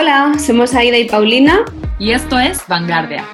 Hola, 0.00 0.34
somos 0.38 0.76
Aida 0.76 0.96
y 0.96 1.06
Paulina. 1.06 1.64
Y 1.98 2.12
esto 2.12 2.38
es 2.38 2.60
Vanguardia, 2.68 3.24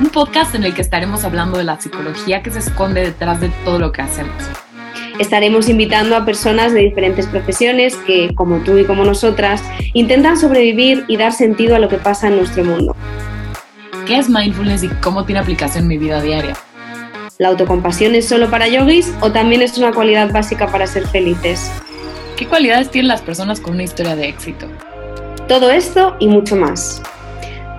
un 0.00 0.08
podcast 0.08 0.52
en 0.56 0.64
el 0.64 0.74
que 0.74 0.82
estaremos 0.82 1.22
hablando 1.22 1.56
de 1.56 1.62
la 1.62 1.80
psicología 1.80 2.42
que 2.42 2.50
se 2.50 2.58
esconde 2.58 3.02
detrás 3.02 3.40
de 3.40 3.48
todo 3.64 3.78
lo 3.78 3.92
que 3.92 4.02
hacemos. 4.02 4.34
Estaremos 5.20 5.68
invitando 5.68 6.16
a 6.16 6.24
personas 6.24 6.72
de 6.72 6.80
diferentes 6.80 7.28
profesiones 7.28 7.94
que, 8.08 8.34
como 8.34 8.56
tú 8.64 8.76
y 8.76 8.84
como 8.86 9.04
nosotras, 9.04 9.62
intentan 9.92 10.36
sobrevivir 10.36 11.04
y 11.06 11.16
dar 11.16 11.30
sentido 11.30 11.76
a 11.76 11.78
lo 11.78 11.88
que 11.88 11.98
pasa 11.98 12.26
en 12.26 12.38
nuestro 12.38 12.64
mundo. 12.64 12.96
¿Qué 14.04 14.16
es 14.16 14.28
mindfulness 14.28 14.82
y 14.82 14.88
cómo 15.00 15.24
tiene 15.24 15.42
aplicación 15.42 15.84
en 15.84 15.88
mi 15.90 15.98
vida 15.98 16.20
diaria? 16.20 16.56
¿La 17.38 17.50
autocompasión 17.50 18.16
es 18.16 18.28
solo 18.28 18.50
para 18.50 18.66
yogis 18.66 19.14
o 19.20 19.30
también 19.30 19.62
es 19.62 19.78
una 19.78 19.92
cualidad 19.92 20.32
básica 20.32 20.66
para 20.66 20.88
ser 20.88 21.06
felices? 21.06 21.70
¿Qué 22.36 22.48
cualidades 22.48 22.90
tienen 22.90 23.06
las 23.06 23.22
personas 23.22 23.60
con 23.60 23.74
una 23.74 23.84
historia 23.84 24.16
de 24.16 24.28
éxito? 24.28 24.66
Todo 25.48 25.70
esto 25.70 26.16
y 26.20 26.26
mucho 26.26 26.56
más. 26.56 27.02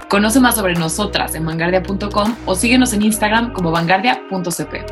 Conoce 0.08 0.40
más 0.40 0.54
sobre 0.54 0.76
nosotras 0.76 1.34
en 1.34 1.48
vanguardia.com 1.48 2.36
o 2.46 2.54
síguenos 2.54 2.94
en 2.94 3.02
Instagram 3.02 3.54
como 3.54 3.72
vanguardia.cp. 3.72 4.86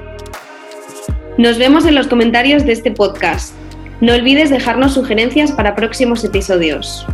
Nos 1.38 1.60
vemos 1.60 1.86
en 1.86 1.94
los 1.94 2.08
comentarios 2.08 2.66
de 2.66 2.72
este 2.72 2.90
podcast. 2.90 3.54
No 4.02 4.14
olvides 4.14 4.50
dejarnos 4.50 4.96
sugerencias 4.96 5.52
para 5.52 5.76
próximos 5.76 6.24
episodios. 6.24 7.06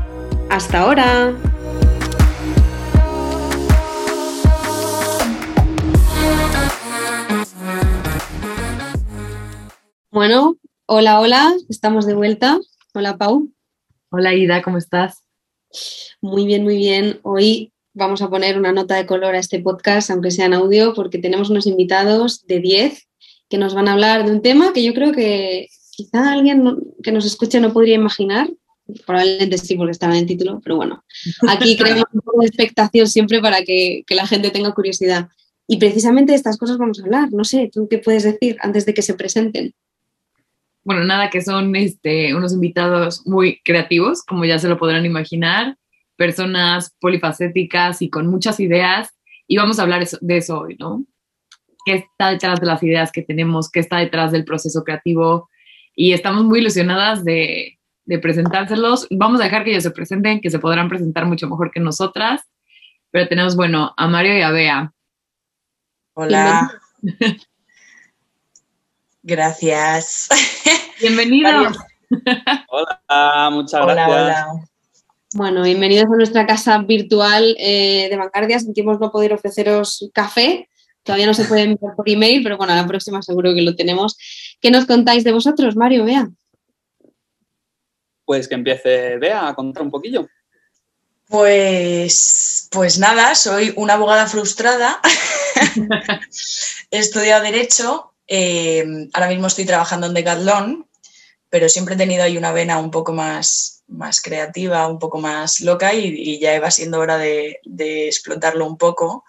Hasta 0.50 0.80
ahora. 0.80 1.34
Bueno, 10.10 10.56
hola, 10.86 11.20
hola, 11.20 11.54
estamos 11.68 12.06
de 12.06 12.14
vuelta. 12.14 12.60
Hola, 12.94 13.18
Pau. 13.18 13.50
Hola, 14.10 14.34
Ida, 14.34 14.62
¿cómo 14.62 14.78
estás? 14.78 15.29
Muy 16.22 16.46
bien, 16.46 16.64
muy 16.64 16.78
bien. 16.78 17.20
Hoy 17.24 17.72
vamos 17.94 18.22
a 18.22 18.30
poner 18.30 18.58
una 18.58 18.72
nota 18.72 18.96
de 18.96 19.06
color 19.06 19.36
a 19.36 19.40
este 19.40 19.60
podcast, 19.60 20.10
aunque 20.10 20.32
sea 20.32 20.46
en 20.46 20.54
audio, 20.54 20.94
porque 20.94 21.18
tenemos 21.18 21.50
unos 21.50 21.68
invitados 21.68 22.46
de 22.48 22.60
10 22.60 23.08
que 23.50 23.58
nos 23.58 23.74
van 23.74 23.88
a 23.88 23.94
hablar 23.94 24.26
de 24.26 24.32
un 24.32 24.42
tema 24.42 24.74
que 24.74 24.84
yo 24.84 24.94
creo 24.94 25.12
que 25.12 25.68
quizá 25.92 26.32
alguien 26.32 26.78
que 27.04 27.12
nos 27.12 27.26
escuche 27.26 27.60
no 27.60 27.74
podría 27.74 27.96
imaginar. 27.96 28.50
Probablemente 29.06 29.58
sí, 29.58 29.76
porque 29.76 29.92
estaba 29.92 30.14
en 30.14 30.22
el 30.22 30.26
título, 30.26 30.60
pero 30.64 30.78
bueno, 30.78 31.04
aquí 31.48 31.78
creemos 31.78 32.06
un 32.12 32.22
poco 32.22 32.42
de 32.42 32.48
expectación 32.48 33.08
siempre 33.08 33.40
para 33.40 33.64
que, 33.64 34.04
que 34.08 34.16
la 34.16 34.26
gente 34.26 34.50
tenga 34.50 34.74
curiosidad. 34.74 35.28
Y 35.68 35.78
precisamente 35.78 36.32
de 36.32 36.38
estas 36.38 36.58
cosas 36.58 36.80
vamos 36.80 37.00
a 37.00 37.04
hablar. 37.04 37.32
No 37.32 37.44
sé, 37.44 37.70
¿tú 37.72 37.88
qué 37.88 38.00
puedes 38.00 38.24
decir 38.24 38.58
antes 38.62 38.88
de 38.88 38.96
que 38.96 39.04
se 39.04 39.14
presenten? 39.14 39.76
Bueno, 40.84 41.04
nada, 41.04 41.30
que 41.30 41.42
son 41.42 41.76
este, 41.76 42.34
unos 42.34 42.54
invitados 42.54 43.26
muy 43.28 43.62
creativos, 43.64 44.24
como 44.24 44.46
ya 44.46 44.60
se 44.60 44.70
lo 44.70 44.78
podrán 44.78 45.06
imaginar, 45.06 45.78
personas 46.16 46.96
polifacéticas 47.00 48.02
y 48.02 48.10
con 48.10 48.28
muchas 48.28 48.60
ideas, 48.60 49.10
y 49.48 49.58
vamos 49.58 49.80
a 49.80 49.84
hablar 49.84 50.06
de 50.06 50.38
eso 50.38 50.60
hoy, 50.60 50.76
¿no? 50.80 51.06
¿Qué 51.86 51.94
está 51.96 52.30
detrás 52.32 52.60
de 52.60 52.68
las 52.68 52.84
ideas 52.84 53.12
que 53.12 53.22
tenemos? 53.22 53.72
¿Qué 53.72 53.80
está 53.80 53.98
detrás 53.98 54.32
del 54.32 54.46
proceso 54.46 54.84
creativo? 54.84 55.50
Y 55.96 56.14
estamos 56.14 56.44
muy 56.44 56.60
ilusionadas 56.60 57.24
de, 57.24 57.80
de 58.06 58.20
presentárselos. 58.20 59.08
Vamos 59.12 59.40
a 59.40 59.46
dejar 59.46 59.64
que 59.64 59.72
ellos 59.72 59.84
se 59.84 59.92
presenten, 59.92 60.42
que 60.42 60.50
se 60.50 60.60
podrán 60.60 60.90
presentar 60.90 61.26
mucho 61.26 61.48
mejor 61.48 61.72
que 61.72 61.80
nosotras, 61.80 62.42
pero 63.12 63.28
tenemos, 63.28 63.56
bueno, 63.56 63.94
a 63.98 64.08
Mario 64.08 64.38
y 64.38 64.42
a 64.42 64.52
Bea. 64.52 64.94
Hola. 66.14 66.72
Gracias. 69.24 70.30
Bienvenidos. 71.00 71.78
Hola, 72.70 73.50
muchas 73.52 73.86
gracias. 73.86 74.08
Hola, 74.10 74.48
Bueno, 75.34 75.64
bienvenidos 75.64 76.06
a 76.06 76.16
nuestra 76.16 76.46
casa 76.46 76.78
virtual 76.80 77.56
eh, 77.58 78.08
de 78.10 78.18
Vanguardia. 78.18 78.60
Sentimos 78.60 79.00
no 79.00 79.12
poder 79.12 79.34
ofreceros 79.34 80.10
café. 80.14 80.68
Todavía 81.04 81.28
no 81.28 81.34
se 81.34 81.46
puede 81.46 81.64
enviar 81.64 81.96
por 81.96 82.10
email, 82.10 82.44
pero 82.44 82.58
bueno, 82.58 82.74
a 82.74 82.76
la 82.76 82.88
próxima 82.88 83.22
seguro 83.22 83.54
que 83.54 83.62
lo 83.62 83.76
tenemos. 83.76 84.18
¿Qué 84.60 84.72
nos 84.72 84.86
contáis 84.86 85.24
de 85.24 85.32
vosotros, 85.32 85.76
Mario? 85.76 86.06
Vea. 86.06 86.30
Pues 88.26 88.48
que 88.48 88.56
empiece 88.56 89.18
Bea 89.18 89.48
a 89.48 89.56
contar 89.56 89.84
un 89.84 89.92
poquillo. 89.92 90.28
Pues, 91.28 92.68
pues 92.72 93.00
nada, 93.00 93.36
soy 93.36 93.74
una 93.76 93.94
abogada 93.94 94.28
frustrada. 94.28 95.00
He 96.92 96.98
estudiado 96.98 97.44
Derecho 97.44 98.10
eh, 98.32 98.86
ahora 99.14 99.28
mismo 99.28 99.48
estoy 99.48 99.66
trabajando 99.66 100.06
en 100.06 100.14
Decathlon, 100.14 100.88
pero 101.50 101.70
siempre 101.70 101.96
he 101.96 101.98
tenido 101.98 102.24
ahí 102.24 102.38
una 102.38 102.52
vena 102.52 102.80
un 102.80 102.92
poco 102.92 103.14
más, 103.14 103.84
más 103.88 104.22
creativa, 104.22 104.88
un 104.88 105.00
poco 105.00 105.20
más 105.20 105.62
loca 105.62 105.94
y, 105.94 106.40
ya 106.40 106.60
va 106.60 106.72
siendo 106.72 107.00
hora 107.00 107.18
de, 107.18 107.60
explotarlo 108.08 108.66
un 108.66 108.78
poco. 108.78 109.26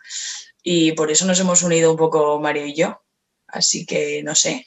Y 0.62 0.92
por 0.92 1.10
eso 1.10 1.24
nos 1.26 1.40
hemos 1.40 1.62
unido 1.62 1.90
un 1.90 1.96
poco 1.96 2.38
Mario 2.40 2.66
y 2.66 2.74
yo. 2.74 3.02
Así 3.46 3.86
que 3.86 4.22
no 4.22 4.34
sé. 4.34 4.66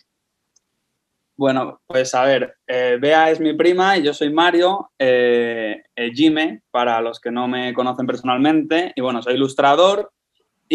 Bueno, 1.35 1.81
pues 1.87 2.13
a 2.13 2.23
ver, 2.25 2.57
eh, 2.67 2.97
Bea 2.99 3.31
es 3.31 3.39
mi 3.39 3.53
prima 3.53 3.97
y 3.97 4.03
yo 4.03 4.13
soy 4.13 4.31
Mario, 4.31 4.91
eh, 4.99 5.83
Jime, 6.13 6.61
para 6.69 7.01
los 7.01 7.19
que 7.19 7.31
no 7.31 7.47
me 7.47 7.73
conocen 7.73 8.05
personalmente. 8.05 8.93
Y 8.95 9.01
bueno, 9.01 9.21
soy 9.21 9.35
ilustrador, 9.35 10.11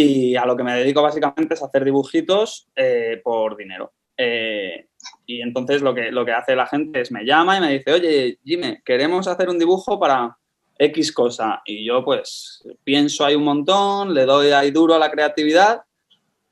y 0.00 0.36
a 0.36 0.46
lo 0.46 0.56
que 0.56 0.62
me 0.62 0.74
dedico 0.74 1.02
básicamente 1.02 1.54
es 1.54 1.62
hacer 1.62 1.84
dibujitos 1.84 2.68
eh, 2.76 3.20
por 3.24 3.56
dinero. 3.56 3.92
Eh, 4.16 4.86
y 5.28 5.42
entonces 5.42 5.82
lo 5.82 5.94
que, 5.94 6.10
lo 6.10 6.24
que 6.24 6.32
hace 6.32 6.56
la 6.56 6.66
gente 6.66 7.02
es 7.02 7.12
me 7.12 7.22
llama 7.22 7.58
y 7.58 7.60
me 7.60 7.72
dice, 7.74 7.92
oye, 7.92 8.38
Jimmy, 8.42 8.78
queremos 8.82 9.28
hacer 9.28 9.50
un 9.50 9.58
dibujo 9.58 10.00
para 10.00 10.38
X 10.78 11.12
cosa. 11.12 11.60
Y 11.66 11.84
yo 11.84 12.02
pues 12.02 12.66
pienso 12.82 13.26
ahí 13.26 13.34
un 13.34 13.44
montón, 13.44 14.14
le 14.14 14.24
doy 14.24 14.52
ahí 14.52 14.70
duro 14.70 14.94
a 14.94 14.98
la 14.98 15.10
creatividad 15.10 15.82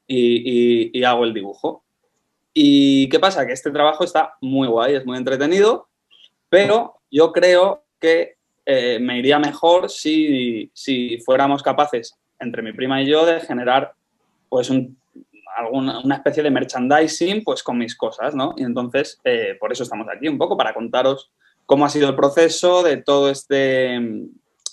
y, 0.07 1.03
hago 1.03 1.25
el 1.25 1.33
dibujo. 1.33 1.85
¿Y 2.53 3.09
qué 3.09 3.19
pasa? 3.19 3.47
Que 3.47 3.55
este 3.55 3.71
trabajo 3.71 4.05
está 4.05 4.35
muy 4.43 4.69
guay, 4.69 4.97
es 4.97 5.07
muy 5.07 5.17
entretenido, 5.17 5.89
pero 6.51 7.01
yo 7.11 7.33
creo 7.33 7.83
que 7.99 8.37
eh, 8.67 8.99
me 9.01 9.19
iría 9.19 9.39
mejor 9.39 9.89
si, 9.89 10.71
si 10.75 11.17
fuéramos 11.21 11.63
capaces 11.63 12.15
entre 12.39 12.61
mi 12.61 12.75
prima 12.75 13.01
y 13.01 13.07
yo 13.07 13.25
de 13.25 13.41
generar 13.41 13.95
pues 14.51 14.71
alguna, 15.57 16.01
una 16.01 16.17
especie 16.17 16.43
de 16.43 16.51
merchandising 16.51 17.43
pues 17.43 17.63
con 17.63 17.79
mis 17.79 17.97
cosas, 17.97 18.35
¿no? 18.35 18.55
Y 18.57 18.63
entonces 18.63 19.19
eh, 19.25 19.57
por 19.59 19.73
eso 19.73 19.83
estamos 19.83 20.07
aquí 20.15 20.29
un 20.29 20.39
poco 20.39 20.57
para 20.57 20.75
contaros 20.75 21.31
cómo 21.65 21.85
ha 21.85 21.89
sido 21.89 22.09
el 22.09 22.15
proceso 22.15 22.83
de 22.83 22.99
todo 22.99 23.31
este, 23.31 23.99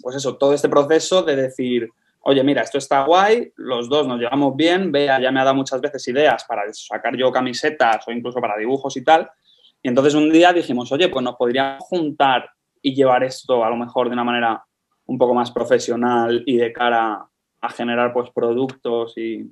pues 0.02 0.16
eso, 0.16 0.38
todo 0.38 0.54
este 0.54 0.70
proceso 0.70 1.24
de 1.24 1.36
decir, 1.36 1.90
oye, 2.22 2.44
mira, 2.44 2.62
esto 2.62 2.78
está 2.78 3.04
guay, 3.06 3.52
los 3.56 3.90
dos 3.90 4.08
nos 4.08 4.20
llevamos 4.20 4.56
bien, 4.56 4.92
Bea 4.92 5.20
ya 5.20 5.32
me 5.32 5.40
ha 5.40 5.46
dado 5.46 5.56
muchas 5.56 5.82
veces 5.82 6.08
ideas 6.08 6.44
para 6.46 6.64
sacar 6.74 7.16
yo 7.16 7.32
camisetas 7.32 8.08
o 8.08 8.12
incluso 8.12 8.40
para 8.40 8.58
dibujos 8.58 8.96
y 8.98 9.04
tal. 9.04 9.30
Y 9.82 9.88
entonces 9.88 10.14
un 10.14 10.32
día 10.32 10.54
dijimos, 10.54 10.92
oye, 10.92 11.10
pues 11.10 11.24
nos 11.24 11.36
podríamos 11.36 11.84
juntar 11.84 12.50
y 12.82 12.94
llevar 12.94 13.24
esto 13.24 13.64
a 13.64 13.70
lo 13.70 13.78
mejor 13.78 14.08
de 14.08 14.14
una 14.14 14.24
manera 14.24 14.64
un 15.06 15.18
poco 15.18 15.34
más 15.34 15.52
profesional 15.52 16.44
y 16.46 16.58
de 16.58 16.72
cara 16.72 17.26
a 17.62 17.70
generar 17.70 18.14
pues 18.14 18.30
productos 18.32 19.18
y, 19.18 19.50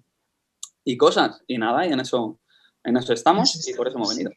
cosas. 0.97 1.41
Y 1.47 1.57
nada, 1.57 1.87
y 1.87 1.91
en 1.91 1.99
eso, 1.99 2.39
en 2.83 2.97
eso 2.97 3.13
estamos 3.13 3.67
y 3.67 3.73
por 3.73 3.87
eso 3.87 3.97
hemos 3.97 4.15
venido. 4.15 4.31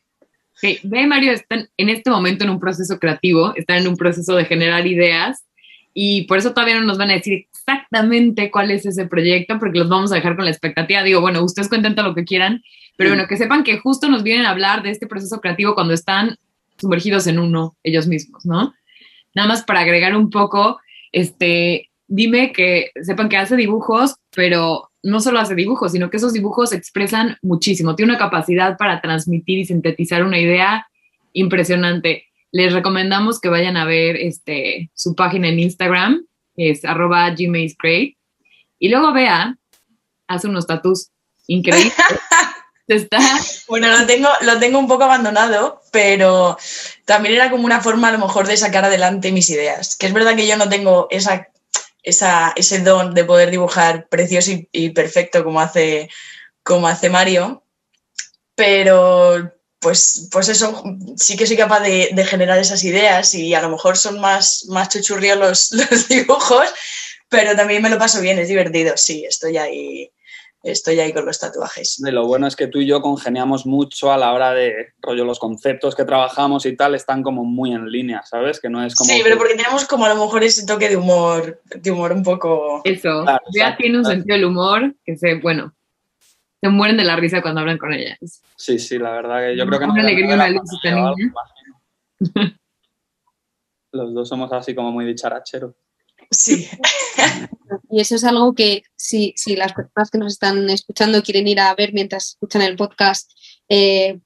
Sí, 0.54 0.78
Ve 0.84 1.02
y 1.02 1.06
Mario 1.06 1.32
están 1.32 1.68
en 1.76 1.88
este 1.88 2.10
momento 2.10 2.44
en 2.44 2.50
un 2.50 2.60
proceso 2.60 2.98
creativo, 2.98 3.54
están 3.56 3.78
en 3.78 3.88
un 3.88 3.96
proceso 3.96 4.36
de 4.36 4.44
generar 4.44 4.86
ideas 4.86 5.44
y 5.92 6.22
por 6.22 6.38
eso 6.38 6.52
todavía 6.52 6.78
no 6.78 6.86
nos 6.86 6.98
van 6.98 7.10
a 7.10 7.14
decir 7.14 7.46
exactamente 7.50 8.50
cuál 8.50 8.70
es 8.70 8.86
ese 8.86 9.06
proyecto 9.06 9.58
porque 9.58 9.78
los 9.78 9.88
vamos 9.88 10.12
a 10.12 10.16
dejar 10.16 10.36
con 10.36 10.44
la 10.44 10.50
expectativa. 10.50 11.02
Digo, 11.02 11.20
bueno, 11.20 11.42
ustedes 11.42 11.68
cuenten 11.68 11.94
todo 11.94 12.08
lo 12.08 12.14
que 12.14 12.24
quieran, 12.24 12.62
pero 12.96 13.10
bueno, 13.10 13.26
que 13.28 13.36
sepan 13.36 13.64
que 13.64 13.78
justo 13.78 14.08
nos 14.08 14.22
vienen 14.22 14.46
a 14.46 14.50
hablar 14.50 14.82
de 14.82 14.90
este 14.90 15.06
proceso 15.06 15.40
creativo 15.40 15.74
cuando 15.74 15.94
están 15.94 16.36
sumergidos 16.78 17.26
en 17.26 17.38
uno 17.38 17.76
ellos 17.82 18.06
mismos, 18.06 18.44
¿no? 18.44 18.74
Nada 19.34 19.48
más 19.48 19.64
para 19.64 19.80
agregar 19.80 20.16
un 20.16 20.30
poco, 20.30 20.80
este, 21.10 21.90
dime 22.06 22.52
que 22.52 22.90
sepan 23.02 23.28
que 23.28 23.36
hace 23.36 23.56
dibujos, 23.56 24.16
pero 24.34 24.90
no 25.04 25.20
solo 25.20 25.38
hace 25.38 25.54
dibujos, 25.54 25.92
sino 25.92 26.10
que 26.10 26.16
esos 26.16 26.32
dibujos 26.32 26.72
expresan 26.72 27.36
muchísimo. 27.42 27.94
Tiene 27.94 28.12
una 28.12 28.18
capacidad 28.18 28.76
para 28.78 29.00
transmitir 29.00 29.58
y 29.58 29.66
sintetizar 29.66 30.24
una 30.24 30.40
idea 30.40 30.88
impresionante. 31.34 32.24
Les 32.50 32.72
recomendamos 32.72 33.38
que 33.38 33.50
vayan 33.50 33.76
a 33.76 33.84
ver 33.84 34.16
este, 34.16 34.90
su 34.94 35.14
página 35.14 35.48
en 35.48 35.60
Instagram, 35.60 36.26
es 36.56 36.84
arroba 36.84 37.30
gmailscrate. 37.30 38.16
Y 38.78 38.88
luego 38.88 39.12
vea, 39.12 39.56
hace 40.26 40.48
unos 40.48 40.66
tatus 40.66 41.10
increíbles. 41.46 41.94
Está... 42.86 43.18
Bueno, 43.68 43.88
lo 43.88 44.06
tengo, 44.06 44.28
lo 44.42 44.58
tengo 44.58 44.78
un 44.78 44.88
poco 44.88 45.04
abandonado, 45.04 45.82
pero 45.90 46.56
también 47.04 47.34
era 47.34 47.50
como 47.50 47.64
una 47.64 47.80
forma 47.80 48.08
a 48.08 48.12
lo 48.12 48.18
mejor 48.18 48.46
de 48.46 48.56
sacar 48.56 48.84
adelante 48.84 49.32
mis 49.32 49.50
ideas. 49.50 49.96
Que 49.96 50.06
es 50.06 50.12
verdad 50.12 50.36
que 50.36 50.46
yo 50.46 50.56
no 50.56 50.68
tengo 50.68 51.08
esa 51.10 51.48
ese 52.04 52.78
don 52.80 53.14
de 53.14 53.24
poder 53.24 53.50
dibujar 53.50 54.08
precioso 54.08 54.52
y, 54.70 54.90
perfecto 54.90 55.42
como 55.42 55.60
hace, 55.60 56.08
como 56.62 56.86
hace 56.86 57.10
Mario, 57.10 57.64
pero 58.54 59.52
pues, 59.80 60.28
pues 60.30 60.48
eso, 60.48 60.82
sí 61.16 61.36
que 61.36 61.46
soy 61.46 61.56
capaz 61.56 61.80
de, 61.80 62.26
generar 62.28 62.58
esas 62.58 62.84
ideas 62.84 63.34
y 63.34 63.54
a 63.54 63.62
lo 63.62 63.70
mejor 63.70 63.96
son 63.96 64.20
más, 64.20 64.66
más 64.68 64.88
chuchurríos 64.90 65.38
los, 65.38 65.72
los 65.90 66.08
dibujos, 66.08 66.68
pero 67.28 67.56
también 67.56 67.82
me 67.82 67.90
lo 67.90 67.98
paso 67.98 68.20
bien, 68.20 68.38
es 68.38 68.48
divertido, 68.48 68.96
sí, 68.96 69.24
estoy 69.24 69.56
ahí 69.56 70.12
estoy 70.64 70.98
ahí 70.98 71.12
con 71.12 71.26
los 71.26 71.38
tatuajes. 71.38 72.00
De 72.00 72.10
lo 72.10 72.26
bueno 72.26 72.46
es 72.46 72.56
que 72.56 72.66
tú 72.66 72.80
y 72.80 72.86
yo 72.86 73.02
congeniamos 73.02 73.66
mucho 73.66 74.10
a 74.10 74.16
la 74.16 74.32
hora 74.32 74.52
de 74.52 74.94
rollo, 75.00 75.24
los 75.24 75.38
conceptos 75.38 75.94
que 75.94 76.04
trabajamos 76.04 76.64
y 76.66 76.74
tal 76.74 76.94
están 76.94 77.22
como 77.22 77.44
muy 77.44 77.72
en 77.72 77.90
línea, 77.90 78.22
¿sabes? 78.22 78.60
Que 78.60 78.70
no 78.70 78.82
es 78.84 78.94
como. 78.94 79.10
Sí, 79.10 79.20
pero 79.22 79.36
porque 79.36 79.54
tenemos 79.54 79.84
como 79.84 80.06
a 80.06 80.08
lo 80.08 80.16
mejor 80.16 80.42
ese 80.42 80.66
toque 80.66 80.88
de 80.88 80.96
humor, 80.96 81.60
de 81.64 81.90
humor 81.90 82.12
un 82.12 82.22
poco. 82.22 82.80
Eso. 82.84 83.24
ya 83.54 83.76
tiene 83.76 83.98
un 83.98 84.04
sentido 84.04 84.36
del 84.36 84.46
humor 84.46 84.94
que 85.04 85.16
se, 85.16 85.34
bueno, 85.34 85.74
se 86.60 86.68
mueren 86.70 86.96
de 86.96 87.04
la 87.04 87.16
risa 87.16 87.42
cuando 87.42 87.60
hablan 87.60 87.78
con 87.78 87.92
ella. 87.92 88.16
Sí, 88.56 88.78
sí, 88.78 88.98
la 88.98 89.10
verdad 89.10 89.40
que 89.46 89.56
yo 89.56 89.66
creo 89.66 89.80
que 89.80 89.86
no. 89.86 89.92
Una 89.92 90.02
alegría, 90.02 90.34
una 90.34 90.48
luz 90.48 90.62
niña. 90.82 91.12
Los 93.92 94.12
dos 94.14 94.28
somos 94.28 94.52
así 94.52 94.74
como 94.74 94.90
muy 94.90 95.04
dicharacheros. 95.04 95.74
Sí. 96.30 96.68
Y 97.90 98.00
eso 98.00 98.16
es 98.16 98.24
algo 98.24 98.54
que 98.54 98.82
si, 98.96 99.34
si, 99.36 99.56
las 99.56 99.72
personas 99.72 100.10
que 100.10 100.18
nos 100.18 100.32
están 100.32 100.68
escuchando 100.70 101.22
quieren 101.22 101.48
ir 101.48 101.60
a 101.60 101.74
ver 101.74 101.92
mientras 101.92 102.30
escuchan 102.30 102.62
el 102.62 102.76
podcast, 102.76 103.30
eh, 103.68 104.20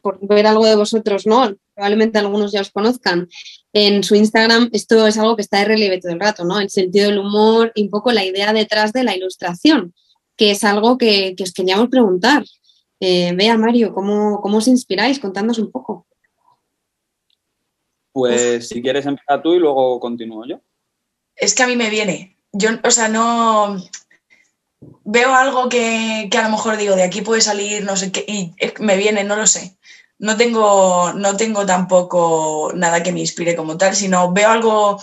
por 0.00 0.18
ver 0.26 0.46
algo 0.46 0.66
de 0.66 0.76
vosotros, 0.76 1.26
¿no? 1.26 1.54
Probablemente 1.74 2.18
algunos 2.18 2.52
ya 2.52 2.60
os 2.60 2.70
conozcan. 2.70 3.28
En 3.72 4.02
su 4.04 4.14
Instagram 4.14 4.70
esto 4.72 5.06
es 5.06 5.18
algo 5.18 5.36
que 5.36 5.42
está 5.42 5.58
de 5.58 5.66
relieve 5.66 6.00
todo 6.00 6.12
el 6.12 6.20
rato, 6.20 6.44
¿no? 6.44 6.60
El 6.60 6.70
sentido 6.70 7.08
del 7.08 7.18
humor 7.18 7.72
y 7.74 7.82
un 7.82 7.90
poco 7.90 8.12
la 8.12 8.24
idea 8.24 8.52
detrás 8.52 8.92
de 8.92 9.04
la 9.04 9.16
ilustración, 9.16 9.94
que 10.36 10.52
es 10.52 10.64
algo 10.64 10.96
que, 10.98 11.34
os 11.42 11.52
queríamos 11.52 11.88
preguntar. 11.88 12.44
Eh, 13.00 13.32
vea, 13.34 13.58
Mario, 13.58 13.92
¿cómo, 13.92 14.40
¿cómo 14.40 14.58
os 14.58 14.68
inspiráis? 14.68 15.18
Contándonos 15.18 15.58
un 15.58 15.70
poco. 15.70 16.06
Pues 18.12 18.68
si 18.68 18.82
quieres 18.82 19.06
empezar 19.06 19.42
tú 19.42 19.54
y 19.54 19.58
luego 19.58 19.98
continúo 19.98 20.46
yo 20.46 20.60
es 21.36 21.54
que 21.54 21.62
a 21.62 21.66
mí 21.66 21.76
me 21.76 21.90
viene. 21.90 22.36
Yo, 22.52 22.70
o 22.82 22.90
sea, 22.90 23.08
no 23.08 23.76
veo 25.04 25.34
algo 25.34 25.68
que, 25.68 26.28
a 26.32 26.42
lo 26.42 26.50
mejor 26.50 26.76
digo, 26.76 26.96
de 26.96 27.02
aquí 27.02 27.22
puede 27.22 27.40
salir, 27.40 27.84
no 27.84 27.96
sé 27.96 28.12
qué, 28.12 28.24
y 28.26 28.54
me 28.80 28.96
viene, 28.96 29.24
no 29.24 29.36
lo 29.36 29.46
sé. 29.46 29.76
No 30.18 30.36
tengo, 30.36 31.12
no 31.14 31.36
tengo 31.36 31.66
tampoco 31.66 32.72
nada 32.74 33.02
que 33.02 33.12
me 33.12 33.20
inspire 33.20 33.56
como 33.56 33.76
tal, 33.76 33.96
sino 33.96 34.32
veo 34.32 34.50
algo, 34.50 35.02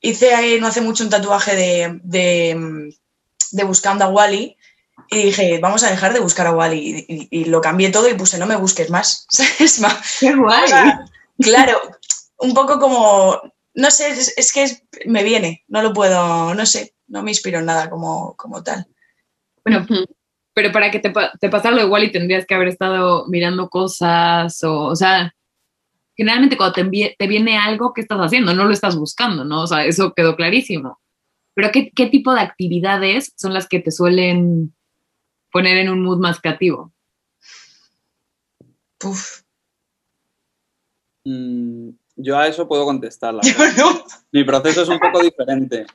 hice 0.00 0.34
ahí 0.34 0.60
no 0.60 0.66
hace 0.66 0.80
mucho 0.80 1.04
un 1.04 1.10
tatuaje 1.10 1.54
de, 1.54 2.00
de, 2.02 3.64
buscando 3.64 4.04
a 4.04 4.08
Wally 4.08 4.56
y 5.10 5.22
dije, 5.22 5.58
vamos 5.60 5.84
a 5.84 5.90
dejar 5.90 6.12
de 6.12 6.20
buscar 6.20 6.48
a 6.48 6.52
Wally 6.52 7.28
y, 7.30 7.44
lo 7.44 7.60
cambié 7.60 7.90
todo 7.90 8.08
y 8.08 8.14
puse, 8.14 8.36
no 8.38 8.46
me 8.46 8.56
busques 8.56 8.90
más. 8.90 9.26
es 9.60 9.78
más. 9.78 10.18
Qué 10.18 10.34
guay. 10.34 10.70
claro, 11.40 11.80
un 12.38 12.52
poco 12.52 12.80
como 12.80 13.40
no 13.78 13.92
sé, 13.92 14.10
es, 14.10 14.52
que 14.52 14.66
me 15.06 15.22
viene, 15.22 15.64
no 15.68 15.82
lo 15.82 15.92
puedo, 15.92 16.52
no 16.52 16.66
sé, 16.66 16.94
no 17.06 17.22
me 17.22 17.30
inspiro 17.30 17.60
en 17.60 17.66
nada 17.66 17.88
como, 17.88 18.34
como 18.34 18.60
tal. 18.64 18.88
Bueno, 19.64 19.86
pero 20.52 20.72
para 20.72 20.90
que 20.90 20.98
te, 20.98 21.12
te 21.40 21.48
pasara 21.48 21.76
lo 21.76 21.84
igual 21.84 22.02
y 22.02 22.10
tendrías 22.10 22.44
que 22.44 22.56
haber 22.56 22.66
estado 22.66 23.26
mirando 23.28 23.68
cosas 23.68 24.64
o, 24.64 24.86
o 24.86 24.96
sea, 24.96 25.32
generalmente 26.16 26.56
cuando 26.56 26.72
te, 26.72 27.14
te, 27.16 27.26
viene 27.28 27.56
algo, 27.56 27.92
¿qué 27.94 28.00
estás 28.00 28.18
haciendo? 28.18 28.52
No 28.52 28.64
lo 28.64 28.72
estás 28.72 28.96
buscando, 28.96 29.44
¿no? 29.44 29.62
O 29.62 29.66
sea, 29.68 29.84
eso 29.84 30.12
quedó 30.12 30.34
clarísimo. 30.34 30.98
Pero 31.54 31.70
¿qué, 31.70 31.92
qué 31.94 32.06
tipo 32.06 32.34
de 32.34 32.40
actividades 32.40 33.32
son 33.36 33.54
las 33.54 33.68
que 33.68 33.78
te 33.78 33.92
suelen 33.92 34.74
poner 35.52 35.78
en 35.78 35.88
un 35.88 36.02
mood 36.02 36.18
más 36.18 36.40
creativo? 36.40 36.92
Puf. 38.98 39.42
Mm, 41.24 41.90
yo 42.18 42.36
a 42.36 42.46
eso 42.46 42.68
puedo 42.68 42.84
contestar. 42.84 43.34
Mi 44.32 44.44
proceso 44.44 44.82
es 44.82 44.88
un 44.88 44.98
poco 44.98 45.20
diferente. 45.22 45.86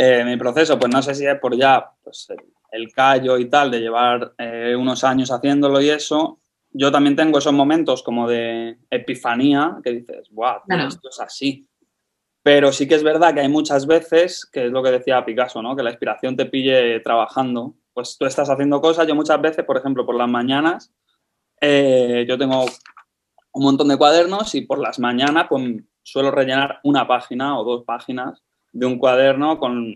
Eh, 0.00 0.24
mi 0.24 0.36
proceso, 0.36 0.78
pues 0.78 0.94
no 0.94 1.02
sé 1.02 1.12
si 1.12 1.26
es 1.26 1.40
por 1.40 1.56
ya 1.56 1.90
pues, 2.04 2.28
el, 2.70 2.92
callo 2.92 3.36
y 3.36 3.46
tal, 3.46 3.68
de 3.68 3.80
llevar 3.80 4.32
eh, 4.38 4.76
unos 4.78 5.02
años 5.02 5.32
haciéndolo 5.32 5.80
y 5.80 5.90
eso. 5.90 6.38
Yo 6.70 6.92
también 6.92 7.16
tengo 7.16 7.38
esos 7.38 7.52
momentos 7.52 8.04
como 8.04 8.28
de 8.28 8.78
epifanía 8.90 9.76
que 9.82 9.90
dices, 9.90 10.28
wow, 10.30 10.58
esto 10.86 11.08
es 11.08 11.18
así. 11.18 11.66
Pero 12.44 12.70
sí 12.70 12.86
que 12.86 12.94
es 12.94 13.02
verdad 13.02 13.34
que 13.34 13.40
hay 13.40 13.48
muchas 13.48 13.88
veces, 13.88 14.46
que 14.46 14.66
es 14.66 14.70
lo 14.70 14.84
que 14.84 14.92
decía 14.92 15.24
Picasso, 15.24 15.60
¿no? 15.62 15.74
que 15.74 15.82
la 15.82 15.90
inspiración 15.90 16.36
te 16.36 16.46
pille 16.46 17.00
trabajando. 17.00 17.74
Pues 17.92 18.16
tú 18.16 18.24
estás 18.24 18.48
haciendo 18.48 18.80
cosas, 18.80 19.08
yo 19.08 19.16
muchas 19.16 19.40
veces, 19.40 19.64
por 19.64 19.78
ejemplo, 19.78 20.06
por 20.06 20.14
las 20.14 20.28
mañanas, 20.28 20.92
eh, 21.60 22.24
yo 22.28 22.38
tengo 22.38 22.66
un 23.58 23.64
montón 23.64 23.88
de 23.88 23.96
cuadernos 23.96 24.54
y 24.54 24.60
por 24.60 24.78
las 24.78 25.00
mañanas 25.00 25.46
pues, 25.48 25.82
suelo 26.04 26.30
rellenar 26.30 26.78
una 26.84 27.08
página 27.08 27.58
o 27.58 27.64
dos 27.64 27.84
páginas 27.84 28.40
de 28.72 28.86
un 28.86 28.98
cuaderno 28.98 29.58
con 29.58 29.92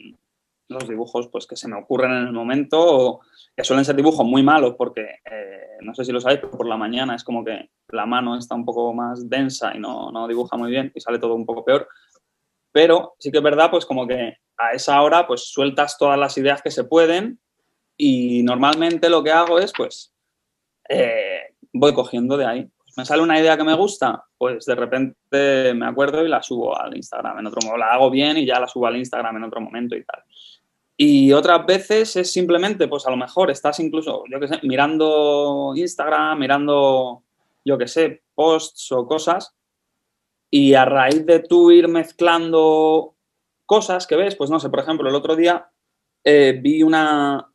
los 0.68 0.88
dibujos 0.88 1.28
pues, 1.28 1.46
que 1.46 1.54
se 1.54 1.68
me 1.68 1.76
ocurren 1.76 2.10
en 2.10 2.26
el 2.26 2.32
momento 2.32 2.80
o 2.80 3.20
que 3.56 3.62
suelen 3.62 3.84
ser 3.84 3.94
dibujos 3.94 4.26
muy 4.26 4.42
malos 4.42 4.74
porque, 4.76 5.20
eh, 5.24 5.78
no 5.80 5.94
sé 5.94 6.04
si 6.04 6.10
lo 6.10 6.20
sabéis, 6.20 6.40
pero 6.40 6.50
por 6.50 6.66
la 6.66 6.76
mañana 6.76 7.14
es 7.14 7.22
como 7.22 7.44
que 7.44 7.70
la 7.90 8.04
mano 8.04 8.36
está 8.36 8.56
un 8.56 8.64
poco 8.64 8.92
más 8.92 9.30
densa 9.30 9.72
y 9.76 9.78
no, 9.78 10.10
no 10.10 10.26
dibuja 10.26 10.56
muy 10.56 10.70
bien 10.70 10.90
y 10.92 11.00
sale 11.00 11.20
todo 11.20 11.34
un 11.34 11.46
poco 11.46 11.64
peor. 11.64 11.86
Pero 12.72 13.14
sí 13.20 13.30
que 13.30 13.38
es 13.38 13.44
verdad, 13.44 13.70
pues 13.70 13.86
como 13.86 14.08
que 14.08 14.38
a 14.58 14.72
esa 14.72 15.00
hora 15.02 15.28
pues 15.28 15.44
sueltas 15.44 15.96
todas 15.98 16.18
las 16.18 16.36
ideas 16.36 16.62
que 16.62 16.72
se 16.72 16.82
pueden 16.82 17.38
y 17.96 18.42
normalmente 18.42 19.08
lo 19.08 19.22
que 19.22 19.30
hago 19.30 19.60
es 19.60 19.72
pues 19.76 20.12
eh, 20.88 21.54
voy 21.72 21.94
cogiendo 21.94 22.36
de 22.36 22.46
ahí 22.46 22.72
me 22.96 23.04
sale 23.04 23.22
una 23.22 23.40
idea 23.40 23.56
que 23.56 23.64
me 23.64 23.74
gusta, 23.74 24.24
pues 24.36 24.64
de 24.66 24.74
repente 24.74 25.74
me 25.74 25.86
acuerdo 25.86 26.24
y 26.24 26.28
la 26.28 26.42
subo 26.42 26.78
al 26.78 26.96
Instagram 26.96 27.38
en 27.38 27.46
otro 27.46 27.60
momento. 27.62 27.78
La 27.78 27.92
hago 27.92 28.10
bien 28.10 28.36
y 28.38 28.46
ya 28.46 28.60
la 28.60 28.68
subo 28.68 28.86
al 28.86 28.96
Instagram 28.96 29.36
en 29.36 29.44
otro 29.44 29.60
momento 29.60 29.96
y 29.96 30.04
tal. 30.04 30.22
Y 30.96 31.32
otras 31.32 31.64
veces 31.66 32.16
es 32.16 32.32
simplemente, 32.32 32.86
pues 32.88 33.06
a 33.06 33.10
lo 33.10 33.16
mejor 33.16 33.50
estás 33.50 33.80
incluso, 33.80 34.24
yo 34.30 34.38
qué 34.38 34.48
sé, 34.48 34.60
mirando 34.62 35.72
Instagram, 35.74 36.38
mirando, 36.38 37.22
yo 37.64 37.78
qué 37.78 37.88
sé, 37.88 38.22
posts 38.34 38.92
o 38.92 39.06
cosas, 39.06 39.54
y 40.50 40.74
a 40.74 40.84
raíz 40.84 41.24
de 41.24 41.40
tú 41.40 41.70
ir 41.70 41.88
mezclando 41.88 43.16
cosas 43.64 44.06
que 44.06 44.16
ves, 44.16 44.36
pues 44.36 44.50
no 44.50 44.60
sé, 44.60 44.68
por 44.68 44.80
ejemplo, 44.80 45.08
el 45.08 45.14
otro 45.14 45.34
día 45.34 45.70
eh, 46.24 46.58
vi 46.62 46.82
una, 46.82 47.51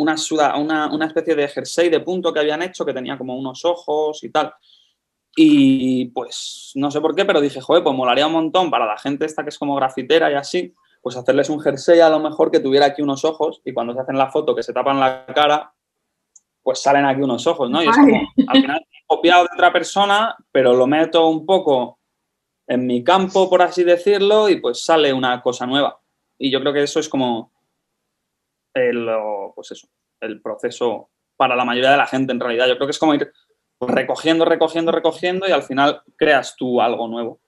una, 0.00 0.16
una, 0.56 0.92
una, 0.92 1.06
especie 1.06 1.34
de 1.34 1.48
jersey 1.48 1.90
de 1.90 2.00
punto 2.00 2.32
que 2.32 2.40
habían 2.40 2.62
hecho 2.62 2.86
que 2.86 2.94
tenía 2.94 3.18
como 3.18 3.36
unos 3.36 3.64
ojos 3.64 4.24
y 4.24 4.30
tal. 4.30 4.52
Y 5.36 6.06
pues 6.06 6.72
no 6.74 6.90
sé 6.90 7.00
por 7.00 7.14
qué, 7.14 7.24
pero 7.24 7.40
dije, 7.40 7.60
joder, 7.60 7.82
pues 7.82 7.94
molaría 7.94 8.26
un 8.26 8.32
montón 8.32 8.70
para 8.70 8.86
la 8.86 8.98
gente 8.98 9.26
esta 9.26 9.42
que 9.42 9.50
es 9.50 9.58
como 9.58 9.76
grafitera 9.76 10.30
y 10.30 10.34
así, 10.34 10.74
pues 11.02 11.16
hacerles 11.16 11.50
un 11.50 11.60
jersey 11.60 12.00
a 12.00 12.08
lo 12.08 12.18
mejor 12.18 12.50
que 12.50 12.60
tuviera 12.60 12.86
aquí 12.86 13.02
unos 13.02 13.24
ojos 13.24 13.60
y 13.64 13.72
cuando 13.72 13.92
se 13.92 14.00
hacen 14.00 14.16
la 14.16 14.30
foto 14.30 14.54
que 14.54 14.62
se 14.62 14.72
tapan 14.72 14.98
la 14.98 15.26
cara, 15.26 15.72
pues 16.62 16.80
salen 16.80 17.04
aquí 17.04 17.20
unos 17.20 17.46
ojos, 17.46 17.70
¿no? 17.70 17.82
Y 17.82 17.88
es 17.88 17.96
como, 17.96 18.20
al 18.48 18.60
final 18.60 18.80
he 18.80 19.06
copiado 19.06 19.42
de 19.44 19.50
otra 19.52 19.72
persona, 19.72 20.34
pero 20.50 20.74
lo 20.74 20.86
meto 20.86 21.28
un 21.28 21.44
poco 21.44 21.98
en 22.66 22.86
mi 22.86 23.04
campo, 23.04 23.50
por 23.50 23.62
así 23.62 23.84
decirlo, 23.84 24.48
y 24.48 24.60
pues 24.60 24.84
sale 24.84 25.12
una 25.12 25.42
cosa 25.42 25.66
nueva. 25.66 26.00
Y 26.38 26.50
yo 26.50 26.60
creo 26.60 26.72
que 26.72 26.82
eso 26.82 27.00
es 27.00 27.08
como 27.08 27.52
el, 28.74 29.08
pues 29.54 29.72
eso, 29.72 29.88
el 30.20 30.40
proceso 30.40 31.10
para 31.36 31.56
la 31.56 31.64
mayoría 31.64 31.92
de 31.92 31.96
la 31.96 32.06
gente 32.06 32.32
en 32.32 32.40
realidad. 32.40 32.68
Yo 32.68 32.76
creo 32.76 32.86
que 32.86 32.92
es 32.92 32.98
como 32.98 33.14
ir 33.14 33.30
recogiendo, 33.80 34.44
recogiendo, 34.44 34.92
recogiendo 34.92 35.48
y 35.48 35.52
al 35.52 35.62
final 35.62 36.02
creas 36.16 36.54
tú 36.56 36.80
algo 36.80 37.08
nuevo. 37.08 37.40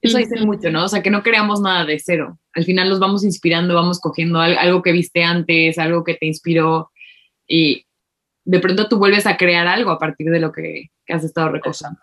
Eso 0.00 0.18
dice 0.18 0.38
mucho, 0.44 0.70
¿no? 0.70 0.84
O 0.84 0.88
sea, 0.88 1.02
que 1.02 1.10
no 1.10 1.24
creamos 1.24 1.60
nada 1.60 1.84
de 1.84 1.98
cero. 1.98 2.38
Al 2.54 2.64
final 2.64 2.88
nos 2.88 3.00
vamos 3.00 3.24
inspirando, 3.24 3.74
vamos 3.74 4.00
cogiendo 4.00 4.38
algo 4.38 4.82
que 4.82 4.92
viste 4.92 5.24
antes, 5.24 5.78
algo 5.78 6.04
que 6.04 6.14
te 6.14 6.26
inspiró 6.26 6.92
y 7.48 7.84
de 8.44 8.60
pronto 8.60 8.88
tú 8.88 8.98
vuelves 8.98 9.26
a 9.26 9.36
crear 9.36 9.66
algo 9.66 9.90
a 9.90 9.98
partir 9.98 10.30
de 10.30 10.40
lo 10.40 10.52
que, 10.52 10.90
has 11.08 11.24
estado 11.24 11.50
recogiendo. 11.50 11.98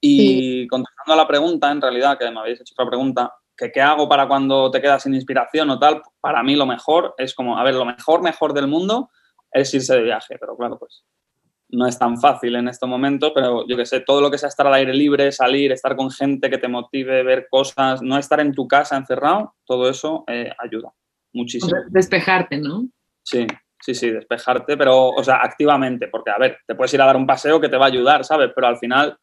Y 0.00 0.66
contestando 0.68 1.12
a 1.12 1.16
la 1.16 1.28
pregunta, 1.28 1.70
en 1.70 1.80
realidad, 1.80 2.18
que 2.18 2.30
me 2.30 2.40
habéis 2.40 2.60
hecho 2.60 2.72
otra 2.74 2.88
pregunta, 2.88 3.32
que 3.56 3.70
qué 3.70 3.80
hago 3.80 4.08
para 4.08 4.26
cuando 4.26 4.70
te 4.70 4.80
quedas 4.80 5.02
sin 5.02 5.14
inspiración 5.14 5.70
o 5.70 5.78
tal, 5.78 6.02
para 6.20 6.42
mí 6.42 6.56
lo 6.56 6.66
mejor 6.66 7.14
es 7.18 7.34
como, 7.34 7.58
a 7.58 7.64
ver, 7.64 7.74
lo 7.74 7.84
mejor, 7.84 8.22
mejor 8.22 8.52
del 8.52 8.66
mundo 8.66 9.10
es 9.50 9.72
irse 9.74 9.94
de 9.94 10.02
viaje, 10.02 10.36
pero 10.38 10.56
claro, 10.56 10.78
pues 10.78 11.04
no 11.72 11.86
es 11.86 11.98
tan 11.98 12.18
fácil 12.18 12.54
en 12.56 12.68
estos 12.68 12.88
momentos, 12.88 13.32
pero 13.34 13.66
yo 13.66 13.76
que 13.76 13.86
sé, 13.86 14.00
todo 14.00 14.20
lo 14.20 14.30
que 14.30 14.38
sea 14.38 14.48
estar 14.48 14.66
al 14.66 14.74
aire 14.74 14.92
libre, 14.92 15.32
salir, 15.32 15.72
estar 15.72 15.96
con 15.96 16.10
gente 16.10 16.50
que 16.50 16.58
te 16.58 16.68
motive, 16.68 17.22
ver 17.22 17.46
cosas, 17.50 18.02
no 18.02 18.18
estar 18.18 18.40
en 18.40 18.52
tu 18.52 18.68
casa 18.68 18.96
encerrado, 18.96 19.54
todo 19.64 19.88
eso 19.88 20.24
eh, 20.28 20.52
ayuda 20.58 20.92
muchísimo. 21.32 21.72
Despejarte, 21.88 22.58
¿no? 22.58 22.86
Sí, 23.22 23.46
sí, 23.80 23.94
sí, 23.94 24.10
despejarte, 24.10 24.76
pero, 24.76 25.08
o 25.08 25.24
sea, 25.24 25.36
activamente, 25.36 26.08
porque, 26.08 26.30
a 26.30 26.38
ver, 26.38 26.58
te 26.66 26.74
puedes 26.74 26.92
ir 26.92 27.00
a 27.00 27.06
dar 27.06 27.16
un 27.16 27.26
paseo 27.26 27.58
que 27.58 27.70
te 27.70 27.78
va 27.78 27.86
a 27.86 27.88
ayudar, 27.88 28.22
¿sabes? 28.24 28.50
Pero 28.54 28.66
al 28.66 28.76
final 28.76 29.16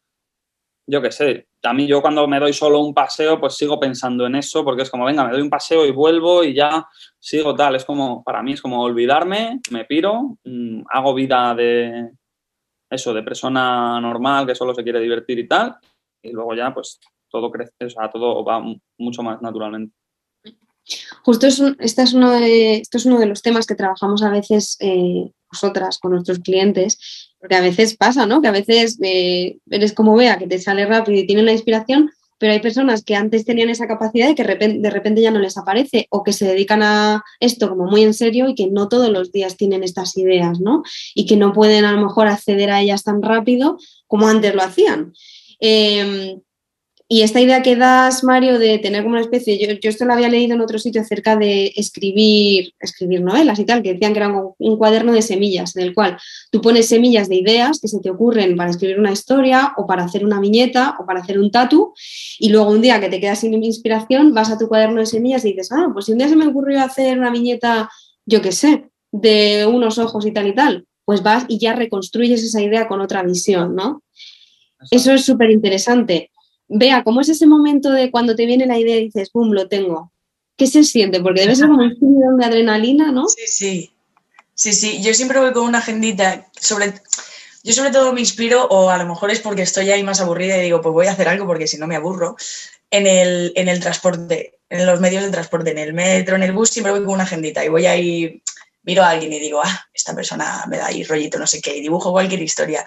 yo 0.90 1.00
qué 1.00 1.12
sé, 1.12 1.46
a 1.62 1.72
mí 1.72 1.86
yo 1.86 2.02
cuando 2.02 2.26
me 2.26 2.40
doy 2.40 2.52
solo 2.52 2.80
un 2.80 2.92
paseo, 2.92 3.38
pues 3.38 3.54
sigo 3.54 3.78
pensando 3.78 4.26
en 4.26 4.34
eso, 4.34 4.64
porque 4.64 4.82
es 4.82 4.90
como, 4.90 5.04
venga, 5.04 5.24
me 5.24 5.32
doy 5.32 5.42
un 5.42 5.50
paseo 5.50 5.86
y 5.86 5.92
vuelvo 5.92 6.42
y 6.42 6.54
ya 6.54 6.86
sigo 7.18 7.54
tal. 7.54 7.76
Es 7.76 7.84
como, 7.84 8.24
para 8.24 8.42
mí 8.42 8.52
es 8.52 8.62
como 8.62 8.82
olvidarme, 8.82 9.60
me 9.70 9.84
piro, 9.84 10.38
mm, 10.44 10.82
hago 10.90 11.14
vida 11.14 11.54
de, 11.54 12.10
eso, 12.90 13.14
de 13.14 13.22
persona 13.22 14.00
normal 14.00 14.46
que 14.46 14.54
solo 14.54 14.74
se 14.74 14.82
quiere 14.82 15.00
divertir 15.00 15.38
y 15.38 15.46
tal, 15.46 15.76
y 16.22 16.32
luego 16.32 16.54
ya 16.54 16.74
pues 16.74 16.98
todo 17.28 17.50
crece, 17.50 17.84
o 17.84 17.90
sea, 17.90 18.10
todo 18.10 18.44
va 18.44 18.60
mucho 18.98 19.22
más 19.22 19.40
naturalmente. 19.40 19.94
Justo 21.22 21.46
es 21.46 21.60
es 21.78 22.14
uno 22.14 22.32
de, 22.32 22.78
esto 22.78 22.98
es 22.98 23.06
uno 23.06 23.20
de 23.20 23.26
los 23.26 23.42
temas 23.42 23.66
que 23.66 23.76
trabajamos 23.76 24.22
a 24.22 24.30
veces 24.30 24.76
eh, 24.80 25.30
nosotras 25.52 25.98
con 25.98 26.12
nuestros 26.12 26.40
clientes, 26.40 27.29
porque 27.40 27.56
a 27.56 27.60
veces 27.60 27.96
pasa, 27.96 28.26
¿no? 28.26 28.42
Que 28.42 28.48
a 28.48 28.52
veces 28.52 28.98
eh, 29.02 29.58
eres 29.70 29.92
como 29.94 30.14
vea, 30.14 30.38
que 30.38 30.46
te 30.46 30.58
sale 30.58 30.86
rápido 30.86 31.18
y 31.18 31.26
tienes 31.26 31.44
la 31.44 31.52
inspiración, 31.52 32.10
pero 32.38 32.52
hay 32.52 32.60
personas 32.60 33.02
que 33.02 33.14
antes 33.14 33.44
tenían 33.44 33.68
esa 33.68 33.86
capacidad 33.86 34.28
y 34.30 34.34
que 34.34 34.44
de 34.44 34.90
repente 34.90 35.20
ya 35.20 35.30
no 35.30 35.40
les 35.40 35.58
aparece 35.58 36.06
o 36.10 36.22
que 36.22 36.32
se 36.32 36.46
dedican 36.46 36.82
a 36.82 37.22
esto 37.38 37.68
como 37.68 37.84
muy 37.84 38.02
en 38.02 38.14
serio 38.14 38.48
y 38.48 38.54
que 38.54 38.66
no 38.68 38.88
todos 38.88 39.10
los 39.10 39.30
días 39.32 39.56
tienen 39.56 39.82
estas 39.82 40.16
ideas, 40.16 40.60
¿no? 40.60 40.82
Y 41.14 41.26
que 41.26 41.36
no 41.36 41.52
pueden 41.52 41.84
a 41.84 41.92
lo 41.92 42.00
mejor 42.00 42.28
acceder 42.28 42.70
a 42.70 42.80
ellas 42.80 43.04
tan 43.04 43.22
rápido 43.22 43.78
como 44.06 44.26
antes 44.28 44.54
lo 44.54 44.62
hacían. 44.62 45.12
Em, 45.60 46.40
y 47.12 47.22
esta 47.22 47.40
idea 47.40 47.60
que 47.60 47.74
das, 47.74 48.22
Mario, 48.22 48.60
de 48.60 48.78
tener 48.78 49.02
como 49.02 49.14
una 49.16 49.22
especie, 49.22 49.58
yo, 49.58 49.74
yo, 49.82 49.90
esto 49.90 50.04
lo 50.04 50.12
había 50.12 50.28
leído 50.28 50.54
en 50.54 50.60
otro 50.60 50.78
sitio 50.78 51.00
acerca 51.00 51.34
de 51.34 51.72
escribir, 51.74 52.72
escribir 52.78 53.20
novelas 53.20 53.58
y 53.58 53.64
tal, 53.64 53.82
que 53.82 53.94
decían 53.94 54.12
que 54.12 54.20
era 54.20 54.28
un, 54.56 54.76
cuaderno 54.76 55.12
de 55.12 55.20
semillas, 55.20 55.74
en 55.74 55.82
el 55.82 55.92
cual 55.92 56.16
tú 56.52 56.60
pones 56.60 56.86
semillas 56.86 57.28
de 57.28 57.34
ideas 57.34 57.80
que 57.80 57.88
se 57.88 57.98
te 57.98 58.10
ocurren 58.10 58.54
para 58.54 58.70
escribir 58.70 59.00
una 59.00 59.10
historia 59.10 59.72
o 59.76 59.88
para 59.88 60.04
hacer 60.04 60.24
una 60.24 60.38
viñeta 60.38 60.94
o 61.00 61.04
para 61.04 61.18
hacer 61.18 61.40
un 61.40 61.50
tatu, 61.50 61.94
y 62.38 62.48
luego 62.50 62.70
un 62.70 62.80
día 62.80 63.00
que 63.00 63.08
te 63.08 63.18
quedas 63.18 63.40
sin 63.40 63.60
inspiración, 63.64 64.32
vas 64.32 64.52
a 64.52 64.56
tu 64.56 64.68
cuaderno 64.68 65.00
de 65.00 65.06
semillas 65.06 65.44
y 65.44 65.48
dices, 65.48 65.72
ah, 65.72 65.88
pues 65.92 66.06
si 66.06 66.12
un 66.12 66.18
día 66.18 66.28
se 66.28 66.36
me 66.36 66.46
ocurrió 66.46 66.80
hacer 66.80 67.18
una 67.18 67.32
viñeta, 67.32 67.90
yo 68.24 68.40
qué 68.40 68.52
sé, 68.52 68.88
de 69.10 69.66
unos 69.66 69.98
ojos 69.98 70.24
y 70.26 70.30
tal 70.30 70.46
y 70.46 70.54
tal, 70.54 70.86
pues 71.04 71.24
vas 71.24 71.44
y 71.48 71.58
ya 71.58 71.74
reconstruyes 71.74 72.44
esa 72.44 72.62
idea 72.62 72.86
con 72.86 73.00
otra 73.00 73.24
visión, 73.24 73.74
¿no? 73.74 74.04
Eso 74.92 75.12
es 75.12 75.24
súper 75.24 75.50
interesante. 75.50 76.30
Vea, 76.72 77.02
¿cómo 77.02 77.20
es 77.20 77.28
ese 77.28 77.48
momento 77.48 77.90
de 77.90 78.12
cuando 78.12 78.36
te 78.36 78.46
viene 78.46 78.64
la 78.64 78.78
idea 78.78 78.96
y 78.96 79.06
dices, 79.06 79.30
¡pum!, 79.30 79.50
lo 79.50 79.66
tengo? 79.66 80.12
¿Qué 80.56 80.68
se 80.68 80.84
siente? 80.84 81.20
Porque 81.20 81.40
debe 81.40 81.56
ser 81.56 81.66
como 81.66 81.82
un 81.82 81.96
subidón 81.96 82.36
de 82.38 82.44
adrenalina, 82.44 83.10
¿no? 83.10 83.26
Sí, 83.26 83.42
sí. 83.46 83.90
Sí, 84.54 84.72
sí. 84.72 85.02
Yo 85.02 85.12
siempre 85.12 85.40
voy 85.40 85.52
con 85.52 85.64
una 85.64 85.78
agendita. 85.78 86.46
Sobre, 86.60 86.94
yo 87.64 87.72
sobre 87.72 87.90
todo 87.90 88.12
me 88.12 88.20
inspiro, 88.20 88.66
o 88.66 88.88
a 88.88 88.98
lo 88.98 89.06
mejor 89.06 89.32
es 89.32 89.40
porque 89.40 89.62
estoy 89.62 89.90
ahí 89.90 90.04
más 90.04 90.20
aburrida 90.20 90.58
y 90.58 90.62
digo, 90.62 90.80
pues 90.80 90.92
voy 90.92 91.06
a 91.08 91.12
hacer 91.12 91.28
algo 91.28 91.44
porque 91.44 91.66
si 91.66 91.76
no 91.76 91.88
me 91.88 91.96
aburro, 91.96 92.36
en 92.90 93.06
el, 93.08 93.52
en 93.56 93.68
el 93.68 93.80
transporte, 93.80 94.60
en 94.68 94.86
los 94.86 95.00
medios 95.00 95.24
de 95.24 95.30
transporte, 95.30 95.72
en 95.72 95.78
el 95.78 95.92
metro, 95.92 96.36
en 96.36 96.44
el 96.44 96.52
bus, 96.52 96.70
siempre 96.70 96.92
voy 96.92 97.04
con 97.04 97.14
una 97.14 97.24
agendita 97.24 97.64
y 97.64 97.68
voy 97.68 97.86
ahí, 97.86 98.42
miro 98.84 99.02
a 99.02 99.10
alguien 99.10 99.32
y 99.32 99.40
digo, 99.40 99.60
ah, 99.64 99.86
esta 99.92 100.14
persona 100.14 100.64
me 100.68 100.76
da 100.76 100.86
ahí 100.86 101.02
rollito, 101.02 101.36
no 101.38 101.48
sé 101.48 101.60
qué, 101.60 101.76
y 101.76 101.80
dibujo 101.80 102.12
cualquier 102.12 102.42
historia. 102.42 102.84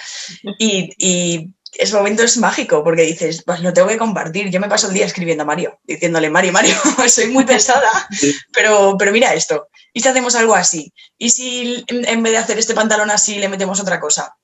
Y, 0.57 0.89
y 0.97 1.53
ese 1.75 1.95
momento 1.95 2.23
es 2.23 2.37
mágico 2.37 2.83
porque 2.83 3.03
dices, 3.03 3.43
pues 3.45 3.61
lo 3.61 3.73
tengo 3.73 3.87
que 3.87 3.97
compartir. 3.97 4.49
Yo 4.49 4.59
me 4.59 4.69
paso 4.69 4.87
el 4.87 4.93
día 4.93 5.05
escribiendo 5.05 5.43
a 5.43 5.45
Mario, 5.45 5.79
diciéndole, 5.83 6.29
Mario, 6.29 6.51
Mario, 6.51 6.75
soy 7.07 7.27
muy 7.27 7.45
pesada, 7.45 8.07
pero, 8.51 8.95
pero 8.97 9.11
mira 9.11 9.33
esto. 9.33 9.69
¿Y 9.93 10.01
si 10.01 10.07
hacemos 10.07 10.35
algo 10.35 10.55
así? 10.55 10.93
¿Y 11.17 11.29
si 11.29 11.83
en 11.87 12.23
vez 12.23 12.33
de 12.33 12.39
hacer 12.39 12.57
este 12.57 12.73
pantalón 12.73 13.11
así 13.11 13.39
le 13.39 13.49
metemos 13.49 13.79
otra 13.79 13.99
cosa? 13.99 14.35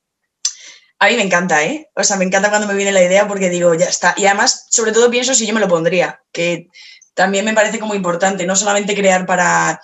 A 1.00 1.08
mí 1.08 1.16
me 1.16 1.24
encanta, 1.24 1.64
¿eh? 1.64 1.90
O 1.96 2.04
sea, 2.04 2.18
me 2.18 2.26
encanta 2.26 2.50
cuando 2.50 2.68
me 2.68 2.74
viene 2.74 2.92
la 2.92 3.02
idea 3.02 3.28
porque 3.28 3.50
digo, 3.50 3.74
ya 3.74 3.88
está. 3.88 4.14
Y 4.18 4.26
además, 4.26 4.68
sobre 4.70 4.92
todo 4.92 5.10
pienso 5.10 5.34
si 5.34 5.48
yo 5.48 5.54
me 5.54 5.62
lo 5.62 5.68
pondría, 5.68 6.22
que 6.34 6.68
también 7.14 7.46
me 7.46 7.54
parece 7.54 7.80
como 7.80 7.96
importante, 7.96 8.46
no 8.46 8.56
solamente 8.56 8.96
crear 8.96 9.26
para 9.26 9.82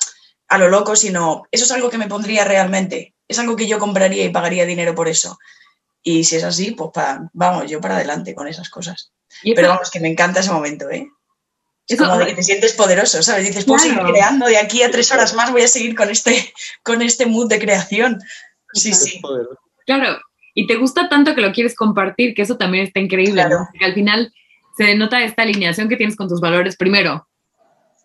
a 0.47 0.57
lo 0.57 0.69
loco, 0.69 0.95
sino 0.95 1.43
eso 1.51 1.65
es 1.65 1.71
algo 1.71 1.89
que 1.89 1.97
me 1.97 2.07
pondría 2.07 2.43
realmente. 2.43 3.15
Es 3.27 3.39
algo 3.39 3.55
que 3.55 3.65
yo 3.65 3.79
compraría 3.79 4.23
y 4.23 4.29
pagaría 4.29 4.65
dinero 4.65 4.93
por 4.93 5.07
eso. 5.07 5.37
Y 6.07 6.23
si 6.23 6.35
es 6.35 6.43
así, 6.43 6.71
pues 6.71 6.91
vamos, 7.33 7.69
yo 7.69 7.81
para 7.81 7.95
adelante 7.95 8.35
con 8.35 8.47
esas 8.47 8.69
cosas. 8.69 9.11
Pero 9.43 9.69
vamos, 9.69 9.89
que 9.89 9.99
me 9.99 10.07
encanta 10.07 10.39
ese 10.39 10.51
momento, 10.51 10.87
¿eh? 10.87 11.09
Es 11.87 11.97
como 11.97 12.15
de 12.17 12.27
que 12.27 12.35
te 12.35 12.43
sientes 12.43 12.73
poderoso, 12.73 13.23
¿sabes? 13.23 13.47
Dices, 13.47 13.65
puedo 13.65 13.79
seguir 13.79 13.99
creando, 13.99 14.45
de 14.45 14.57
aquí 14.57 14.83
a 14.83 14.91
tres 14.91 15.11
horas 15.11 15.33
más 15.33 15.51
voy 15.51 15.63
a 15.63 15.67
seguir 15.67 15.95
con 15.95 16.11
este, 16.11 16.53
con 16.83 17.01
este 17.01 17.25
mood 17.25 17.49
de 17.49 17.57
creación. 17.57 18.21
Sí, 18.73 18.93
sí. 18.93 19.19
Claro, 19.87 20.19
y 20.53 20.67
te 20.67 20.75
gusta 20.75 21.09
tanto 21.09 21.33
que 21.33 21.41
lo 21.41 21.51
quieres 21.51 21.75
compartir, 21.75 22.35
que 22.35 22.43
eso 22.43 22.55
también 22.55 22.85
está 22.85 22.99
increíble, 22.99 23.41
claro. 23.41 23.67
Porque 23.71 23.85
al 23.85 23.95
final 23.95 24.31
se 24.77 24.83
denota 24.83 25.23
esta 25.23 25.41
alineación 25.41 25.89
que 25.89 25.97
tienes 25.97 26.15
con 26.15 26.29
tus 26.29 26.39
valores. 26.39 26.77
Primero, 26.77 27.27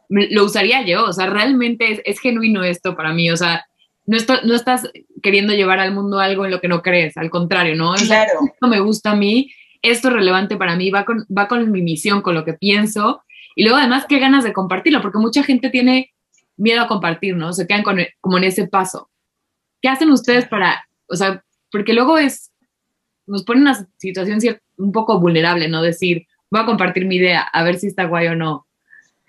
lo 0.09 0.45
usaría 0.45 0.87
yo, 0.87 1.05
o 1.05 1.13
sea, 1.13 1.27
realmente 1.27 1.93
es, 1.93 2.01
es 2.05 2.19
genuino 2.19 2.65
esto 2.65 2.97
para 2.97 3.13
mí, 3.13 3.31
o 3.31 3.37
sea, 3.37 3.67
no, 4.07 4.55
estás 4.55 4.91
queriendo 5.23 5.53
llevar 5.53 5.79
al 5.79 5.95
mundo 5.95 6.19
algo 6.19 6.45
en 6.45 6.51
lo 6.51 6.61
que 6.61 6.69
no 6.69 6.83
crees, 6.83 7.17
al 7.17 7.31
contrario, 7.31 7.77
¿no? 7.77 7.95
Claro. 7.95 8.41
Esto 8.53 8.67
me 8.67 8.81
gusta 8.81 9.13
a 9.13 9.17
mí, 9.17 9.53
esto 9.83 10.09
es 10.09 10.15
relevante 10.15 10.57
para 10.57 10.77
mí, 10.77 10.91
va 10.91 11.05
con, 11.05 11.27
va 11.37 11.49
con 11.49 11.71
mi 11.71 11.83
misión, 11.83 12.23
con 12.23 12.35
lo 12.35 12.45
que 12.45 12.55
pienso. 12.55 13.23
Y 13.55 13.63
luego 13.63 13.79
además, 13.79 14.07
qué 14.09 14.19
ganas 14.19 14.45
de 14.45 14.53
compartirlo, 14.53 15.03
porque 15.03 15.19
mucha 15.19 15.43
gente 15.43 15.71
tiene 15.71 16.13
miedo 16.57 16.83
a 16.83 16.89
compartir, 16.89 17.37
¿no? 17.37 17.53
Se 17.53 17.67
quedan 17.67 17.83
como 18.21 18.39
en 18.39 18.45
ese 18.45 18.67
paso. 18.67 19.11
¿Qué 19.81 19.89
hacen 19.89 20.11
ustedes 20.11 20.47
para, 20.47 20.87
o 21.07 21.17
sea, 21.17 21.43
porque 21.71 21.95
luego 21.95 22.19
es, 22.19 22.53
nos 23.27 23.45
pone 23.45 23.61
una 23.61 23.87
situación 23.99 24.41
un 24.77 24.93
poco 24.93 25.21
vulnerable, 25.21 25.69
¿no? 25.69 25.83
Decir, 25.83 26.27
voy 26.51 26.61
a 26.61 26.67
compartir 26.67 27.07
mi 27.07 27.17
idea, 27.17 27.43
a 27.43 27.63
ver 27.63 27.79
si 27.79 27.87
está 27.87 28.05
guay 28.05 28.29
o 28.29 28.37
no. 28.37 28.67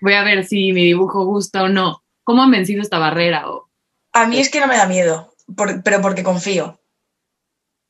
Voy 0.00 0.14
a 0.14 0.24
ver 0.24 0.44
si 0.44 0.72
mi 0.72 0.84
dibujo 0.84 1.24
gusta 1.24 1.62
o 1.62 1.68
no. 1.68 2.02
¿Cómo 2.24 2.42
han 2.42 2.50
vencido 2.50 2.82
esta 2.82 2.98
barrera? 2.98 3.50
O, 3.50 3.68
a 4.12 4.26
mí 4.26 4.38
es 4.38 4.50
que 4.50 4.60
no 4.60 4.66
me 4.66 4.76
da 4.76 4.86
miedo, 4.86 5.34
pero 5.56 6.00
porque 6.00 6.22
confío. 6.22 6.80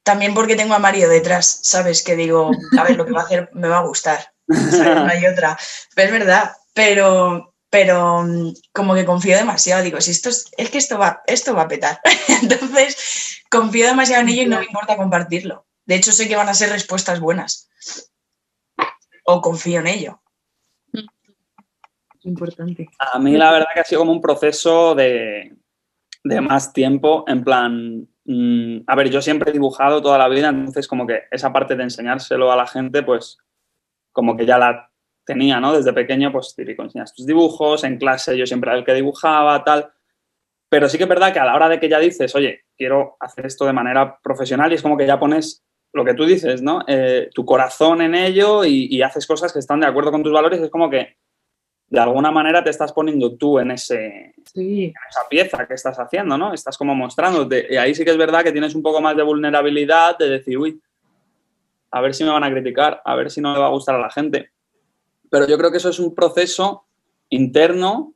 También 0.05 0.35
porque 0.35 0.57
tengo 0.57 0.75
a 0.75 0.81
Mario 0.81 1.09
detrás, 1.09 1.61
¿sabes? 1.63 2.03
Que 2.03 2.17
digo, 2.17 2.51
a 2.79 2.83
ver, 2.83 2.97
lo 2.97 3.07
que 3.07 3.13
va 3.13 3.23
a 3.23 3.25
hacer 3.25 3.51
me 3.53 3.69
va 3.69 3.79
a 3.79 3.87
gustar. 3.87 4.33
No 4.47 5.07
hay 5.07 5.25
otra. 5.27 5.57
Pero 5.95 6.07
es 6.07 6.19
verdad, 6.19 6.53
pero, 6.75 7.55
pero 7.71 8.23
mm, 8.25 8.53
como 8.73 8.95
que 8.95 9.05
confío 9.05 9.37
demasiado. 9.37 9.83
Digo, 9.83 10.01
si 10.01 10.11
esto 10.11 10.29
es, 10.29 10.51
es 10.57 10.71
que 10.71 10.79
esto 10.79 10.99
va, 10.99 11.23
esto 11.27 11.55
va 11.55 11.63
a 11.63 11.69
petar. 11.69 12.01
Entonces, 12.43 13.43
confío 13.51 13.87
demasiado 13.87 14.23
en 14.23 14.29
ello 14.31 14.43
y 14.43 14.47
no 14.47 14.59
me 14.59 14.67
importa 14.67 14.97
compartirlo. 14.97 15.67
De 15.85 15.95
hecho, 15.95 16.13
sé 16.13 16.29
que 16.29 16.37
van 16.37 16.49
a 16.49 16.55
ser 16.55 16.71
respuestas 16.71 17.21
buenas. 17.21 17.71
O 19.25 19.41
confío 19.41 19.81
en 19.81 19.87
ello 19.87 20.23
importante. 22.25 22.89
A 23.13 23.19
mí 23.19 23.37
la 23.37 23.51
verdad 23.51 23.67
que 23.75 23.81
ha 23.81 23.85
sido 23.85 24.01
como 24.01 24.13
un 24.13 24.21
proceso 24.21 24.95
de, 24.95 25.55
de 26.25 26.41
más 26.41 26.73
tiempo, 26.73 27.25
en 27.27 27.45
plan, 27.45 28.09
mm, 28.25 28.83
a 28.87 28.95
ver, 28.95 29.11
yo 29.11 29.21
siempre 29.21 29.51
he 29.51 29.53
dibujado 29.53 30.01
toda 30.01 30.19
la 30.19 30.29
vida, 30.29 30.49
entonces 30.49 30.87
como 30.87 31.07
que 31.07 31.23
esa 31.31 31.53
parte 31.53 31.75
de 31.75 31.83
enseñárselo 31.83 32.53
a 32.53 32.57
la 32.57 32.67
gente, 32.67 33.03
pues 33.03 33.39
como 34.13 34.37
que 34.37 34.47
ya 34.47 34.59
la 34.59 34.91
tenía, 35.25 35.61
¿no? 35.61 35.73
Desde 35.73 35.93
pequeño, 35.93 36.33
pues 36.33 36.55
típico, 36.55 36.83
enseñas 36.83 37.15
tus 37.15 37.27
dibujos, 37.27 37.85
en 37.85 37.99
clase 37.99 38.37
yo 38.37 38.47
siempre 38.47 38.71
era 38.71 38.79
el 38.79 38.85
que 38.85 38.95
dibujaba, 38.95 39.63
tal. 39.65 39.91
Pero 40.69 40.89
sí 40.89 40.97
que 40.97 41.05
es 41.05 41.09
verdad 41.09 41.33
que 41.33 41.39
a 41.39 41.45
la 41.45 41.55
hora 41.55 41.69
de 41.69 41.79
que 41.79 41.89
ya 41.89 41.99
dices, 41.99 42.35
oye, 42.35 42.65
quiero 42.77 43.17
hacer 43.21 43.47
esto 43.47 43.67
de 43.67 43.73
manera 43.73 44.19
profesional, 44.23 44.73
y 44.73 44.77
es 44.77 44.83
como 44.83 44.97
que 44.97 45.07
ya 45.07 45.19
pones 45.19 45.65
lo 45.93 46.05
que 46.05 46.15
tú 46.15 46.25
dices, 46.25 46.63
¿no? 46.63 46.85
Eh, 46.87 47.29
tu 47.35 47.45
corazón 47.45 48.01
en 48.01 48.15
ello 48.15 48.65
y, 48.65 49.03
haces 49.03 49.27
cosas 49.27 49.53
que 49.53 49.59
están 49.59 49.81
de 49.81 49.87
acuerdo 49.87 50.11
con 50.11 50.23
tus 50.23 50.33
valores, 50.33 50.61
es 50.61 50.71
como 50.71 50.89
que 50.89 51.17
de 51.93 52.01
alguna 52.01 52.31
manera 52.31 52.65
te 52.65 52.71
estás 52.71 52.91
poniendo 52.91 53.37
tú 53.37 53.59
en, 53.59 53.71
ese, 53.71 54.35
esa 54.55 55.29
pieza 55.29 55.67
que 55.69 55.75
estás 55.75 55.99
haciendo, 55.99 56.39
¿no? 56.39 56.55
Estás 56.55 56.79
como 56.79 56.95
mostrándote. 56.95 57.67
Y 57.69 57.77
ahí 57.77 57.95
sí 57.95 58.03
que 58.03 58.13
es 58.13 58.17
verdad 58.17 58.43
que 58.43 58.51
tienes 58.51 58.75
un 58.75 58.83
poco 58.83 59.03
más 59.03 59.15
de 59.15 59.23
vulnerabilidad 59.23 60.17
de 60.17 60.31
decir, 60.31 60.57
uy, 60.57 60.81
a 61.91 62.01
ver 62.01 62.15
si 62.15 62.25
me 62.25 62.31
van 62.31 62.45
a 62.45 62.51
criticar, 62.51 63.03
a 63.05 63.15
ver 63.15 63.31
si 63.31 63.43
no 63.43 63.53
le 63.53 63.59
va 63.59 63.67
a 63.67 63.73
gustar 63.73 63.97
a 63.97 63.99
la 63.99 64.11
gente. 64.11 64.53
Pero 65.31 65.47
yo 65.47 65.59
creo 65.59 65.71
que 65.71 65.77
eso 65.77 65.91
es 65.91 65.99
un 65.99 66.15
proceso 66.15 66.87
interno 67.29 68.15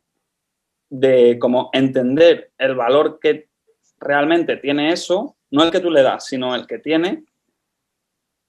de 0.89 1.39
como 1.39 1.69
entender 1.75 2.53
el 2.57 2.77
valor 2.77 3.19
que 3.21 3.51
realmente 4.01 4.57
tiene 4.57 4.91
eso, 4.91 5.37
no 5.51 5.63
el 5.63 5.71
que 5.71 5.81
tú 5.81 5.91
le 5.91 6.01
das, 6.01 6.25
sino 6.25 6.55
el 6.55 6.67
que 6.67 6.79
tiene, 6.79 7.25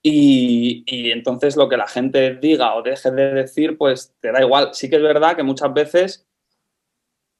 y, 0.10 1.12
entonces 1.12 1.56
lo 1.56 1.68
que 1.68 1.78
la 1.78 1.88
gente 1.88 2.36
diga 2.36 2.76
o 2.76 2.82
deje 2.82 3.12
de 3.12 3.34
decir, 3.34 3.78
pues 3.78 4.14
te 4.20 4.32
da 4.32 4.42
igual. 4.42 4.70
Sí 4.74 4.90
que 4.90 4.98
es 4.98 5.02
verdad 5.02 5.36
que 5.36 5.44
muchas 5.44 5.74
veces 5.74 6.28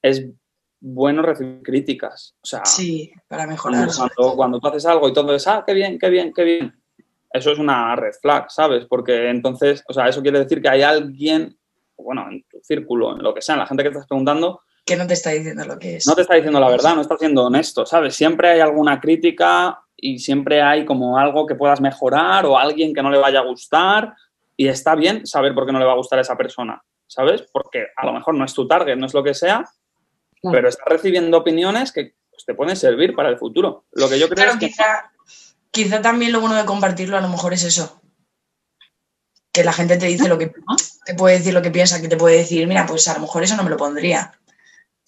es 0.02 0.26
bueno 0.80 1.22
recibir 1.22 1.62
críticas. 1.62 2.34
O 2.42 2.46
sea, 2.46 2.64
sí, 2.64 3.12
para 3.26 3.46
mejorar. 3.46 3.88
Cuando, 3.94 4.36
cuando, 4.36 4.60
tú 4.60 4.68
haces 4.68 4.86
algo 4.86 5.08
y 5.08 5.12
todo 5.12 5.34
es, 5.34 5.46
ah, 5.46 5.64
qué 5.66 5.74
bien, 5.74 5.98
qué 5.98 6.10
bien, 6.10 6.32
qué 6.32 6.44
bien. 6.44 6.82
Eso 7.30 7.52
es 7.52 7.58
una 7.58 7.94
red 7.96 8.12
flag, 8.20 8.50
¿sabes? 8.50 8.86
Porque 8.86 9.28
entonces, 9.28 9.84
o 9.88 9.92
sea, 9.92 10.08
eso 10.08 10.22
quiere 10.22 10.38
decir 10.38 10.62
que 10.62 10.68
hay 10.68 10.82
alguien, 10.82 11.58
bueno, 11.96 12.26
en 12.30 12.42
tu 12.44 12.60
círculo, 12.62 13.16
en 13.16 13.22
lo 13.22 13.34
que 13.34 13.42
sea, 13.42 13.54
en 13.54 13.60
la 13.60 13.66
gente 13.66 13.82
que 13.82 13.90
estás 13.90 14.06
preguntando, 14.06 14.62
que 14.88 14.96
no 14.96 15.06
te 15.06 15.12
está 15.12 15.30
diciendo 15.30 15.66
lo 15.66 15.78
que 15.78 15.96
es. 15.96 16.06
No 16.06 16.14
te 16.14 16.22
está 16.22 16.34
diciendo 16.34 16.58
la 16.58 16.70
verdad, 16.70 16.94
no 16.94 17.02
está 17.02 17.18
siendo 17.18 17.44
honesto, 17.44 17.84
¿sabes? 17.84 18.16
Siempre 18.16 18.48
hay 18.48 18.60
alguna 18.60 18.98
crítica 18.98 19.82
y 19.94 20.18
siempre 20.18 20.62
hay 20.62 20.86
como 20.86 21.18
algo 21.18 21.46
que 21.46 21.54
puedas 21.54 21.82
mejorar 21.82 22.46
o 22.46 22.56
alguien 22.56 22.94
que 22.94 23.02
no 23.02 23.10
le 23.10 23.18
vaya 23.18 23.40
a 23.40 23.44
gustar 23.44 24.14
y 24.56 24.66
está 24.66 24.94
bien 24.94 25.26
saber 25.26 25.54
por 25.54 25.66
qué 25.66 25.72
no 25.72 25.78
le 25.78 25.84
va 25.84 25.92
a 25.92 25.96
gustar 25.96 26.18
a 26.18 26.22
esa 26.22 26.38
persona, 26.38 26.82
¿sabes? 27.06 27.44
Porque 27.52 27.88
a 27.96 28.06
lo 28.06 28.14
mejor 28.14 28.34
no 28.34 28.46
es 28.46 28.54
tu 28.54 28.66
target, 28.66 28.96
no 28.96 29.04
es 29.04 29.12
lo 29.12 29.22
que 29.22 29.34
sea, 29.34 29.62
pero 30.40 30.70
estás 30.70 30.86
recibiendo 30.88 31.36
opiniones 31.36 31.92
que 31.92 32.14
pues, 32.30 32.46
te 32.46 32.54
pueden 32.54 32.74
servir 32.74 33.14
para 33.14 33.28
el 33.28 33.36
futuro. 33.36 33.84
Lo 33.92 34.08
que 34.08 34.18
yo 34.18 34.26
creo 34.30 34.52
es 34.52 34.56
que... 34.56 34.72
quizá 35.70 36.00
también 36.00 36.32
lo 36.32 36.40
bueno 36.40 36.56
de 36.56 36.64
compartirlo 36.64 37.18
a 37.18 37.20
lo 37.20 37.28
mejor 37.28 37.52
es 37.52 37.64
eso. 37.64 38.00
Que 39.52 39.64
la 39.64 39.74
gente 39.74 39.98
te 39.98 40.06
dice 40.06 40.28
lo 40.28 40.38
que 40.38 40.50
te 41.04 41.12
puede 41.12 41.36
decir 41.36 41.52
lo 41.52 41.60
que 41.60 41.70
piensa, 41.70 42.00
que 42.00 42.08
te 42.08 42.16
puede 42.16 42.38
decir, 42.38 42.66
mira, 42.66 42.86
pues 42.86 43.06
a 43.08 43.14
lo 43.14 43.20
mejor 43.20 43.42
eso 43.42 43.54
no 43.54 43.64
me 43.64 43.70
lo 43.70 43.76
pondría. 43.76 44.37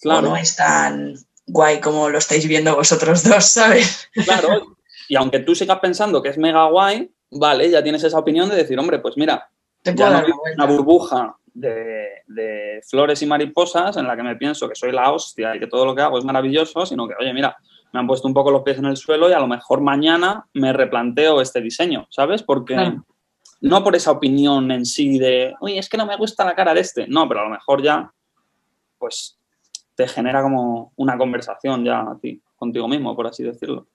Claro. 0.01 0.27
O 0.27 0.31
no 0.31 0.37
es 0.37 0.55
tan 0.55 1.15
guay 1.45 1.79
como 1.79 2.09
lo 2.09 2.17
estáis 2.17 2.47
viendo 2.47 2.75
vosotros 2.75 3.23
dos, 3.23 3.45
¿sabes? 3.45 4.09
Claro. 4.25 4.77
Y 5.09 5.17
aunque 5.17 5.39
tú 5.39 5.53
sigas 5.53 5.79
pensando 5.79 6.21
que 6.21 6.29
es 6.29 6.37
mega 6.37 6.63
guay, 6.67 7.11
vale, 7.31 7.69
ya 7.69 7.83
tienes 7.83 8.01
esa 8.01 8.17
opinión 8.17 8.47
de 8.47 8.55
decir, 8.55 8.79
hombre, 8.79 8.99
pues 8.99 9.17
mira, 9.17 9.49
te 9.81 9.93
ya 9.93 10.09
no 10.09 10.25
una 10.55 10.65
burbuja 10.65 11.35
de, 11.53 12.21
de, 12.27 12.81
flores 12.87 13.21
y 13.21 13.25
mariposas 13.25 13.97
en 13.97 14.07
la 14.07 14.15
que 14.15 14.23
me 14.23 14.37
pienso 14.37 14.69
que 14.69 14.75
soy 14.75 14.93
la 14.93 15.11
hostia 15.11 15.53
y 15.53 15.59
que 15.59 15.67
todo 15.67 15.85
lo 15.85 15.93
que 15.93 16.01
hago 16.01 16.17
es 16.17 16.23
maravilloso, 16.23 16.85
sino 16.85 17.09
que, 17.09 17.15
oye, 17.19 17.33
mira, 17.33 17.57
me 17.91 17.99
han 17.99 18.07
puesto 18.07 18.25
un 18.25 18.33
poco 18.33 18.51
los 18.51 18.63
pies 18.63 18.77
en 18.77 18.85
el 18.85 18.95
suelo 18.95 19.29
y 19.29 19.33
a 19.33 19.39
lo 19.39 19.47
mejor 19.47 19.81
mañana 19.81 20.47
me 20.53 20.71
replanteo 20.71 21.41
este 21.41 21.59
diseño, 21.59 22.07
¿sabes? 22.09 22.41
Porque 22.41 22.95
no 23.59 23.83
por 23.83 23.95
esa 23.95 24.11
opinión 24.11 24.71
en 24.71 24.85
sí 24.85 25.19
de, 25.19 25.53
oye, 25.59 25.77
es 25.77 25.89
que 25.89 25.97
no 25.97 26.05
me 26.05 26.15
gusta 26.15 26.45
la 26.45 26.55
cara 26.55 26.73
de 26.73 26.81
este, 26.81 27.05
no, 27.07 27.27
pero 27.27 27.41
a 27.41 27.43
lo 27.43 27.49
mejor 27.49 27.83
ya, 27.83 28.11
pues 28.97 29.37
te 30.01 30.07
genera 30.07 30.41
como 30.41 30.93
una 30.95 31.17
conversación 31.17 31.85
ya 31.85 32.01
a 32.01 32.17
ti, 32.19 32.41
contigo 32.55 32.87
mismo, 32.87 33.15
por 33.15 33.27
así 33.27 33.43
decirlo. 33.43 33.87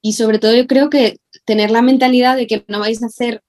y 0.00 0.12
sobre 0.12 0.38
todo 0.38 0.54
yo 0.54 0.66
creo 0.66 0.90
que 0.90 1.18
tener 1.44 1.70
la 1.70 1.82
mentalidad 1.82 2.36
de 2.36 2.46
que 2.46 2.64
no 2.68 2.80
vais 2.80 3.02
a 3.02 3.06
hacer 3.06 3.42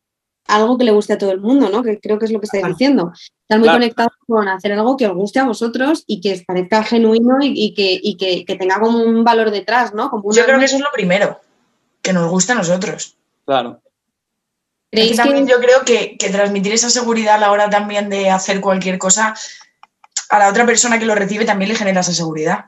algo 0.45 0.77
que 0.77 0.83
le 0.83 0.91
guste 0.91 1.13
a 1.13 1.17
todo 1.17 1.31
el 1.31 1.39
mundo, 1.39 1.69
¿no? 1.69 1.83
Que 1.83 1.99
creo 1.99 2.17
que 2.17 2.25
es 2.25 2.31
lo 2.31 2.39
que 2.39 2.45
estáis 2.45 2.65
diciendo. 2.65 3.11
Estar 3.41 3.59
muy 3.59 3.69
conectados 3.69 4.13
con 4.27 4.47
hacer 4.47 4.73
algo 4.73 4.97
que 4.97 5.07
os 5.07 5.15
guste 5.15 5.39
a 5.39 5.45
vosotros 5.45 6.03
y 6.07 6.21
que 6.21 6.33
os 6.33 6.43
parezca 6.43 6.83
genuino 6.83 7.37
y, 7.41 7.73
que, 7.73 8.55
tenga 8.57 8.79
como 8.79 8.99
un 8.99 9.23
valor 9.23 9.51
detrás, 9.51 9.93
¿no? 9.93 10.11
Yo 10.31 10.45
creo 10.45 10.59
que 10.59 10.65
eso 10.65 10.75
es 10.75 10.81
lo 10.81 10.91
primero, 10.93 11.39
que 12.01 12.13
nos 12.13 12.29
guste 12.29 12.53
a 12.53 12.55
nosotros. 12.55 13.15
Claro. 13.45 13.81
También 15.15 15.47
yo 15.47 15.59
creo 15.59 15.83
que, 15.85 16.17
transmitir 16.31 16.73
esa 16.73 16.89
seguridad 16.89 17.35
a 17.35 17.39
la 17.39 17.51
hora 17.51 17.69
también 17.69 18.09
de 18.09 18.29
hacer 18.29 18.59
cualquier 18.61 18.97
cosa 18.97 19.35
a 20.29 20.39
la 20.39 20.49
otra 20.49 20.65
persona 20.65 20.99
que 20.99 21.05
lo 21.05 21.15
recibe 21.15 21.45
también 21.45 21.69
le 21.69 21.75
genera 21.75 22.01
esa 22.01 22.13
seguridad. 22.13 22.65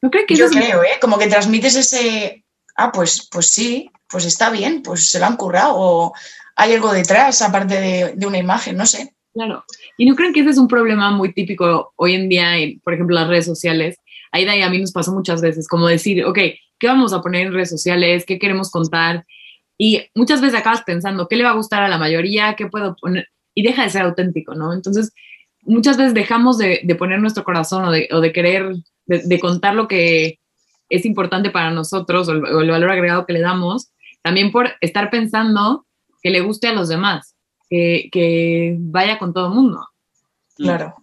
¿No 0.00 0.10
creo 0.10 0.26
que 0.26 0.34
yo 0.34 0.48
creo, 0.48 0.82
¿eh? 0.82 0.98
Como 1.00 1.16
que 1.16 1.28
transmites 1.28 1.76
ese, 1.76 2.44
ah, 2.76 2.90
pues, 2.90 3.28
pues 3.30 3.50
sí, 3.50 3.90
pues 4.08 4.24
está 4.24 4.50
bien, 4.50 4.82
pues 4.82 5.08
se 5.08 5.20
lo 5.20 5.26
han 5.26 5.36
currado 5.36 5.74
o 5.76 6.12
hay 6.56 6.74
algo 6.74 6.92
detrás 6.92 7.40
aparte 7.40 8.14
de, 8.14 8.26
una 8.26 8.38
imagen, 8.38 8.76
no 8.76 8.86
sé. 8.86 9.14
Claro. 9.32 9.64
¿Y 9.96 10.06
no 10.06 10.14
creen 10.14 10.32
que 10.32 10.40
ese 10.40 10.50
es 10.50 10.58
un 10.58 10.68
problema 10.68 11.10
muy 11.10 11.32
típico 11.32 11.92
hoy 11.96 12.14
en 12.14 12.28
día, 12.28 12.56
en, 12.58 12.80
por 12.80 12.94
ejemplo, 12.94 13.14
las 13.14 13.28
redes 13.28 13.46
sociales? 13.46 13.96
De 14.32 14.48
ahí 14.48 14.62
a 14.62 14.70
mí 14.70 14.78
nos 14.78 14.92
pasó 14.92 15.12
muchas 15.12 15.40
veces, 15.40 15.68
como 15.68 15.86
decir, 15.86 16.24
ok, 16.24 16.38
¿qué 16.78 16.86
vamos 16.86 17.12
a 17.12 17.20
poner 17.20 17.46
en 17.46 17.52
redes 17.52 17.70
sociales? 17.70 18.24
¿Qué 18.26 18.38
queremos 18.38 18.70
contar? 18.70 19.24
Y 19.78 20.02
muchas 20.14 20.40
veces 20.40 20.58
acabas 20.58 20.82
pensando, 20.82 21.28
¿qué 21.28 21.36
le 21.36 21.44
va 21.44 21.50
a 21.50 21.56
gustar 21.56 21.82
a 21.82 21.88
la 21.88 21.98
mayoría? 21.98 22.54
¿Qué 22.54 22.66
puedo 22.66 22.94
poner? 22.96 23.28
Y 23.54 23.62
deja 23.62 23.82
de 23.82 23.90
ser 23.90 24.02
auténtico, 24.02 24.54
¿no? 24.54 24.72
Entonces, 24.72 25.12
muchas 25.62 25.96
veces 25.96 26.14
dejamos 26.14 26.58
de, 26.58 26.82
poner 26.98 27.20
nuestro 27.20 27.44
corazón 27.44 27.84
o 27.84 27.90
de, 27.90 28.08
o 28.12 28.20
de 28.20 28.32
querer, 28.32 28.74
de, 29.06 29.40
contar 29.40 29.74
lo 29.74 29.88
que 29.88 30.38
es 30.88 31.04
importante 31.04 31.50
para 31.50 31.70
nosotros 31.70 32.28
o 32.28 32.32
el 32.32 32.70
valor 32.70 32.90
agregado 32.90 33.26
que 33.26 33.32
le 33.32 33.40
damos, 33.40 33.92
también 34.22 34.52
por 34.52 34.70
estar 34.80 35.10
pensando 35.10 35.86
que 36.22 36.30
le 36.30 36.40
guste 36.40 36.68
a 36.68 36.72
los 36.72 36.88
demás, 36.88 37.34
que, 37.68 38.76
vaya 38.78 39.18
con 39.18 39.32
todo 39.32 39.48
el 39.48 39.54
mundo. 39.54 39.80
Claro. 40.56 40.94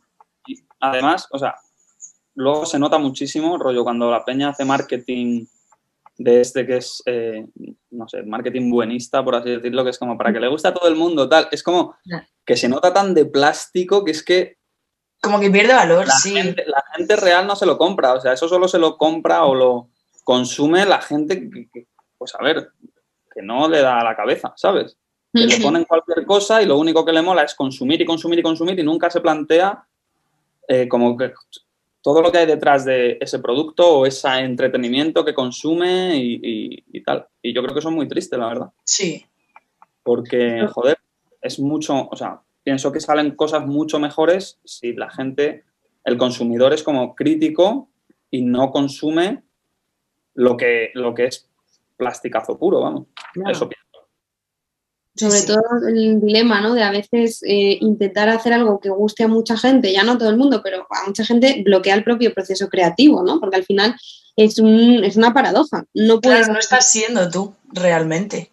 además, 0.79 1.27
o 1.31 1.39
sea, 1.39 1.55
luego 2.35 2.65
se 2.65 2.79
nota 2.79 2.97
muchísimo, 2.97 3.57
rollo, 3.57 3.83
cuando 3.83 4.09
la 4.09 4.23
peña 4.23 4.49
hace 4.49 4.63
marketing 4.63 5.45
de 6.19 6.41
este 6.41 6.67
que 6.67 6.77
es, 6.77 7.01
eh, 7.05 7.45
no 7.91 8.07
sé, 8.07 8.23
marketing 8.23 8.69
buenista, 8.69 9.23
por 9.23 9.35
así 9.35 9.51
decirlo, 9.51 9.83
que 9.83 9.89
es 9.89 9.97
como 9.97 10.17
para 10.17 10.33
que 10.33 10.39
le 10.39 10.49
guste 10.49 10.67
a 10.67 10.73
todo 10.73 10.87
el 10.87 10.95
mundo, 10.95 11.27
tal. 11.27 11.47
Es 11.51 11.63
como 11.63 11.95
que 12.45 12.57
se 12.57 12.69
nota 12.69 12.93
tan 12.93 13.13
de 13.13 13.25
plástico 13.25 14.03
que 14.03 14.11
es 14.11 14.23
que... 14.23 14.57
Como 15.21 15.39
que 15.39 15.49
pierde 15.49 15.73
valor, 15.73 16.05
la 16.05 16.13
sí. 16.13 16.33
Gente, 16.33 16.63
la 16.67 16.83
gente 16.95 17.15
real 17.15 17.47
no 17.47 17.55
se 17.55 17.65
lo 17.65 17.77
compra, 17.77 18.13
o 18.13 18.21
sea, 18.21 18.33
eso 18.33 18.47
solo 18.47 18.67
se 18.67 18.79
lo 18.79 18.97
compra 18.97 19.45
o 19.45 19.55
lo 19.55 19.89
consume 20.23 20.85
la 20.85 21.01
gente 21.01 21.49
que 21.49 21.87
pues 22.19 22.35
a 22.35 22.43
ver, 22.43 22.69
que 23.33 23.41
no 23.41 23.67
le 23.67 23.81
da 23.81 23.99
a 23.99 24.03
la 24.03 24.15
cabeza, 24.15 24.53
¿sabes? 24.55 24.97
Que 25.33 25.45
le 25.45 25.59
ponen 25.59 25.85
cualquier 25.85 26.25
cosa 26.25 26.61
y 26.61 26.65
lo 26.65 26.77
único 26.77 27.05
que 27.05 27.13
le 27.13 27.21
mola 27.21 27.43
es 27.43 27.55
consumir 27.55 28.01
y 28.01 28.05
consumir 28.05 28.39
y 28.39 28.43
consumir 28.43 28.77
y 28.77 28.83
nunca 28.83 29.09
se 29.09 29.21
plantea 29.21 29.87
eh, 30.67 30.87
como 30.87 31.15
que 31.17 31.31
todo 32.01 32.21
lo 32.21 32.31
que 32.31 32.39
hay 32.39 32.45
detrás 32.45 32.85
de 32.85 33.17
ese 33.19 33.39
producto 33.39 33.99
o 33.99 34.05
ese 34.05 34.29
entretenimiento 34.39 35.25
que 35.25 35.33
consume 35.33 36.15
y, 36.15 37.03
tal. 37.03 37.27
Y 37.41 37.53
yo 37.53 37.61
creo 37.61 37.73
que 37.73 37.79
eso 37.79 37.89
es 37.89 37.95
muy 37.95 38.07
triste, 38.07 38.37
la 38.37 38.47
verdad. 38.47 38.69
Sí. 38.83 39.25
Porque, 40.03 40.65
joder, 40.71 40.97
es 41.41 41.59
mucho, 41.59 42.07
o 42.09 42.15
sea, 42.15 42.41
pienso 42.63 42.91
que 42.91 42.99
salen 42.99 43.35
cosas 43.35 43.65
mucho 43.65 43.99
mejores 43.99 44.59
si 44.63 44.93
la 44.93 45.09
gente, 45.09 45.65
el 46.05 46.17
consumidor 46.17 46.73
es 46.73 46.83
como 46.83 47.15
crítico 47.15 47.89
y 48.31 48.41
no 48.41 48.71
consume 48.71 49.43
lo 50.33 50.55
que, 50.55 50.91
lo 50.93 51.13
que 51.13 51.25
es 51.25 51.49
plasticazo 51.97 52.57
puro, 52.57 52.79
vamos. 52.81 53.07
Eso 53.49 53.67
pienso. 53.67 53.88
Sobre 55.19 55.41
todo 55.41 55.87
el 55.87 56.21
dilema, 56.21 56.61
¿no? 56.61 56.73
De 56.73 56.83
a 56.83 56.91
veces 56.91 57.41
eh, 57.43 57.77
intentar 57.81 58.29
hacer 58.29 58.53
algo 58.53 58.79
que 58.79 58.89
guste 58.89 59.23
a 59.23 59.27
mucha 59.27 59.57
gente, 59.57 59.91
ya 59.91 60.03
no 60.03 60.13
a 60.13 60.17
todo 60.17 60.29
el 60.29 60.37
mundo, 60.37 60.61
pero 60.63 60.87
a 60.89 61.07
mucha 61.07 61.25
gente 61.25 61.61
bloquea 61.65 61.95
el 61.95 62.03
propio 62.03 62.33
proceso 62.33 62.69
creativo, 62.69 63.23
¿no? 63.23 63.39
Porque 63.39 63.57
al 63.57 63.65
final 63.65 63.95
es, 64.35 64.59
un, 64.59 65.03
es 65.03 65.17
una 65.17 65.33
paradoja. 65.33 65.85
No 65.93 66.21
puedes... 66.21 66.47
no 66.47 66.59
estás 66.59 66.89
siendo 66.91 67.29
tú 67.29 67.53
realmente. 67.71 68.51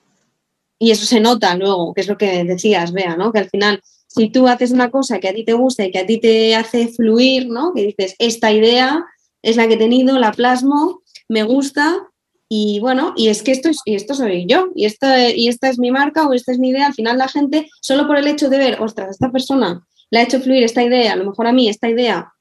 Y 0.79 0.91
eso 0.91 1.07
se 1.07 1.21
nota 1.21 1.57
luego, 1.57 1.95
que 1.95 2.01
es 2.03 2.09
lo 2.09 2.19
que 2.19 2.45
decías, 2.45 2.93
Bea, 2.93 3.17
¿no? 3.17 3.33
Que 3.33 3.39
al 3.39 3.49
final, 3.49 3.81
si 4.07 4.29
tú 4.29 4.49
haces 4.49 4.73
una 4.73 4.91
cosa 4.91 5.21
que 5.21 5.29
a 5.29 5.35
ti 5.35 5.45
te 5.45 5.55
gusta 5.55 5.85
y 5.85 5.91
que 5.91 6.01
a 6.01 6.07
ti 6.07 6.19
te 6.19 6.55
hace 6.55 6.89
fluir, 6.89 7.49
¿no? 7.49 7.73
Que 7.75 7.83
dices, 7.83 8.15
esta 8.19 8.53
idea 8.53 9.07
es 9.43 9.57
la 9.57 9.69
que 9.69 9.75
he 9.75 9.79
tenido, 9.79 10.19
la 10.19 10.33
plasmo, 10.33 11.03
me 11.29 11.45
gusta, 11.45 12.09
y 12.49 12.79
bueno, 12.81 13.13
y 13.17 13.29
es 13.29 13.43
que 13.43 13.53
esto, 13.53 13.69
es, 13.69 13.81
y 13.85 13.97
esto 13.97 14.15
soy 14.15 14.47
yo, 14.47 14.69
y 14.75 14.85
esta, 14.85 15.31
y 15.31 15.49
esta 15.49 15.69
es 15.69 15.79
mi 15.79 15.91
marca 15.91 16.27
o 16.27 16.33
esta 16.33 16.53
es 16.53 16.59
mi 16.59 16.69
idea. 16.69 16.87
Al 16.87 16.95
final 16.95 17.19
la 17.19 17.29
gente, 17.29 17.69
solo 17.81 18.07
por 18.07 18.17
el 18.17 18.29
hecho 18.29 18.49
de 18.49 18.59
ver, 18.59 18.81
ostras, 18.81 19.11
esta 19.11 19.33
persona 19.33 19.85
le 20.11 20.19
ha 20.21 20.23
hecho 20.23 20.41
fluir 20.41 20.63
esta 20.63 20.83
idea, 20.83 21.13
a 21.13 21.17
lo 21.17 21.25
mejor 21.25 21.47
a 21.47 21.53
mí 21.53 21.69
esta 21.69 21.89
idea 21.89 22.33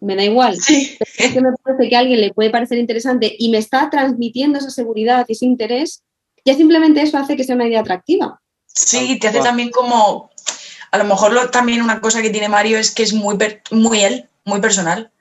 me 0.00 0.16
da 0.16 0.24
igual, 0.24 0.54
es 0.68 1.32
que 1.32 1.40
me 1.40 1.52
parece 1.62 1.88
que 1.88 1.96
a 1.96 2.00
alguien 2.00 2.20
le 2.20 2.34
puede 2.34 2.50
parecer 2.50 2.78
interesante 2.78 3.34
y 3.38 3.48
me 3.50 3.58
está 3.58 3.88
transmitiendo 3.90 4.58
esa 4.58 4.70
seguridad 4.70 5.24
y 5.28 5.32
ese 5.32 5.46
interés, 5.46 6.02
ya 6.44 6.54
simplemente 6.54 7.00
eso 7.00 7.16
hace 7.16 7.36
que 7.36 7.44
sea 7.44 7.54
una 7.54 7.68
idea 7.68 7.80
atractiva. 7.80 8.40
Sí, 8.66 9.18
te 9.20 9.28
hace 9.28 9.38
también 9.38 9.70
como, 9.70 10.30
a 10.90 10.98
lo 10.98 11.04
mejor 11.04 11.32
lo, 11.32 11.48
también 11.50 11.80
una 11.80 12.00
cosa 12.00 12.20
que 12.20 12.30
tiene 12.30 12.48
Mario 12.48 12.76
es 12.76 12.90
que 12.90 13.04
es 13.04 13.12
muy, 13.12 13.38
muy 13.70 14.00
él, 14.00 14.28
muy 14.44 14.60
personal. 14.60 15.12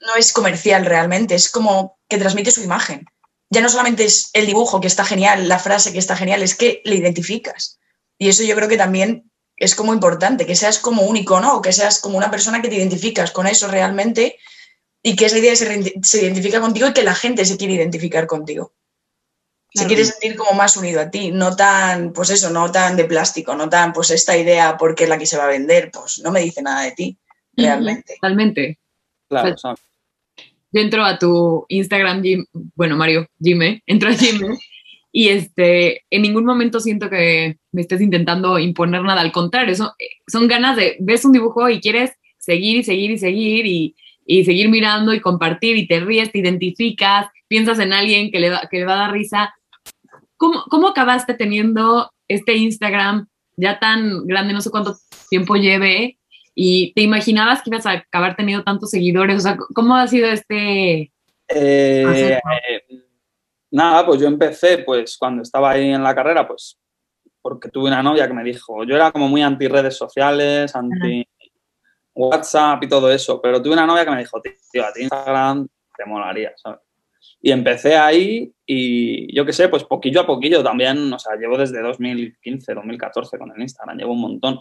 No 0.00 0.14
es 0.16 0.32
comercial 0.32 0.84
realmente, 0.84 1.34
es 1.34 1.50
como 1.50 1.98
que 2.08 2.18
transmite 2.18 2.50
su 2.50 2.62
imagen. 2.62 3.06
Ya 3.50 3.60
no 3.60 3.68
solamente 3.68 4.04
es 4.04 4.30
el 4.32 4.46
dibujo 4.46 4.80
que 4.80 4.88
está 4.88 5.04
genial, 5.04 5.48
la 5.48 5.58
frase 5.58 5.92
que 5.92 5.98
está 5.98 6.16
genial, 6.16 6.42
es 6.42 6.54
que 6.54 6.82
le 6.84 6.96
identificas. 6.96 7.78
Y 8.18 8.28
eso 8.28 8.42
yo 8.42 8.54
creo 8.54 8.68
que 8.68 8.76
también 8.76 9.30
es 9.56 9.74
como 9.74 9.94
importante, 9.94 10.46
que 10.46 10.56
seas 10.56 10.78
como 10.78 11.02
un 11.02 11.16
icono 11.16 11.56
o 11.56 11.62
que 11.62 11.72
seas 11.72 12.00
como 12.00 12.18
una 12.18 12.30
persona 12.30 12.60
que 12.60 12.68
te 12.68 12.76
identificas 12.76 13.30
con 13.30 13.46
eso 13.46 13.68
realmente 13.68 14.38
y 15.02 15.16
que 15.16 15.26
esa 15.26 15.38
idea 15.38 15.54
se, 15.54 16.20
identifica 16.20 16.60
contigo 16.60 16.88
y 16.88 16.92
que 16.92 17.02
la 17.02 17.14
gente 17.14 17.44
se 17.44 17.56
quiere 17.56 17.74
identificar 17.74 18.26
contigo. 18.26 18.74
Se 19.72 19.86
quiere 19.86 20.04
sentir 20.06 20.36
como 20.36 20.52
más 20.52 20.76
unido 20.78 21.02
a 21.02 21.10
ti, 21.10 21.30
no 21.32 21.54
tan, 21.54 22.14
pues 22.14 22.30
eso, 22.30 22.48
no 22.48 22.72
tan 22.72 22.96
de 22.96 23.04
plástico, 23.04 23.54
no 23.54 23.68
tan, 23.68 23.92
pues 23.92 24.10
esta 24.10 24.34
idea 24.34 24.78
porque 24.78 25.04
es 25.04 25.10
la 25.10 25.18
que 25.18 25.26
se 25.26 25.36
va 25.36 25.44
a 25.44 25.48
vender, 25.48 25.90
pues 25.92 26.18
no 26.20 26.30
me 26.32 26.40
dice 26.40 26.62
nada 26.62 26.82
de 26.82 26.92
ti, 26.92 27.18
realmente. 27.54 28.14
Totalmente. 28.14 28.78
Claro, 29.28 29.54
yo 30.76 30.82
entro 30.82 31.04
a 31.04 31.18
tu 31.18 31.64
Instagram, 31.70 32.22
bueno, 32.74 32.96
Mario, 32.96 33.26
Jime, 33.40 33.82
entro 33.86 34.10
a 34.10 34.12
Jime 34.12 34.58
y 35.10 35.28
este, 35.28 36.04
en 36.10 36.20
ningún 36.20 36.44
momento 36.44 36.80
siento 36.80 37.08
que 37.08 37.56
me 37.72 37.80
estés 37.80 38.02
intentando 38.02 38.58
imponer 38.58 39.02
nada, 39.02 39.22
al 39.22 39.32
contrario, 39.32 39.74
son, 39.74 39.88
son 40.26 40.46
ganas 40.48 40.76
de, 40.76 40.96
ves 41.00 41.24
un 41.24 41.32
dibujo 41.32 41.70
y 41.70 41.80
quieres 41.80 42.12
seguir 42.38 42.76
y 42.76 42.82
seguir 42.82 43.10
y 43.10 43.18
seguir 43.18 43.66
y, 43.66 43.96
y 44.26 44.44
seguir 44.44 44.68
mirando 44.68 45.14
y 45.14 45.20
compartir 45.20 45.78
y 45.78 45.86
te 45.86 46.00
ríes, 46.00 46.30
te 46.30 46.40
identificas, 46.40 47.28
piensas 47.48 47.78
en 47.78 47.94
alguien 47.94 48.30
que 48.30 48.38
le, 48.38 48.50
que 48.70 48.80
le 48.80 48.84
va 48.84 48.92
a 48.92 49.06
dar 49.06 49.12
risa. 49.12 49.54
¿Cómo, 50.36 50.64
¿Cómo 50.68 50.88
acabaste 50.88 51.32
teniendo 51.32 52.10
este 52.28 52.54
Instagram 52.54 53.28
ya 53.56 53.78
tan 53.78 54.26
grande, 54.26 54.52
no 54.52 54.60
sé 54.60 54.68
cuánto 54.68 54.94
tiempo 55.30 55.56
lleve, 55.56 56.18
y 56.58 56.94
te 56.94 57.02
imaginabas 57.02 57.62
que 57.62 57.68
ibas 57.68 57.84
a 57.84 57.92
acabar 57.92 58.34
teniendo 58.34 58.64
tantos 58.64 58.90
seguidores. 58.90 59.36
O 59.36 59.40
sea, 59.40 59.58
¿cómo 59.74 59.94
ha 59.94 60.08
sido 60.08 60.26
este... 60.28 61.12
Eh, 61.48 62.40
nada, 63.70 64.06
pues 64.06 64.22
yo 64.22 64.26
empecé, 64.26 64.78
pues 64.78 65.18
cuando 65.18 65.42
estaba 65.42 65.72
ahí 65.72 65.90
en 65.90 66.02
la 66.02 66.14
carrera, 66.14 66.48
pues 66.48 66.78
porque 67.42 67.68
tuve 67.68 67.88
una 67.88 68.02
novia 68.02 68.26
que 68.26 68.32
me 68.32 68.42
dijo, 68.42 68.84
yo 68.84 68.96
era 68.96 69.12
como 69.12 69.28
muy 69.28 69.42
anti 69.42 69.68
redes 69.68 69.96
sociales, 69.96 70.74
anti 70.74 71.28
WhatsApp 72.14 72.82
y 72.82 72.88
todo 72.88 73.12
eso, 73.12 73.40
pero 73.40 73.62
tuve 73.62 73.74
una 73.74 73.86
novia 73.86 74.06
que 74.06 74.10
me 74.10 74.18
dijo, 74.18 74.40
tío, 74.72 74.84
a 74.84 74.92
ti 74.92 75.02
Instagram 75.02 75.68
te 75.96 76.06
molaría, 76.06 76.52
¿sabes? 76.56 76.80
Y 77.42 77.52
empecé 77.52 77.96
ahí 77.96 78.50
y 78.64 79.32
yo 79.36 79.44
qué 79.44 79.52
sé, 79.52 79.68
pues 79.68 79.84
poquillo 79.84 80.22
a 80.22 80.26
poquillo 80.26 80.64
también, 80.64 81.12
o 81.12 81.18
sea, 81.18 81.36
llevo 81.36 81.58
desde 81.58 81.82
2015, 81.82 82.74
2014 82.74 83.38
con 83.38 83.52
el 83.54 83.60
Instagram, 83.60 83.98
llevo 83.98 84.14
un 84.14 84.22
montón 84.22 84.60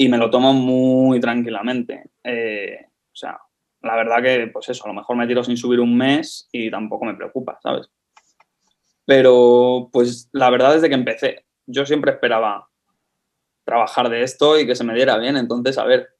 y 0.00 0.08
me 0.08 0.16
lo 0.16 0.30
tomo 0.30 0.52
muy 0.52 1.18
tranquilamente. 1.18 2.12
Eh, 2.22 2.86
o 2.86 3.16
sea, 3.16 3.36
la 3.82 3.96
verdad 3.96 4.22
que, 4.22 4.46
pues 4.46 4.68
eso, 4.68 4.84
a 4.84 4.88
lo 4.88 4.94
mejor 4.94 5.16
me 5.16 5.26
tiro 5.26 5.42
sin 5.42 5.56
subir 5.56 5.80
un 5.80 5.96
mes 5.96 6.48
y 6.52 6.70
tampoco 6.70 7.04
me 7.04 7.16
preocupa, 7.16 7.58
¿sabes? 7.60 7.90
Pero, 9.04 9.90
pues 9.92 10.28
la 10.32 10.50
verdad 10.50 10.74
desde 10.74 10.88
que 10.88 10.94
empecé, 10.94 11.46
yo 11.66 11.84
siempre 11.84 12.12
esperaba 12.12 12.68
trabajar 13.64 14.08
de 14.08 14.22
esto 14.22 14.56
y 14.58 14.66
que 14.66 14.76
se 14.76 14.84
me 14.84 14.94
diera 14.94 15.18
bien. 15.18 15.36
Entonces, 15.36 15.76
a 15.78 15.84
ver, 15.84 16.10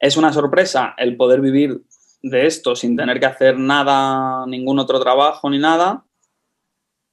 es 0.00 0.16
una 0.16 0.32
sorpresa 0.32 0.96
el 0.98 1.16
poder 1.16 1.40
vivir 1.40 1.80
de 2.22 2.46
esto 2.46 2.74
sin 2.74 2.96
tener 2.96 3.20
que 3.20 3.26
hacer 3.26 3.56
nada, 3.56 4.44
ningún 4.48 4.80
otro 4.80 4.98
trabajo 4.98 5.48
ni 5.50 5.58
nada, 5.58 6.04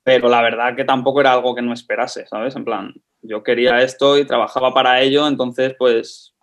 pero 0.06 0.30
la 0.30 0.40
verdad 0.44 0.76
que 0.76 0.86
tampoco 0.86 1.20
era 1.20 1.34
algo 1.34 1.56
que 1.56 1.64
no 1.64 1.74
esperase, 1.74 2.28
¿sabes? 2.28 2.56
En 2.56 2.64
plan, 2.64 2.94
yo 3.24 3.42
quería 3.42 3.82
esto 3.82 4.20
y 4.20 4.26
trabajaba 4.26 4.72
para 4.72 5.02
ello, 5.02 5.28
entonces 5.28 5.74
pues 5.80 6.36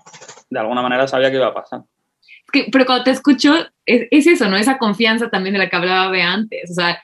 de 0.50 0.58
alguna 0.58 0.82
manera 0.82 1.06
sabía 1.06 1.30
que 1.30 1.36
iba 1.36 1.46
a 1.46 1.54
pasar. 1.54 1.82
pero 2.72 2.84
cuando 2.84 3.04
te 3.04 3.12
escucho, 3.12 3.54
es, 3.86 4.26
eso, 4.26 4.48
¿no? 4.48 4.56
Esa 4.56 4.78
confianza 4.78 5.30
también 5.30 5.52
de 5.52 5.60
la 5.60 5.70
que 5.70 5.76
hablaba 5.76 6.10
de 6.10 6.22
antes, 6.22 6.72
o 6.72 6.74
sea, 6.74 7.00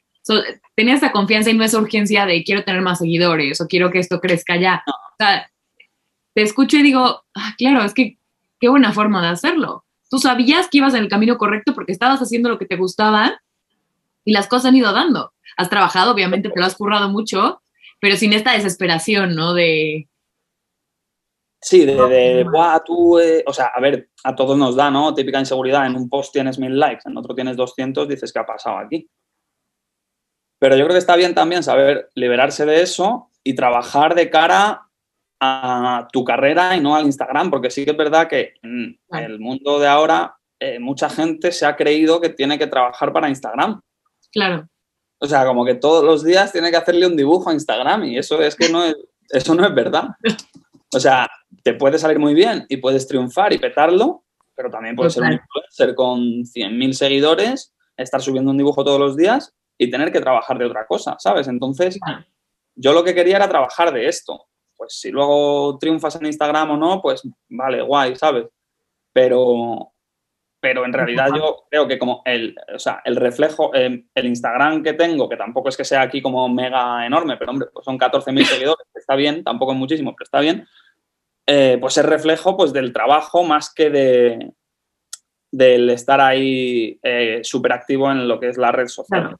tenía 0.75 0.94
esa 0.94 1.12
confianza 1.12 1.49
y 1.49 1.55
no 1.55 1.62
esa 1.62 1.79
urgencia 1.79 2.27
de 2.27 2.42
quiero 2.42 2.64
tener 2.64 2.83
más 2.83 2.99
seguidores 2.99 3.61
o 3.61 3.68
quiero 3.68 3.92
que 3.92 4.01
esto 4.01 4.21
crezca 4.21 4.57
ya. 4.57 4.83
O 4.87 5.14
sea, 5.16 5.49
te 6.35 6.42
escucho 6.42 6.77
y 6.77 6.83
digo, 6.83 7.25
ah, 7.35 7.55
claro, 7.57 7.85
es 7.85 7.94
que 7.94 8.18
qué 8.59 8.68
buena 8.68 8.92
forma 8.92 9.23
de 9.23 9.29
hacerlo. 9.29 9.85
Tú 10.11 10.18
sabías 10.18 10.68
que 10.68 10.79
ibas 10.79 10.94
en 10.94 11.05
el 11.05 11.09
camino 11.09 11.38
correcto 11.38 11.73
porque 11.73 11.92
estabas 11.92 12.21
haciendo 12.21 12.49
lo 12.49 12.59
que 12.59 12.66
te 12.66 12.77
gustaba 12.77 13.40
y 14.29 14.33
las 14.33 14.47
cosas 14.47 14.67
han 14.67 14.77
ido 14.77 14.93
dando. 14.93 15.33
Has 15.57 15.71
trabajado, 15.71 16.12
obviamente 16.12 16.51
te 16.51 16.61
lo 16.61 16.67
has 16.67 16.77
currado 16.77 17.09
mucho, 17.09 17.62
pero 17.99 18.14
sin 18.14 18.35
esta 18.35 18.53
desesperación, 18.53 19.35
¿no? 19.35 19.55
De... 19.55 20.07
Sí, 21.62 21.87
de, 21.87 21.95
de 21.95 22.47
tú, 22.85 23.19
eh", 23.19 23.43
o 23.47 23.55
sea, 23.55 23.73
a 23.75 23.81
ver, 23.81 24.11
a 24.25 24.37
todos 24.37 24.59
nos 24.59 24.77
da, 24.77 24.91
¿no? 24.91 25.14
Típica 25.14 25.41
inseguridad, 25.41 25.87
en 25.87 25.97
un 25.97 26.11
post 26.11 26.35
tienes 26.35 26.59
mil 26.59 26.79
likes, 26.79 27.09
en 27.09 27.17
otro 27.17 27.35
tienes 27.35 27.57
200, 27.57 28.07
dices, 28.07 28.31
¿qué 28.31 28.38
ha 28.38 28.45
pasado 28.45 28.77
aquí? 28.77 29.09
Pero 30.61 30.77
yo 30.77 30.85
creo 30.85 30.95
que 30.95 30.99
está 30.99 31.17
bien 31.17 31.35
también 31.35 31.62
saber 31.62 32.11
liberarse 32.14 32.67
de 32.67 32.83
eso 32.83 33.31
y 33.43 33.55
trabajar 33.55 34.14
de 34.14 34.29
cara 34.29 34.91
a 35.41 36.07
tu 36.12 36.23
carrera 36.23 36.77
y 36.77 36.83
no 36.83 36.95
al 36.95 37.07
Instagram, 37.07 37.49
porque 37.51 37.71
sí 37.71 37.87
que 37.87 37.93
es 37.93 37.97
verdad 37.97 38.29
que 38.29 38.53
en 38.62 38.99
el 39.11 39.41
mundo 39.41 39.79
de 39.79 39.88
ahora 39.88 40.37
eh, 40.61 40.79
mucha 40.79 41.09
gente 41.09 41.51
se 41.51 41.64
ha 41.64 41.77
creído 41.77 42.21
que 42.21 42.29
tiene 42.29 42.59
que 42.59 42.67
trabajar 42.67 43.11
para 43.11 43.31
Instagram. 43.31 43.81
Claro. 44.33 44.69
O 45.19 45.27
sea, 45.27 45.45
como 45.45 45.64
que 45.64 45.75
todos 45.75 46.05
los 46.05 46.23
días 46.23 46.53
tiene 46.53 46.71
que 46.71 46.77
hacerle 46.77 47.07
un 47.07 47.17
dibujo 47.17 47.51
a 47.51 47.53
Instagram 47.53 48.05
y 48.05 48.19
eso 48.19 48.41
es 48.41 48.55
que 48.55 48.69
no 48.69 48.85
es, 48.85 48.97
eso 49.31 49.55
no 49.55 49.67
es 49.67 49.75
verdad. 49.75 50.09
O 50.95 51.01
sea, 51.01 51.29
te 51.62 51.75
puede 51.75 51.99
salir 51.99 52.19
muy 52.19 52.35
bien 52.35 52.64
y 52.69 52.77
puedes 52.79 53.07
triunfar 53.07 53.53
y 53.53 53.59
petarlo, 53.59 54.25
pero 54.55 54.71
también 54.71 54.97
puedes 54.97 55.14
ser 55.14 55.25
un 55.25 55.33
influencer 55.33 55.95
con 55.95 56.21
100.000 56.45 56.93
seguidores, 56.93 57.75
estar 57.97 58.23
subiendo 58.23 58.53
un 58.53 58.59
dibujo 58.59 58.85
todos 58.85 59.01
los 59.01 59.17
días 59.17 59.55
y 59.77 59.91
tener 59.91 60.12
que 60.12 60.21
trabajar 60.21 60.57
de 60.59 60.67
otra 60.67 60.87
cosa, 60.87 61.17
¿sabes? 61.19 61.49
Entonces, 61.49 61.99
yo 62.75 62.93
lo 62.93 63.05
que 63.05 63.14
quería 63.14 63.37
era 63.37 63.49
trabajar 63.49 63.93
de 63.93 64.09
esto 64.09 64.49
pues 64.79 64.95
si 64.95 65.11
luego 65.11 65.77
triunfas 65.79 66.17
en 66.17 66.27
Instagram 66.27 66.71
o 66.71 66.77
no, 66.77 67.03
pues 67.03 67.23
vale, 67.51 67.83
guay, 67.83 68.14
¿sabes? 68.14 68.47
Pero, 69.12 69.93
pero 70.61 70.85
en 70.85 70.92
realidad 70.92 71.29
yo 71.35 71.64
creo 71.71 71.87
que 71.87 71.99
como 71.99 72.23
el, 72.25 72.57
o 72.75 72.79
sea, 72.79 73.01
el 73.05 73.16
reflejo, 73.16 73.75
eh, 73.75 74.05
el 74.14 74.27
Instagram 74.27 74.83
que 74.83 74.94
tengo, 74.94 75.29
que 75.29 75.37
tampoco 75.37 75.68
es 75.68 75.77
que 75.77 75.85
sea 75.85 76.03
aquí 76.03 76.21
como 76.21 76.49
mega 76.49 77.07
enorme, 77.07 77.37
pero 77.37 77.53
hombre, 77.53 77.68
pues 77.73 77.85
son 77.85 77.99
14.000 77.99 78.44
seguidores, 78.44 78.87
está 78.94 79.14
bien, 79.14 79.44
tampoco 79.44 79.73
es 79.73 79.79
muchísimo, 79.79 80.14
pero 80.16 80.25
está 80.25 80.40
bien, 80.40 80.66
eh, 81.47 81.79
pues 81.81 81.97
es 81.97 82.05
reflejo 82.05 82.57
pues 82.57 82.73
del 82.73 82.92
trabajo 82.92 83.42
más 83.44 83.73
que 83.73 83.90
de 83.90 84.53
del 85.51 85.88
estar 85.88 86.21
ahí 86.21 86.99
eh, 87.03 87.40
súper 87.42 87.73
activo 87.73 88.11
en 88.11 88.29
lo 88.29 88.38
que 88.38 88.51
es 88.51 88.59
la 88.59 88.71
red 88.71 88.88
social. 88.88 89.37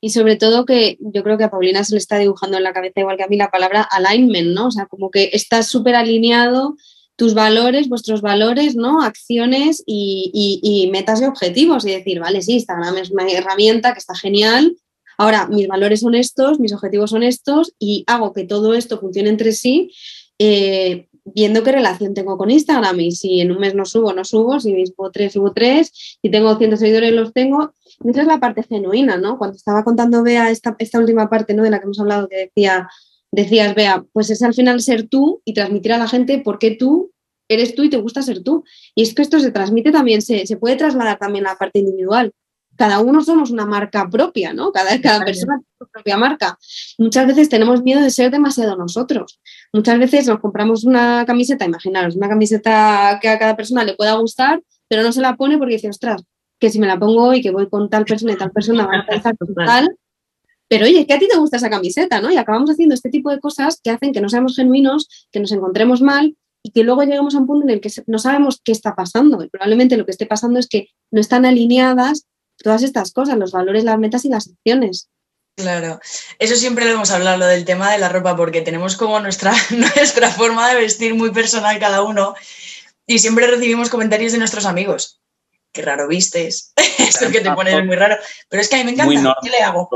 Y 0.00 0.10
sobre 0.10 0.36
todo 0.36 0.64
que 0.64 0.96
yo 1.00 1.22
creo 1.22 1.36
que 1.36 1.44
a 1.44 1.50
Paulina 1.50 1.84
se 1.84 1.94
le 1.94 1.98
está 1.98 2.16
dibujando 2.16 2.56
en 2.56 2.62
la 2.62 2.72
cabeza, 2.72 3.00
igual 3.00 3.16
que 3.16 3.24
a 3.24 3.28
mí, 3.28 3.36
la 3.36 3.50
palabra 3.50 3.82
alignment, 3.82 4.54
¿no? 4.54 4.68
O 4.68 4.70
sea, 4.70 4.86
como 4.86 5.10
que 5.10 5.30
estás 5.32 5.68
súper 5.68 5.94
alineado 5.96 6.76
tus 7.16 7.34
valores, 7.34 7.88
vuestros 7.88 8.20
valores, 8.20 8.76
¿no? 8.76 9.02
Acciones 9.02 9.82
y, 9.86 10.88
metas 10.92 11.20
y 11.20 11.24
objetivos. 11.24 11.86
Y 11.86 11.90
decir, 11.90 12.20
vale, 12.20 12.42
sí, 12.42 12.54
Instagram 12.54 12.98
es 12.98 13.10
una 13.10 13.26
herramienta 13.28 13.92
que 13.92 13.98
está 13.98 14.14
genial. 14.14 14.76
Ahora, 15.18 15.48
mis 15.48 15.66
valores 15.66 16.00
son 16.00 16.14
estos, 16.14 16.60
mis 16.60 16.74
objetivos 16.74 17.10
son 17.10 17.22
estos 17.22 17.74
y 17.78 18.04
hago 18.06 18.34
que 18.34 18.44
todo 18.44 18.74
esto 18.74 18.98
funcione 19.00 19.30
entre 19.30 19.52
sí. 19.52 19.90
Eh, 20.38 21.08
viendo 21.24 21.62
qué 21.62 21.72
relación 21.72 22.14
tengo 22.14 22.36
con 22.36 22.50
Instagram 22.50 23.00
y 23.00 23.10
si 23.12 23.40
en 23.40 23.50
un 23.50 23.58
mes 23.58 23.74
no 23.74 23.84
subo, 23.84 24.12
no 24.12 24.24
subo, 24.24 24.60
si 24.60 24.86
subo 24.86 25.10
tres, 25.10 25.32
subo 25.32 25.52
tres, 25.52 26.18
si 26.22 26.30
tengo 26.30 26.56
100 26.56 26.76
seguidores, 26.76 27.12
los 27.12 27.32
tengo. 27.32 27.72
esa 28.04 28.20
es 28.20 28.26
la 28.26 28.38
parte 28.38 28.62
genuina, 28.62 29.16
¿no? 29.16 29.38
Cuando 29.38 29.56
estaba 29.56 29.82
contando 29.82 30.22
Bea 30.22 30.50
esta, 30.50 30.76
esta 30.78 31.00
última 31.00 31.28
parte, 31.28 31.54
¿no? 31.54 31.62
De 31.62 31.70
la 31.70 31.78
que 31.78 31.84
hemos 31.84 31.98
hablado, 31.98 32.28
que 32.28 32.36
decía, 32.36 32.88
decías, 33.36 33.74
Bea, 33.74 34.04
pues 34.12 34.30
es 34.30 34.42
al 34.42 34.54
final 34.54 34.80
ser 34.80 35.08
tú 35.08 35.42
y 35.44 35.54
transmitir 35.54 35.92
a 35.92 35.98
la 35.98 36.08
gente 36.08 36.38
por 36.38 36.58
qué 36.58 36.72
tú 36.72 37.12
eres 37.48 37.74
tú 37.76 37.84
y 37.84 37.90
te 37.90 37.98
gusta 37.98 38.22
ser 38.22 38.42
tú. 38.42 38.64
Y 38.94 39.02
es 39.02 39.14
que 39.14 39.22
esto 39.22 39.38
se 39.38 39.52
transmite 39.52 39.92
también, 39.92 40.20
se, 40.22 40.46
se 40.46 40.56
puede 40.56 40.76
trasladar 40.76 41.18
también 41.18 41.46
a 41.46 41.50
la 41.50 41.58
parte 41.58 41.78
individual 41.78 42.32
cada 42.76 43.00
uno 43.00 43.22
somos 43.22 43.50
una 43.50 43.66
marca 43.66 44.08
propia, 44.08 44.52
¿no? 44.52 44.70
Cada, 44.70 45.00
cada 45.00 45.24
persona 45.24 45.56
tiene 45.56 45.76
su 45.78 45.86
propia 45.88 46.16
marca. 46.16 46.58
Muchas 46.98 47.26
veces 47.26 47.48
tenemos 47.48 47.82
miedo 47.82 48.00
de 48.00 48.10
ser 48.10 48.30
demasiado 48.30 48.76
nosotros. 48.76 49.40
Muchas 49.72 49.98
veces 49.98 50.26
nos 50.26 50.38
compramos 50.40 50.84
una 50.84 51.24
camiseta, 51.26 51.64
imaginaros, 51.64 52.16
una 52.16 52.28
camiseta 52.28 53.18
que 53.20 53.28
a 53.28 53.38
cada 53.38 53.56
persona 53.56 53.84
le 53.84 53.94
pueda 53.94 54.14
gustar, 54.14 54.62
pero 54.88 55.02
no 55.02 55.12
se 55.12 55.20
la 55.20 55.36
pone 55.36 55.58
porque 55.58 55.74
dice, 55.74 55.88
ostras, 55.88 56.22
que 56.60 56.70
si 56.70 56.78
me 56.78 56.86
la 56.86 56.98
pongo 56.98 57.34
y 57.34 57.40
que 57.40 57.50
voy 57.50 57.68
con 57.68 57.90
tal 57.90 58.04
persona 58.04 58.32
y 58.32 58.36
tal 58.36 58.50
persona 58.50 58.86
va 58.86 59.00
a 59.00 59.06
pensar 59.06 59.34
tal. 59.64 59.96
Pero 60.68 60.86
oye, 60.86 61.06
que 61.06 61.14
a 61.14 61.18
ti 61.18 61.28
te 61.28 61.38
gusta 61.38 61.58
esa 61.58 61.70
camiseta, 61.70 62.20
¿no? 62.20 62.30
Y 62.30 62.36
acabamos 62.36 62.70
haciendo 62.70 62.94
este 62.94 63.10
tipo 63.10 63.30
de 63.30 63.38
cosas 63.40 63.80
que 63.82 63.90
hacen 63.90 64.12
que 64.12 64.20
no 64.20 64.28
seamos 64.28 64.56
genuinos, 64.56 65.28
que 65.30 65.40
nos 65.40 65.52
encontremos 65.52 66.02
mal 66.02 66.36
y 66.62 66.72
que 66.72 66.82
luego 66.82 67.02
lleguemos 67.02 67.34
a 67.34 67.38
un 67.38 67.46
punto 67.46 67.64
en 67.64 67.70
el 67.70 67.80
que 67.80 67.90
no 68.06 68.18
sabemos 68.18 68.60
qué 68.64 68.72
está 68.72 68.94
pasando. 68.96 69.42
Y 69.42 69.48
probablemente 69.48 69.96
lo 69.96 70.04
que 70.04 70.10
esté 70.10 70.26
pasando 70.26 70.58
es 70.58 70.66
que 70.68 70.88
no 71.12 71.20
están 71.20 71.46
alineadas 71.46 72.26
todas 72.56 72.82
estas 72.82 73.12
cosas, 73.12 73.38
los 73.38 73.52
valores, 73.52 73.84
las 73.84 73.98
metas 73.98 74.24
y 74.24 74.28
las 74.28 74.48
acciones. 74.48 75.08
Claro, 75.56 76.00
eso 76.38 76.54
siempre 76.56 76.84
lo 76.84 76.92
hemos 76.92 77.10
hablado, 77.10 77.38
lo 77.38 77.46
del 77.46 77.64
tema 77.64 77.90
de 77.90 77.98
la 77.98 78.10
ropa, 78.10 78.36
porque 78.36 78.60
tenemos 78.60 78.96
como 78.96 79.20
nuestra, 79.20 79.54
nuestra 79.70 80.30
forma 80.30 80.68
de 80.68 80.80
vestir 80.80 81.14
muy 81.14 81.30
personal 81.30 81.78
cada 81.78 82.02
uno 82.02 82.34
y 83.06 83.20
siempre 83.20 83.46
recibimos 83.46 83.88
comentarios 83.88 84.32
de 84.32 84.38
nuestros 84.38 84.66
amigos. 84.66 85.20
Qué 85.76 85.82
raro 85.82 86.08
vistes, 86.08 86.72
esto 86.98 87.30
que 87.30 87.42
te 87.42 87.50
pones 87.50 87.84
muy 87.84 87.96
raro, 87.96 88.16
pero 88.48 88.62
es 88.62 88.68
que 88.70 88.76
a 88.76 88.78
mí 88.78 88.84
me 88.84 88.92
encanta, 88.92 89.36
¿qué 89.42 89.50
le 89.50 89.58
hago? 89.58 89.90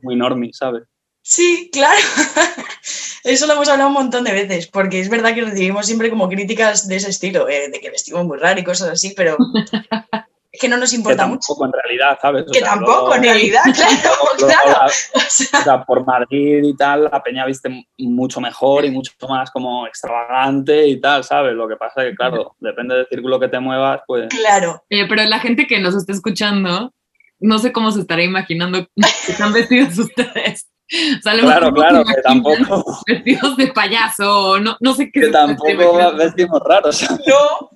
Muy 0.00 0.16
normie, 0.16 0.54
¿sabes? 0.54 0.84
Sí, 1.20 1.68
claro. 1.70 2.00
Eso 3.24 3.46
lo 3.46 3.52
hemos 3.52 3.68
hablado 3.68 3.88
un 3.88 3.94
montón 3.94 4.24
de 4.24 4.32
veces, 4.32 4.68
porque 4.68 4.98
es 4.98 5.10
verdad 5.10 5.34
que 5.34 5.42
recibimos 5.42 5.84
siempre 5.84 6.08
como 6.08 6.30
críticas 6.30 6.88
de 6.88 6.96
ese 6.96 7.10
estilo, 7.10 7.46
eh, 7.46 7.68
de 7.68 7.78
que 7.78 7.90
vestimos 7.90 8.24
muy 8.24 8.38
raro 8.38 8.58
y 8.58 8.64
cosas 8.64 8.88
así, 8.88 9.12
pero 9.14 9.36
que 10.60 10.68
no 10.68 10.76
nos 10.76 10.92
importa 10.92 11.24
que 11.24 11.30
tampoco 11.30 11.64
en 11.64 11.72
realidad, 11.72 12.18
¿sabes? 12.20 12.44
que 12.52 12.60
tampoco 12.60 13.14
en 13.14 13.22
realidad, 13.22 13.62
claro, 14.38 14.86
O 15.60 15.62
sea, 15.62 15.84
por 15.84 16.04
Madrid 16.04 16.62
y 16.62 16.76
tal, 16.76 17.04
la 17.04 17.22
peña 17.22 17.46
viste 17.46 17.86
mucho 17.98 18.40
mejor 18.40 18.84
y 18.84 18.90
mucho 18.90 19.12
más 19.28 19.50
como 19.50 19.86
extravagante 19.86 20.86
y 20.86 21.00
tal, 21.00 21.24
¿sabes? 21.24 21.54
Lo 21.54 21.66
que 21.66 21.76
pasa 21.76 22.02
es 22.02 22.10
que, 22.10 22.16
claro, 22.16 22.54
depende 22.60 22.94
del 22.94 23.06
círculo 23.08 23.40
que 23.40 23.48
te 23.48 23.58
muevas, 23.58 24.02
pues... 24.06 24.28
Claro. 24.28 24.84
pero 24.88 25.24
la 25.24 25.38
gente 25.38 25.66
que 25.66 25.80
nos 25.80 25.94
está 25.94 26.12
escuchando, 26.12 26.92
no 27.40 27.58
sé 27.58 27.72
cómo 27.72 27.90
se 27.90 28.00
estará 28.00 28.22
imaginando 28.22 28.86
que 29.26 29.32
están 29.32 29.52
vestidos 29.52 29.98
ustedes. 29.98 30.68
O 30.92 31.22
sea, 31.22 31.38
claro, 31.38 31.72
claro, 31.72 32.04
que 32.04 32.20
tampoco. 32.20 33.00
Vestidos 33.06 33.56
de 33.56 33.68
payaso, 33.68 34.58
no, 34.58 34.76
no 34.80 34.94
sé 34.94 35.08
qué. 35.12 35.20
Que 35.20 35.28
tampoco 35.28 36.16
vestimos 36.16 36.60
raros. 36.64 37.08
No. 37.26 37.70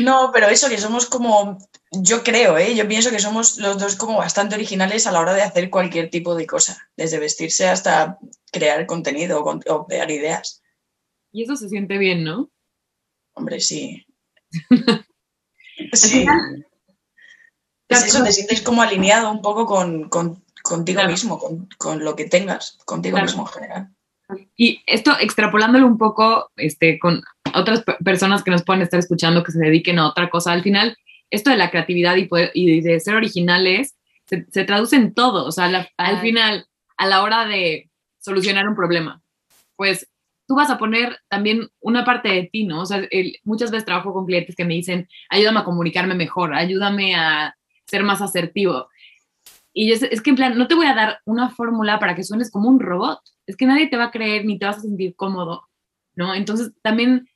No, 0.00 0.30
pero 0.32 0.48
eso 0.48 0.68
que 0.68 0.78
somos 0.78 1.06
como, 1.06 1.58
yo 1.90 2.22
creo, 2.22 2.58
¿eh? 2.58 2.74
yo 2.74 2.86
pienso 2.88 3.10
que 3.10 3.18
somos 3.18 3.58
los 3.58 3.78
dos 3.78 3.96
como 3.96 4.18
bastante 4.18 4.54
originales 4.54 5.06
a 5.06 5.12
la 5.12 5.20
hora 5.20 5.34
de 5.34 5.42
hacer 5.42 5.70
cualquier 5.70 6.10
tipo 6.10 6.34
de 6.34 6.46
cosa, 6.46 6.88
desde 6.96 7.18
vestirse 7.18 7.68
hasta 7.68 8.18
crear 8.50 8.86
contenido 8.86 9.42
o, 9.42 9.86
crear 9.86 10.10
ideas. 10.10 10.62
Y 11.32 11.44
eso 11.44 11.56
se 11.56 11.68
siente 11.68 11.98
bien, 11.98 12.24
¿no? 12.24 12.50
Hombre, 13.34 13.60
sí. 13.60 14.06
sí. 15.92 16.26
Es 17.88 18.04
eso, 18.04 18.24
te 18.24 18.32
sientes 18.32 18.62
como 18.62 18.82
alineado 18.82 19.30
un 19.30 19.42
poco 19.42 19.66
con, 19.66 20.08
contigo 20.62 21.04
mismo, 21.04 21.38
con, 21.78 22.04
lo 22.04 22.16
que 22.16 22.26
tengas, 22.26 22.78
contigo 22.84 23.18
mismo 23.20 23.42
en 23.42 23.48
general. 23.48 23.94
Y 24.56 24.82
esto 24.86 25.12
extrapolándolo 25.20 25.86
un 25.86 25.98
poco 25.98 26.50
este, 26.56 26.98
con 26.98 27.22
otras 27.54 27.82
personas 28.04 28.42
que 28.42 28.50
nos 28.50 28.64
pueden 28.64 28.82
estar 28.82 28.98
escuchando 28.98 29.42
que 29.42 29.52
se 29.52 29.58
dediquen 29.58 29.98
a 29.98 30.08
otra 30.08 30.30
cosa, 30.30 30.52
al 30.52 30.62
final 30.62 30.96
esto 31.30 31.50
de 31.50 31.56
la 31.56 31.70
creatividad 31.70 32.16
y, 32.16 32.28
y 32.54 32.80
de 32.82 33.00
ser 33.00 33.14
originales 33.14 33.96
se, 34.26 34.64
traduce 34.64 34.96
en 34.96 35.14
todo. 35.14 35.46
O 35.46 35.52
sea, 35.52 35.88
al 35.96 36.20
final, 36.20 36.66
a 36.96 37.06
la 37.06 37.22
hora 37.22 37.46
de 37.46 37.90
solucionar 38.18 38.68
un 38.68 38.76
problema, 38.76 39.22
pues 39.76 40.08
tú 40.46 40.54
vas 40.54 40.70
a 40.70 40.78
poner 40.78 41.18
también 41.28 41.68
una 41.80 42.04
parte 42.04 42.28
de 42.28 42.48
ti, 42.52 42.64
¿no? 42.64 42.82
O 42.82 42.86
sea, 42.86 43.02
muchas 43.44 43.70
veces 43.70 43.84
trabajo 43.84 44.12
con 44.12 44.26
clientes 44.26 44.54
que 44.54 44.64
me 44.64 44.74
dicen, 44.74 45.08
ayúdame 45.28 45.60
a 45.60 45.64
comunicarme 45.64 46.14
mejor, 46.14 46.54
ayúdame 46.54 47.14
a 47.14 47.56
ser 47.86 48.02
más 48.04 48.20
asertivo. 48.20 48.88
Y 49.72 49.92
es, 49.92 50.02
es 50.02 50.20
que 50.20 50.30
en 50.30 50.36
plan, 50.36 50.58
no 50.58 50.68
te 50.68 50.74
voy 50.74 50.86
a 50.86 50.94
dar 50.94 51.20
una 51.24 51.48
fórmula 51.50 51.98
para 51.98 52.14
que 52.14 52.24
suenes 52.24 52.50
como 52.50 52.68
un 52.68 52.80
robot. 52.80 53.20
Es 53.46 53.56
que 53.56 53.66
nadie 53.66 53.88
te 53.88 53.96
va 53.96 54.04
a 54.04 54.10
creer 54.10 54.44
ni 54.44 54.58
te 54.58 54.66
vas 54.66 54.78
a 54.78 54.82
sentir 54.82 55.16
cómodo, 55.16 55.68
¿no? 56.14 56.34
Entonces, 56.34 56.72
también 56.82 57.28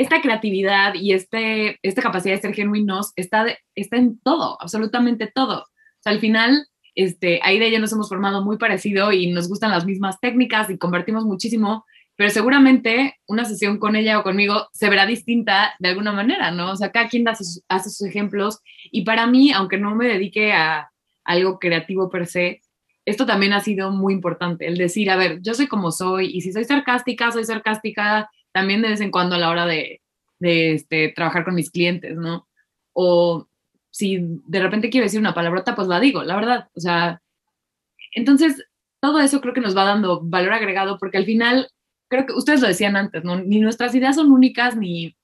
esta 0.00 0.22
creatividad 0.22 0.94
y 0.94 1.12
este, 1.12 1.78
esta 1.82 2.00
capacidad 2.00 2.34
de 2.34 2.40
ser 2.40 2.54
genuinos 2.54 3.12
está, 3.16 3.44
está 3.74 3.96
en 3.98 4.18
todo, 4.20 4.56
absolutamente 4.60 5.26
todo. 5.26 5.60
O 5.60 6.02
sea, 6.02 6.12
al 6.12 6.20
final, 6.20 6.66
este, 6.94 7.38
Aida 7.42 7.66
y 7.66 7.72
yo 7.72 7.78
nos 7.80 7.92
hemos 7.92 8.08
formado 8.08 8.42
muy 8.42 8.56
parecido 8.56 9.12
y 9.12 9.30
nos 9.30 9.46
gustan 9.46 9.70
las 9.70 9.84
mismas 9.84 10.18
técnicas 10.18 10.70
y 10.70 10.78
compartimos 10.78 11.26
muchísimo, 11.26 11.84
pero 12.16 12.30
seguramente 12.30 13.18
una 13.26 13.44
sesión 13.44 13.78
con 13.78 13.94
ella 13.94 14.18
o 14.18 14.22
conmigo 14.22 14.68
se 14.72 14.88
verá 14.88 15.04
distinta 15.04 15.74
de 15.78 15.90
alguna 15.90 16.12
manera, 16.12 16.50
¿no? 16.50 16.70
O 16.70 16.76
sea, 16.76 16.92
cada 16.92 17.08
quien 17.08 17.28
hace 17.28 17.44
sus, 17.44 18.02
ejemplos 18.02 18.60
y 18.90 19.04
para 19.04 19.26
mí, 19.26 19.52
aunque 19.52 19.76
no 19.76 19.94
me 19.94 20.08
dedique 20.08 20.52
a 20.52 20.90
algo 21.24 21.58
creativo 21.58 22.08
per 22.08 22.26
se, 22.26 22.62
esto 23.04 23.26
también 23.26 23.52
ha 23.52 23.60
sido 23.60 23.90
muy 23.90 24.14
importante, 24.14 24.66
el 24.66 24.78
decir, 24.78 25.10
a 25.10 25.16
ver, 25.16 25.42
yo 25.42 25.52
soy 25.52 25.66
como 25.66 25.90
soy 25.90 26.34
y 26.34 26.40
si 26.40 26.52
soy 26.52 26.64
sarcástica, 26.64 27.30
soy 27.32 27.44
sarcástica 27.44 28.30
también 28.52 28.82
de 28.82 28.88
vez 28.88 29.00
en 29.00 29.10
cuando 29.10 29.36
a 29.36 29.38
la 29.38 29.50
hora 29.50 29.66
de, 29.66 30.00
de 30.38 30.74
este, 30.74 31.12
trabajar 31.14 31.44
con 31.44 31.54
mis 31.54 31.70
clientes, 31.70 32.16
¿no? 32.16 32.48
O 32.92 33.46
si 33.90 34.18
de 34.46 34.60
repente 34.60 34.90
quiero 34.90 35.04
decir 35.04 35.20
una 35.20 35.34
palabrota, 35.34 35.74
pues 35.74 35.88
la 35.88 36.00
digo, 36.00 36.22
la 36.22 36.36
verdad. 36.36 36.68
O 36.74 36.80
sea, 36.80 37.22
entonces 38.12 38.64
todo 39.00 39.20
eso 39.20 39.40
creo 39.40 39.54
que 39.54 39.60
nos 39.60 39.76
va 39.76 39.84
dando 39.84 40.20
valor 40.22 40.52
agregado 40.52 40.98
porque 40.98 41.18
al 41.18 41.24
final, 41.24 41.68
creo 42.08 42.26
que 42.26 42.32
ustedes 42.32 42.60
lo 42.60 42.68
decían 42.68 42.96
antes, 42.96 43.24
¿no? 43.24 43.36
Ni 43.36 43.60
nuestras 43.60 43.94
ideas 43.94 44.16
son 44.16 44.32
únicas, 44.32 44.76
ni 44.76 45.16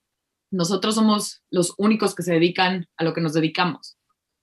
nosotros 0.50 0.94
somos 0.94 1.42
los 1.50 1.74
únicos 1.78 2.14
que 2.14 2.22
se 2.22 2.34
dedican 2.34 2.86
a 2.96 3.04
lo 3.04 3.14
que 3.14 3.20
nos 3.20 3.34
dedicamos. 3.34 3.96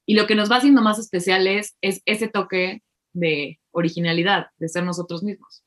Y 0.05 0.15
lo 0.15 0.27
que 0.27 0.35
nos 0.35 0.51
va 0.51 0.57
haciendo 0.57 0.81
más 0.81 0.99
especiales 0.99 1.77
es 1.81 2.01
ese 2.05 2.27
toque 2.27 2.83
de 3.13 3.59
originalidad, 3.71 4.47
de 4.57 4.67
ser 4.67 4.83
nosotros 4.83 5.23
mismos. 5.23 5.63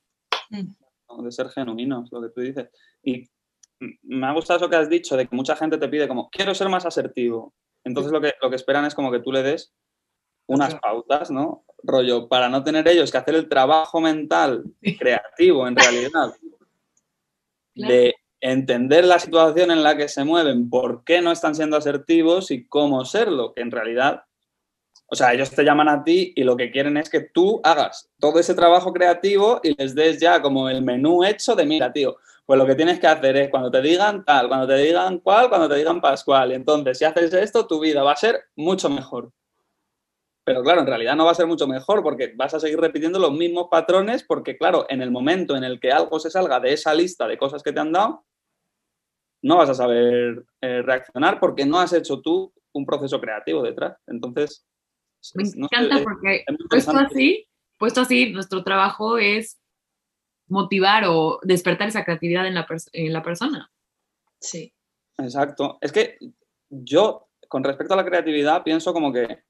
De 1.23 1.33
ser 1.33 1.49
genuinos, 1.49 2.11
lo 2.13 2.23
que 2.23 2.29
tú 2.29 2.41
dices. 2.41 2.69
Y 3.03 3.29
me 4.03 4.27
ha 4.27 4.33
gustado 4.33 4.59
eso 4.59 4.71
que 4.71 4.77
has 4.77 4.89
dicho, 4.89 5.17
de 5.17 5.27
que 5.27 5.37
mucha 5.37 5.57
gente 5.57 5.79
te 5.79 5.89
pide 5.89 6.09
como, 6.09 6.31
quiero 6.31 6.55
ser 6.55 6.69
más 6.69 6.87
asertivo. 6.87 7.55
Entonces 7.85 8.13
lo 8.13 8.21
que, 8.21 8.35
lo 8.41 8.51
que 8.51 8.57
esperan 8.57 8.85
es 8.85 8.95
como 8.95 9.11
que 9.13 9.21
tú 9.21 9.33
le 9.33 9.43
des 9.43 9.73
unas 10.47 10.75
pautas, 10.77 11.31
¿no? 11.31 11.65
Rollo, 11.83 12.29
para 12.29 12.49
no 12.49 12.63
tener 12.63 12.87
ellos 12.89 13.11
que 13.11 13.19
hacer 13.19 13.35
el 13.35 13.49
trabajo 13.49 14.01
mental 14.01 14.65
creativo 14.99 15.67
en 15.67 15.77
realidad, 15.77 16.35
de 17.75 18.15
entender 18.41 19.05
la 19.05 19.19
situación 19.19 19.71
en 19.71 19.83
la 19.83 19.97
que 19.97 20.09
se 20.09 20.25
mueven, 20.25 20.71
por 20.71 21.05
qué 21.05 21.21
no 21.21 21.33
están 21.33 21.55
siendo 21.55 21.77
asertivos 21.77 22.51
y 22.51 22.67
cómo 22.67 23.05
serlo, 23.05 23.55
que 23.55 23.63
en 23.63 23.71
realidad, 23.71 24.25
o 25.09 25.15
sea, 25.15 25.33
ellos 25.33 25.51
te 25.51 25.63
llaman 25.63 25.89
a 25.89 26.03
ti 26.03 26.33
y 26.35 26.43
lo 26.43 26.57
que 26.57 26.71
quieren 26.71 26.97
es 26.97 27.09
que 27.09 27.21
tú 27.21 27.61
hagas 27.63 28.11
todo 28.19 28.41
ese 28.41 28.55
trabajo 28.55 28.93
creativo 28.93 29.61
y 29.63 29.75
les 29.81 29.95
des 29.95 30.19
ya 30.19 30.43
como 30.43 30.69
el 30.69 30.83
menú 30.83 31.25
hecho 31.25 31.55
de, 31.55 31.65
mira, 31.65 31.93
tío, 31.93 32.17
pues 32.45 32.59
lo 32.59 32.67
que 32.67 32.75
tienes 32.75 32.99
que 32.99 33.07
hacer 33.07 33.37
es 33.37 33.51
cuando 33.51 33.71
te 33.71 33.81
digan 33.83 34.25
tal, 34.25 34.49
cuando 34.49 34.67
te 34.67 34.77
digan 34.77 35.19
cual, 35.19 35.49
cuando 35.49 35.69
te 35.69 35.77
digan 35.77 36.01
pascual. 36.01 36.51
Y 36.51 36.55
entonces, 36.55 36.99
si 36.99 37.05
haces 37.05 37.33
esto, 37.35 37.67
tu 37.67 37.81
vida 37.81 38.03
va 38.03 38.13
a 38.13 38.17
ser 38.17 38.45
mucho 38.57 38.89
mejor. 38.91 39.33
Pero 40.45 40.63
claro, 40.63 40.81
en 40.81 40.87
realidad 40.87 41.17
no 41.17 41.25
va 41.25 41.33
a 41.33 41.35
ser 41.35 41.47
mucho 41.47 41.67
mejor 41.67 42.03
porque 42.03 42.33
vas 42.37 42.55
a 42.55 42.61
seguir 42.61 42.81
repitiendo 42.81 43.19
los 43.19 43.33
mismos 43.33 43.67
patrones 43.69 44.23
porque, 44.25 44.57
claro, 44.57 44.87
en 44.89 45.03
el 45.03 45.11
momento 45.11 45.57
en 45.57 45.65
el 45.65 45.81
que 45.81 45.91
algo 45.93 46.19
se 46.21 46.31
salga 46.31 46.61
de 46.61 46.73
esa 46.73 46.95
lista 46.95 47.27
de 47.27 47.39
cosas 47.39 47.63
que 47.63 47.73
te 47.73 47.81
han 47.81 47.93
dado, 47.93 48.25
no 49.43 49.57
vas 49.57 49.71
a 49.71 49.75
saber 49.75 50.45
eh, 50.61 50.83
reaccionar 50.83 51.39
porque 51.41 51.67
no 51.67 51.79
has 51.81 51.93
hecho 51.93 52.21
tú 52.21 52.53
un 52.73 52.87
proceso 52.87 53.21
creativo 53.21 53.63
detrás. 53.63 53.97
Entonces... 54.09 54.67
Me 55.35 55.45
encanta 55.45 56.03
porque 56.03 56.45
puesto 56.69 56.97
así, 56.97 57.47
puesto 57.79 58.01
así, 58.01 58.33
nuestro 58.33 58.63
trabajo 58.65 59.19
es 59.19 59.59
motivar 60.49 61.05
o 61.07 61.41
despertar 61.43 61.89
esa 61.89 62.05
creatividad 62.05 62.47
en 62.47 62.55
la, 62.55 62.67
en 62.93 63.13
la 63.13 63.23
persona. 63.23 63.71
Sí. 64.41 64.73
Exacto. 65.19 65.79
Es 65.81 65.93
que 65.93 66.19
yo, 66.69 67.29
con 67.49 67.65
respecto 67.65 67.95
a 67.95 67.97
la 67.97 68.05
creatividad, 68.05 68.63
pienso 68.63 68.93
como 68.93 69.13
que 69.13 69.45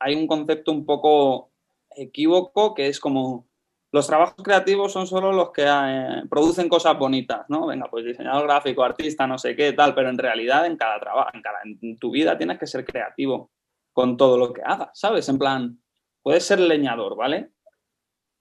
hay 0.00 0.14
un 0.14 0.26
concepto 0.26 0.72
un 0.72 0.84
poco 0.84 1.52
equívoco 1.90 2.74
que 2.74 2.88
es 2.88 3.00
como 3.00 3.48
los 3.90 4.06
trabajos 4.06 4.44
creativos 4.44 4.92
son 4.92 5.06
solo 5.06 5.32
los 5.32 5.50
que 5.50 5.64
eh, 5.66 6.22
producen 6.28 6.68
cosas 6.68 6.98
bonitas, 6.98 7.46
¿no? 7.48 7.66
Venga, 7.66 7.88
pues 7.90 8.04
diseñador 8.04 8.46
gráfico, 8.46 8.84
artista, 8.84 9.26
no 9.26 9.38
sé 9.38 9.56
qué, 9.56 9.72
tal, 9.72 9.94
pero 9.94 10.10
en 10.10 10.18
realidad 10.18 10.66
en 10.66 10.76
cada 10.76 11.00
trabajo, 11.00 11.30
en, 11.32 11.40
cada, 11.40 11.58
en 11.64 11.96
tu 11.96 12.10
vida 12.10 12.36
tienes 12.36 12.58
que 12.58 12.66
ser 12.66 12.84
creativo 12.84 13.50
con 13.98 14.16
todo 14.16 14.38
lo 14.38 14.52
que 14.52 14.62
hagas, 14.62 14.90
¿sabes? 14.94 15.28
En 15.28 15.40
plan, 15.40 15.82
puedes 16.22 16.46
ser 16.46 16.60
leñador, 16.60 17.16
¿vale? 17.16 17.50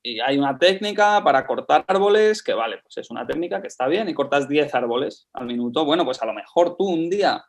y 0.04 0.20
hay 0.20 0.38
una 0.38 0.56
técnica 0.56 1.20
para 1.24 1.48
cortar 1.48 1.84
árboles 1.88 2.44
que 2.44 2.54
vale, 2.54 2.78
pues 2.84 2.98
es 2.98 3.10
una 3.10 3.26
técnica 3.26 3.60
que 3.60 3.68
está 3.68 3.88
bien 3.88 4.08
y 4.08 4.14
cortas 4.14 4.48
10 4.48 4.76
árboles 4.76 5.28
al 5.34 5.48
minuto. 5.48 5.84
Bueno, 5.84 6.06
pues 6.06 6.22
a 6.22 6.28
lo 6.28 6.34
mejor 6.34 6.78
tú 6.78 6.86
un 6.86 7.10
día, 7.10 7.44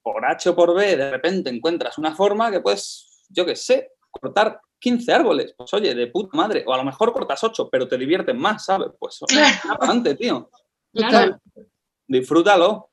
por 0.00 0.24
H 0.24 0.50
o 0.50 0.54
por 0.54 0.72
B, 0.72 0.96
de 0.96 1.10
repente 1.10 1.50
encuentras 1.50 1.98
una 1.98 2.14
forma 2.14 2.52
que 2.52 2.60
puedes, 2.60 3.26
yo 3.28 3.44
qué 3.44 3.56
sé, 3.56 3.90
cortar 4.08 4.60
15 4.78 5.12
árboles. 5.12 5.52
Pues 5.58 5.74
oye, 5.74 5.96
de 5.96 6.06
puta 6.06 6.36
madre. 6.36 6.62
O 6.64 6.72
a 6.72 6.76
lo 6.76 6.84
mejor 6.84 7.12
cortas 7.12 7.42
8, 7.42 7.68
pero 7.72 7.88
te 7.88 7.98
divierten 7.98 8.38
más, 8.38 8.66
¿sabes? 8.66 8.90
Pues 9.00 9.18
adelante, 9.68 10.14
tío. 10.14 10.48
Claro. 10.92 11.40
Disfrútalo. 12.06 12.90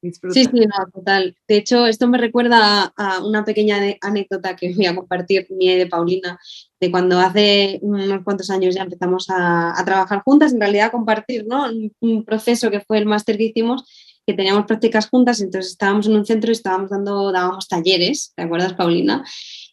Sí, 0.00 0.12
sí, 0.44 0.50
no, 0.52 0.90
total. 0.94 1.36
De 1.48 1.56
hecho, 1.56 1.86
esto 1.86 2.06
me 2.06 2.18
recuerda 2.18 2.92
a 2.96 3.24
una 3.24 3.44
pequeña 3.44 3.78
anécdota 4.00 4.54
que 4.54 4.72
voy 4.72 4.86
a 4.86 4.94
compartir 4.94 5.48
mía 5.50 5.74
y 5.74 5.78
de 5.78 5.86
Paulina, 5.86 6.38
de 6.80 6.90
cuando 6.90 7.18
hace 7.18 7.80
unos 7.82 8.22
cuantos 8.22 8.48
años 8.50 8.76
ya 8.76 8.82
empezamos 8.82 9.26
a, 9.28 9.74
trabajar 9.84 10.22
juntas, 10.24 10.52
en 10.52 10.60
realidad 10.60 10.86
a 10.86 10.92
compartir, 10.92 11.46
¿no? 11.48 11.66
Un, 12.00 12.24
proceso 12.24 12.70
que 12.70 12.80
fue 12.80 12.98
el 12.98 13.06
máster 13.06 13.36
que 13.36 13.44
hicimos, 13.44 13.84
que 14.24 14.34
teníamos 14.34 14.66
prácticas 14.66 15.08
juntas, 15.08 15.40
entonces 15.40 15.72
estábamos 15.72 16.06
en 16.06 16.14
un 16.14 16.24
centro 16.24 16.50
y 16.50 16.52
estábamos 16.52 16.90
dando, 16.90 17.32
dábamos 17.32 17.66
talleres, 17.66 18.32
¿te 18.36 18.42
acuerdas, 18.42 18.74
Paulina? 18.74 19.24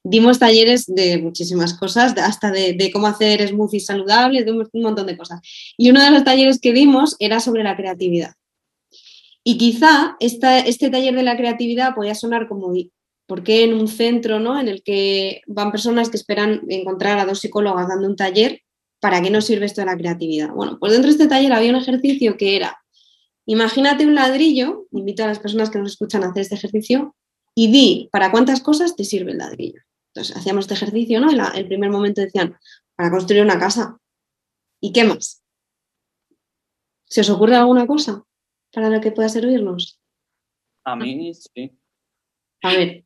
Dimos 0.04 0.40
talleres 0.40 0.86
de 0.88 1.20
muchísimas 1.20 1.76
cosas, 1.76 2.16
hasta 2.18 2.50
de, 2.52 2.90
cómo 2.92 3.06
hacer 3.06 3.48
smoothies 3.48 3.86
saludables, 3.86 4.46
de 4.46 4.52
un 4.52 4.82
montón 4.82 5.06
de 5.06 5.18
cosas. 5.18 5.40
Y 5.78 5.92
uno 5.92 6.02
de 6.02 6.10
los 6.10 6.24
talleres 6.24 6.60
que 6.60 6.74
dimos 6.74 7.16
era 7.20 7.40
sobre 7.40 7.64
la 7.64 7.76
creatividad. 7.76 8.34
Y 9.48 9.60
quizá 9.60 10.18
este 10.20 10.90
taller 10.90 11.16
de 11.16 11.22
la 11.22 11.38
creatividad 11.38 11.94
podía 11.94 12.16
sonar 12.16 12.48
como, 12.48 12.74
¿por 13.28 13.44
qué 13.44 13.64
en 13.64 13.76
un 13.76 13.88
centro 13.88 14.40
¿no? 14.40 14.60
en 14.60 14.68
el 14.68 14.82
que 14.82 15.42
van 15.46 15.72
personas 15.72 16.10
que 16.10 16.18
esperan 16.18 16.64
encontrar 16.68 17.20
a 17.20 17.26
dos 17.26 17.42
psicólogas 17.42 17.88
dando 17.88 18.08
un 18.08 18.16
taller, 18.16 18.62
¿para 19.00 19.22
qué 19.22 19.30
nos 19.30 19.46
sirve 19.46 19.68
esto 19.68 19.82
de 19.82 19.86
la 19.86 19.98
creatividad? 19.98 20.50
Bueno, 20.50 20.80
pues 20.80 20.94
dentro 20.94 21.10
de 21.10 21.12
este 21.12 21.28
taller 21.28 21.54
había 21.54 21.70
un 21.70 21.76
ejercicio 21.76 22.38
que 22.38 22.56
era, 22.56 22.76
imagínate 23.46 24.08
un 24.08 24.16
ladrillo, 24.16 24.88
invito 24.92 25.24
a 25.24 25.28
las 25.28 25.38
personas 25.38 25.70
que 25.70 25.78
nos 25.78 25.92
escuchan 25.92 26.24
a 26.24 26.30
hacer 26.30 26.42
este 26.42 26.56
ejercicio, 26.56 27.16
y 27.54 27.72
di 27.72 28.10
para 28.12 28.32
cuántas 28.32 28.62
cosas 28.62 28.96
te 28.96 29.04
sirve 29.04 29.34
el 29.34 29.38
ladrillo. 29.38 29.82
Entonces 30.12 30.36
hacíamos 30.36 30.66
este 30.66 30.74
ejercicio, 30.74 31.22
¿no? 31.22 31.30
El 31.54 31.68
primer 31.68 31.92
momento 31.92 32.22
decían, 32.22 32.58
para 32.96 33.12
construir 33.12 33.44
una 33.44 33.60
casa. 33.60 34.00
¿Y 34.82 34.92
qué 34.92 35.04
más? 35.04 35.44
¿Se 37.06 37.22
os 37.22 37.30
ocurre 37.30 37.56
alguna 37.56 37.86
cosa? 37.86 38.24
Para 38.76 38.90
lo 38.90 39.00
que 39.00 39.12
pueda 39.12 39.30
servirnos? 39.30 40.02
A 40.84 40.98
mí 40.98 41.34
sí. 41.34 41.72
A 42.62 42.74
ver. 42.74 43.06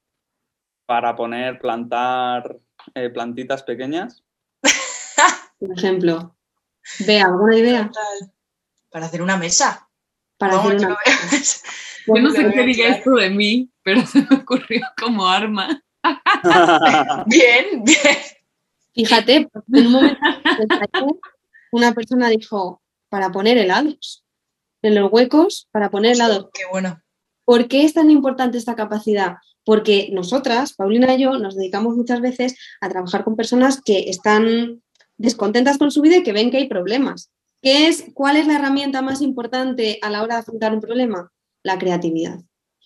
Para 0.88 1.16
poner, 1.16 1.60
plantar 1.60 2.58
eh, 2.96 3.10
plantitas 3.10 3.62
pequeñas. 3.62 4.24
Por 5.60 5.78
ejemplo. 5.78 6.36
Vea, 7.06 7.26
¿alguna 7.28 7.56
idea? 7.56 7.92
Para 8.90 9.06
hacer 9.06 9.22
una 9.22 9.38
mesa. 9.38 9.88
Para 10.40 10.60
hacer 10.60 10.78
una 10.78 10.98
mesa. 11.32 11.68
Yo 12.08 12.16
no 12.16 12.32
sé 12.32 12.52
qué 12.52 12.64
diga 12.64 12.88
esto 12.88 13.12
de 13.12 13.30
mí, 13.30 13.72
pero 13.84 14.04
se 14.08 14.22
me 14.22 14.38
ocurrió 14.38 14.82
como 15.00 15.28
arma. 15.28 15.84
bien, 17.28 17.84
bien. 17.84 18.18
Fíjate, 18.96 19.48
en 19.72 19.86
un 19.86 19.92
momento 19.92 20.20
una 21.72 21.94
persona 21.94 22.30
dijo, 22.30 22.82
para 23.10 23.32
poner 23.32 23.60
helados 23.60 24.26
en 24.82 24.96
los 24.96 25.12
huecos 25.12 25.68
para 25.72 25.90
poner 25.90 26.14
helado. 26.14 26.50
Qué 26.54 26.64
bueno. 26.72 27.02
¿Por 27.46 27.68
qué 27.68 27.84
es 27.84 27.94
tan 27.94 28.12
importante 28.12 28.58
esta 28.58 28.76
capacidad? 28.76 29.38
Porque 29.64 30.10
nosotras, 30.12 30.74
Paulina 30.74 31.16
y 31.16 31.22
yo, 31.22 31.38
nos 31.38 31.56
dedicamos 31.56 31.96
muchas 31.96 32.22
veces 32.22 32.56
a 32.82 32.90
trabajar 32.90 33.24
con 33.24 33.36
personas 33.36 33.82
que 33.82 34.10
están 34.10 34.82
descontentas 35.18 35.78
con 35.78 35.92
su 35.92 36.02
vida 36.02 36.18
y 36.18 36.24
que 36.24 36.34
ven 36.34 36.52
que 36.52 36.58
hay 36.58 36.68
problemas. 36.68 37.32
¿Qué 37.62 37.88
es, 37.88 38.06
¿Cuál 38.14 38.38
es 38.38 38.48
la 38.48 38.56
herramienta 38.56 39.02
más 39.02 39.22
importante 39.22 40.00
a 40.02 40.10
la 40.10 40.24
hora 40.24 40.36
de 40.36 40.42
afrontar 40.42 40.74
un 40.74 40.80
problema? 40.80 41.32
La 41.64 41.78
creatividad. 41.78 42.40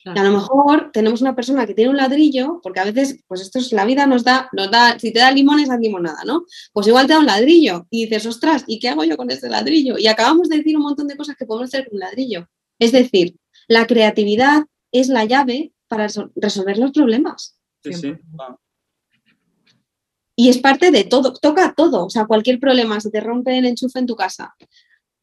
Y 0.06 0.20
a 0.20 0.24
lo 0.24 0.32
mejor 0.32 0.92
tenemos 0.92 1.22
una 1.22 1.36
persona 1.36 1.66
que 1.66 1.74
tiene 1.74 1.90
un 1.90 1.98
ladrillo, 1.98 2.60
porque 2.62 2.82
a 2.82 2.84
veces, 2.84 3.24
pues 3.28 3.42
esto 3.42 3.60
es 3.60 3.72
la 3.72 3.86
vida 3.86 4.06
nos 4.06 4.24
da, 4.24 4.50
nos 4.52 4.70
da, 4.70 5.00
si 5.00 5.14
te 5.14 5.20
da 5.20 5.32
limones, 5.32 5.70
da 5.70 5.78
limonada, 5.78 6.24
¿no? 6.26 6.44
Pues 6.74 6.88
igual 6.88 7.08
te 7.08 7.14
da 7.14 7.20
un 7.20 7.26
ladrillo 7.26 7.88
y 7.90 8.04
dices, 8.06 8.26
ostras, 8.26 8.66
¿y 8.68 8.80
qué 8.80 8.90
hago 8.90 9.06
yo 9.06 9.16
con 9.16 9.32
este 9.32 9.50
ladrillo? 9.50 9.98
Y 9.98 10.08
acabamos 10.08 10.50
de 10.50 10.58
decir 10.58 10.76
un 10.76 10.84
montón 10.84 11.08
de 11.08 11.16
cosas 11.16 11.38
que 11.38 11.46
podemos 11.46 11.70
hacer 11.70 11.86
con 11.86 11.96
un 11.96 12.02
ladrillo. 12.02 12.50
Es 12.80 12.92
decir, 12.92 13.38
la 13.68 13.88
creatividad 13.88 14.64
es 14.92 15.08
la 15.08 15.24
llave 15.26 15.72
para 15.88 16.08
resolver 16.36 16.78
los 16.78 16.92
problemas. 16.92 17.58
Sí, 17.82 17.94
sí. 17.94 18.14
Y 20.36 20.50
es 20.50 20.58
parte 20.58 20.92
de 20.92 21.04
todo, 21.04 21.34
toca 21.34 21.74
todo. 21.76 22.06
O 22.06 22.10
sea, 22.10 22.26
cualquier 22.26 22.60
problema, 22.60 23.00
si 23.00 23.12
te 23.12 23.22
rompe 23.22 23.58
el 23.58 23.66
enchufe 23.66 24.00
en 24.00 24.08
tu 24.08 24.16
casa, 24.16 24.56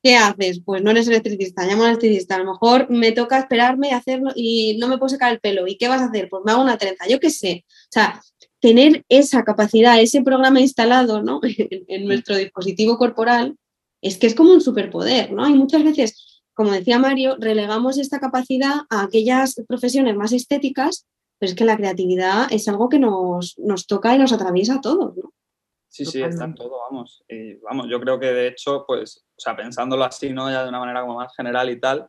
¿qué 0.03 0.17
haces? 0.17 0.61
Pues 0.65 0.83
no 0.83 0.91
eres 0.91 1.09
electricista, 1.09 1.67
llamo 1.67 1.85
al 1.85 1.91
electricista. 1.91 2.37
A 2.37 2.39
lo 2.39 2.53
mejor 2.53 2.89
me 2.91 3.13
toca 3.13 3.39
esperarme 3.39 3.93
a 3.93 3.99
hacerlo 3.99 4.31
y 4.35 4.77
no 4.79 4.89
me 4.89 4.99
puedo 4.99 5.11
sacar 5.11 5.33
el 5.33 5.41
pelo. 5.41 5.67
¿Y 5.67 5.77
qué 5.77 5.89
vas 5.89 6.03
a 6.03 6.07
hacer? 6.07 6.29
Pues 6.29 6.43
me 6.45 6.53
hago 6.53 6.63
una 6.63 6.79
trenza, 6.79 7.07
yo 7.09 7.21
qué 7.21 7.31
sé. 7.31 7.65
O 7.69 7.93
sea, 7.93 8.21
tener 8.61 9.05
esa 9.09 9.45
capacidad, 9.45 10.01
ese 10.01 10.23
programa 10.23 10.61
instalado 10.61 11.23
¿no? 11.23 11.41
en, 11.43 12.05
nuestro 12.07 12.37
dispositivo 12.37 12.99
corporal, 12.99 13.57
es 14.03 14.17
que 14.19 14.27
es 14.27 14.35
como 14.35 14.53
un 14.53 14.61
superpoder, 14.61 15.33
¿no? 15.33 15.49
Y 15.49 15.55
muchas 15.55 15.85
veces, 15.85 16.43
como 16.55 16.73
decía 16.73 16.99
Mario, 16.99 17.37
relegamos 17.39 17.99
esta 17.99 18.19
capacidad 18.19 18.83
a 18.89 19.03
aquellas 19.03 19.63
profesiones 19.69 20.17
más 20.17 20.33
estéticas, 20.33 21.07
pero 21.39 21.51
es 21.51 21.57
que 21.57 21.65
la 21.65 21.77
creatividad 21.77 22.49
es 22.51 22.69
algo 22.69 22.89
que 22.89 22.99
nos, 22.99 23.59
nos 23.59 23.87
toca 23.87 24.15
y 24.15 24.19
nos 24.19 24.33
atraviesa 24.33 24.77
a 24.77 24.81
todos, 24.81 25.17
¿no? 25.17 25.33
Sí, 25.91 26.05
sí, 26.05 26.23
está 26.23 26.45
en 26.45 26.55
todo, 26.55 26.79
vamos. 26.89 27.25
Y 27.29 27.55
vamos, 27.57 27.87
yo 27.91 28.01
creo 28.01 28.19
que 28.21 28.33
de 28.33 28.47
hecho, 28.47 28.85
pues, 28.87 29.27
o 29.37 29.41
sea, 29.41 29.57
pensándolo 29.57 30.05
así, 30.05 30.33
¿no? 30.33 30.49
Ya 30.49 30.63
de 30.63 30.69
una 30.69 30.79
manera 30.79 31.01
como 31.01 31.17
más 31.17 31.35
general 31.35 31.69
y 31.69 31.81
tal, 31.81 32.09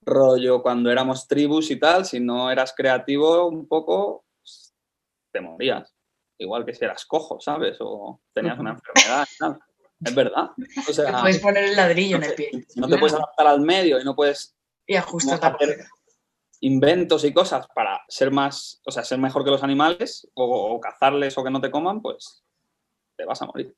rollo 0.00 0.62
cuando 0.62 0.90
éramos 0.90 1.28
tribus 1.28 1.70
y 1.70 1.78
tal, 1.78 2.06
si 2.06 2.20
no 2.20 2.50
eras 2.50 2.72
creativo 2.74 3.46
un 3.46 3.68
poco, 3.68 4.24
pues, 4.40 4.74
te 5.30 5.42
morías. 5.42 5.94
Igual 6.38 6.64
que 6.64 6.72
si 6.72 6.84
eras 6.84 7.04
cojo, 7.04 7.38
¿sabes? 7.38 7.76
O 7.80 8.22
tenías 8.32 8.58
una 8.58 8.70
enfermedad 8.70 9.28
y 9.30 9.36
tal. 9.36 9.58
Es 10.00 10.14
verdad. 10.14 10.50
O 10.88 10.92
sea, 10.92 11.20
puedes 11.20 11.40
poner 11.40 11.64
el 11.64 11.76
ladrillo 11.76 12.16
en 12.16 12.22
el 12.22 12.34
pie. 12.34 12.50
No 12.76 12.88
te 12.88 12.96
puedes 12.96 13.14
adaptar 13.14 13.48
al 13.48 13.60
medio 13.60 14.00
y 14.00 14.04
no 14.04 14.14
puedes 14.14 14.56
y 14.86 14.96
hacer 14.96 15.78
inventos 16.60 17.24
y 17.24 17.32
cosas 17.32 17.66
para 17.74 18.00
ser 18.08 18.30
más, 18.30 18.80
o 18.84 18.90
sea, 18.90 19.04
ser 19.04 19.18
mejor 19.18 19.44
que 19.44 19.50
los 19.50 19.62
animales 19.62 20.28
o, 20.34 20.80
cazarles 20.80 21.36
o 21.38 21.44
que 21.44 21.50
no 21.50 21.60
te 21.60 21.70
coman, 21.70 22.02
pues 22.02 22.42
te 23.16 23.24
vas 23.24 23.40
a 23.42 23.46
morir. 23.46 23.76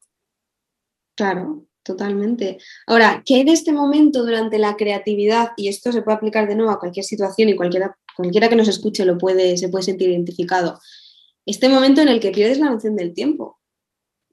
Claro, 1.14 1.66
totalmente. 1.82 2.58
Ahora, 2.86 3.22
¿qué 3.24 3.36
hay 3.36 3.44
de 3.44 3.52
este 3.52 3.72
momento 3.72 4.24
durante 4.24 4.58
la 4.58 4.76
creatividad? 4.76 5.50
Y 5.56 5.68
esto 5.68 5.92
se 5.92 6.02
puede 6.02 6.16
aplicar 6.16 6.48
de 6.48 6.54
nuevo 6.54 6.70
a 6.70 6.78
cualquier 6.78 7.04
situación 7.04 7.48
y 7.48 7.56
cualquiera, 7.56 7.96
cualquiera 8.16 8.48
que 8.48 8.56
nos 8.56 8.68
escuche 8.68 9.04
lo 9.04 9.18
puede, 9.18 9.56
se 9.56 9.68
puede 9.68 9.84
sentir 9.84 10.10
identificado. 10.10 10.80
Este 11.44 11.68
momento 11.68 12.00
en 12.00 12.08
el 12.08 12.20
que 12.20 12.30
pierdes 12.30 12.58
la 12.58 12.70
noción 12.70 12.96
del 12.96 13.12
tiempo. 13.12 13.60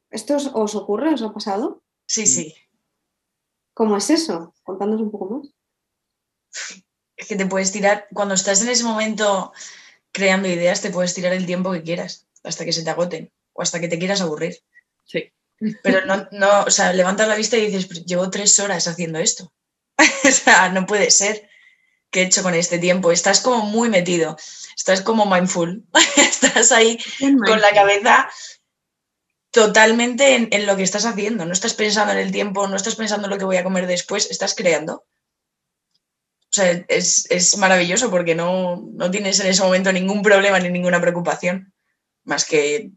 ¿Esto 0.10 0.36
os, 0.36 0.51
os 0.53 0.75
ocurre? 0.75 1.13
¿Os 1.13 1.21
ha 1.21 1.33
pasado? 1.33 1.83
Sí, 2.05 2.25
sí. 2.25 2.53
¿Cómo 3.73 3.97
es 3.97 4.10
eso? 4.10 4.53
Contándonos 4.63 5.03
un 5.03 5.12
poco 5.12 5.29
más 5.29 5.47
que 7.25 7.36
te 7.36 7.45
puedes 7.45 7.71
tirar, 7.71 8.08
cuando 8.13 8.36
estás 8.36 8.62
en 8.62 8.69
ese 8.69 8.84
momento 8.84 9.51
creando 10.12 10.47
ideas, 10.47 10.82
te 10.82 10.91
puedes 10.91 11.13
tirar 11.13 11.34
el 11.34 11.45
tiempo 11.45 11.71
que 11.71 11.84
quieras, 11.84 12.27
hasta 12.43 12.63
que 12.63 12.73
se 12.73 12.84
te 12.84 12.89
agoten 12.89 13.32
o 13.53 13.62
hasta 13.62 13.80
que 13.80 13.88
te 13.88 13.97
quieras 13.97 14.21
aburrir. 14.21 14.62
Sí. 15.06 15.32
Pero 15.82 16.06
no, 16.06 16.27
no, 16.32 16.63
o 16.63 16.71
sea, 16.71 16.93
levantas 16.93 17.27
la 17.27 17.36
vista 17.36 17.58
y 17.58 17.65
dices, 17.65 17.88
pues 17.88 18.06
llevo 18.06 18.30
tres 18.30 18.60
horas 18.60 18.88
haciendo 18.88 19.19
esto. 19.19 19.51
o 20.23 20.32
sea, 20.32 20.69
no 20.69 20.86
puede 20.86 21.10
ser. 21.10 21.49
¿Qué 22.12 22.21
he 22.21 22.25
hecho 22.25 22.43
con 22.43 22.53
este 22.53 22.80
tiempo? 22.80 23.12
Estás 23.12 23.41
como 23.41 23.65
muy 23.65 23.89
metido, 23.89 24.38
estás 24.77 25.01
como 25.01 25.25
mindful, 25.25 25.84
estás 26.17 26.71
ahí 26.71 26.97
con 27.19 27.60
la 27.60 27.73
cabeza 27.73 28.30
totalmente 29.51 30.36
en, 30.36 30.47
en, 30.51 30.65
lo 30.65 30.77
que 30.77 30.84
estás 30.84 31.06
haciendo. 31.06 31.45
No 31.45 31.51
estás 31.51 31.73
pensando 31.73 32.13
en 32.13 32.19
el 32.19 32.32
tiempo, 32.32 32.67
no 32.67 32.75
estás 32.77 32.95
pensando 32.95 33.27
en 33.27 33.32
lo 33.32 33.38
que 33.38 33.45
voy 33.45 33.58
a 33.58 33.63
comer 33.63 33.88
después, 33.88 34.30
estás 34.30 34.56
creando. 34.56 35.03
O 36.58 36.60
sea, 36.60 36.72
es, 36.88 37.56
maravilloso 37.60 38.10
porque 38.10 38.34
no, 38.34 38.89
tienes 39.12 39.39
en 39.39 39.46
ese 39.46 39.62
momento 39.62 39.93
ningún 39.93 40.24
problema 40.24 40.60
ni 40.60 40.70
ninguna 40.70 41.00
preocupación, 41.00 41.72
más 42.24 42.46
que, 42.46 42.89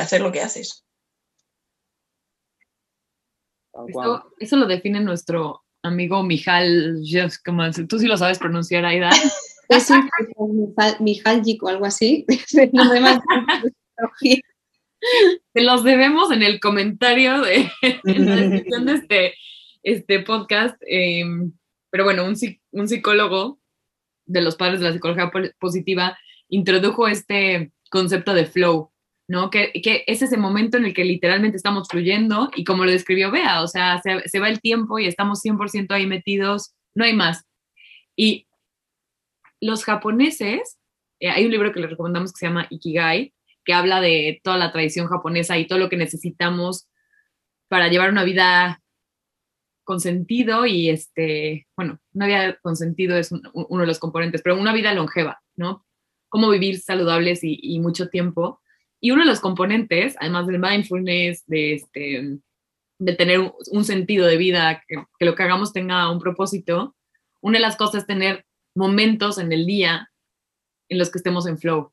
hacer 0.00 0.20
lo 0.20 0.32
que 0.32 0.40
haces. 0.40 0.84
eso 4.40 4.56
lo 4.56 4.66
define 4.66 4.98
nuestro 5.00 5.62
amigo 5.84 6.24
Mijal 6.24 7.00
Tú 7.88 8.00
sí 8.00 8.06
lo 8.06 8.16
sabes 8.16 8.40
pronunciar, 8.40 8.84
Aida. 8.84 9.10
Es 9.68 9.88
Mijal 10.98 11.42
o 11.60 11.68
algo 11.68 11.86
así. 11.86 12.26
Te 15.52 15.62
los 15.62 15.84
debemos 15.84 16.32
en 16.32 16.42
el 16.42 16.58
comentario 16.58 17.42
de 17.42 17.70
en 17.82 18.26
la 18.26 18.36
descripción 18.40 18.86
de 18.86 18.92
este, 18.94 19.34
este 19.84 20.20
podcast. 20.20 20.76
Em, 20.84 21.52
pero 21.90 22.04
bueno, 22.04 22.24
un, 22.24 22.36
psicólogo 22.36 23.60
de 24.26 24.42
los 24.42 24.56
padres 24.56 24.80
de 24.80 24.86
la 24.86 24.92
psicología 24.92 25.30
positiva 25.58 26.18
introdujo 26.48 27.08
este 27.08 27.72
concepto 27.90 28.34
de 28.34 28.46
flow, 28.46 28.92
¿no? 29.28 29.50
Que, 29.50 29.72
es 30.06 30.22
ese 30.22 30.36
momento 30.36 30.76
en 30.76 30.86
el 30.86 30.94
que 30.94 31.04
literalmente 31.04 31.56
estamos 31.56 31.88
fluyendo 31.88 32.50
y 32.54 32.64
como 32.64 32.84
lo 32.84 32.90
describió 32.90 33.30
Bea, 33.30 33.62
o 33.62 33.68
sea, 33.68 34.00
se, 34.02 34.40
va 34.40 34.48
el 34.48 34.60
tiempo 34.60 34.98
y 34.98 35.06
estamos 35.06 35.44
100% 35.44 35.92
ahí 35.92 36.06
metidos, 36.06 36.74
no 36.94 37.04
hay 37.04 37.14
más. 37.14 37.44
Y 38.16 38.46
los 39.60 39.84
japoneses, 39.84 40.78
eh, 41.20 41.30
hay 41.30 41.44
un 41.44 41.52
libro 41.52 41.72
que 41.72 41.80
les 41.80 41.90
recomendamos 41.90 42.32
que 42.32 42.38
se 42.38 42.46
llama 42.46 42.66
Ikigai, 42.70 43.32
que 43.64 43.72
habla 43.72 44.00
de 44.00 44.40
toda 44.42 44.58
la 44.58 44.72
tradición 44.72 45.08
japonesa 45.08 45.58
y 45.58 45.66
todo 45.66 45.78
lo 45.78 45.88
que 45.88 45.96
necesitamos 45.96 46.88
para 47.68 47.88
llevar 47.88 48.10
una 48.10 48.24
vida 48.24 48.82
consentido 49.86 50.66
y 50.66 50.90
este, 50.90 51.66
bueno, 51.76 51.98
una 52.12 52.26
vida 52.26 52.58
consentido 52.60 53.16
es 53.16 53.32
uno 53.32 53.80
de 53.80 53.86
los 53.86 53.98
componentes, 53.98 54.42
pero 54.42 54.60
una 54.60 54.74
vida 54.74 54.92
longeva, 54.92 55.40
¿no? 55.54 55.86
Cómo 56.28 56.50
vivir 56.50 56.80
saludables 56.80 57.40
y, 57.42 57.78
mucho 57.78 58.08
tiempo. 58.08 58.60
Y 59.00 59.12
uno 59.12 59.22
de 59.22 59.28
los 59.28 59.40
componentes, 59.40 60.16
además 60.18 60.46
del 60.48 60.58
mindfulness, 60.58 61.46
de, 61.46 61.74
este, 61.74 62.38
de 62.98 63.12
tener 63.14 63.52
un, 63.70 63.84
sentido 63.84 64.26
de 64.26 64.36
vida, 64.36 64.82
que, 64.86 64.96
que, 65.18 65.24
lo 65.24 65.34
que 65.34 65.42
hagamos 65.44 65.72
tenga 65.72 66.10
un 66.10 66.18
propósito, 66.18 66.96
una 67.40 67.58
de 67.58 67.62
las 67.62 67.76
cosas 67.76 68.02
es 68.02 68.06
tener 68.06 68.44
momentos 68.74 69.38
en 69.38 69.52
el 69.52 69.66
día 69.66 70.10
en 70.88 70.98
los 70.98 71.10
que 71.10 71.18
estemos 71.18 71.46
en 71.46 71.58
flow. 71.58 71.92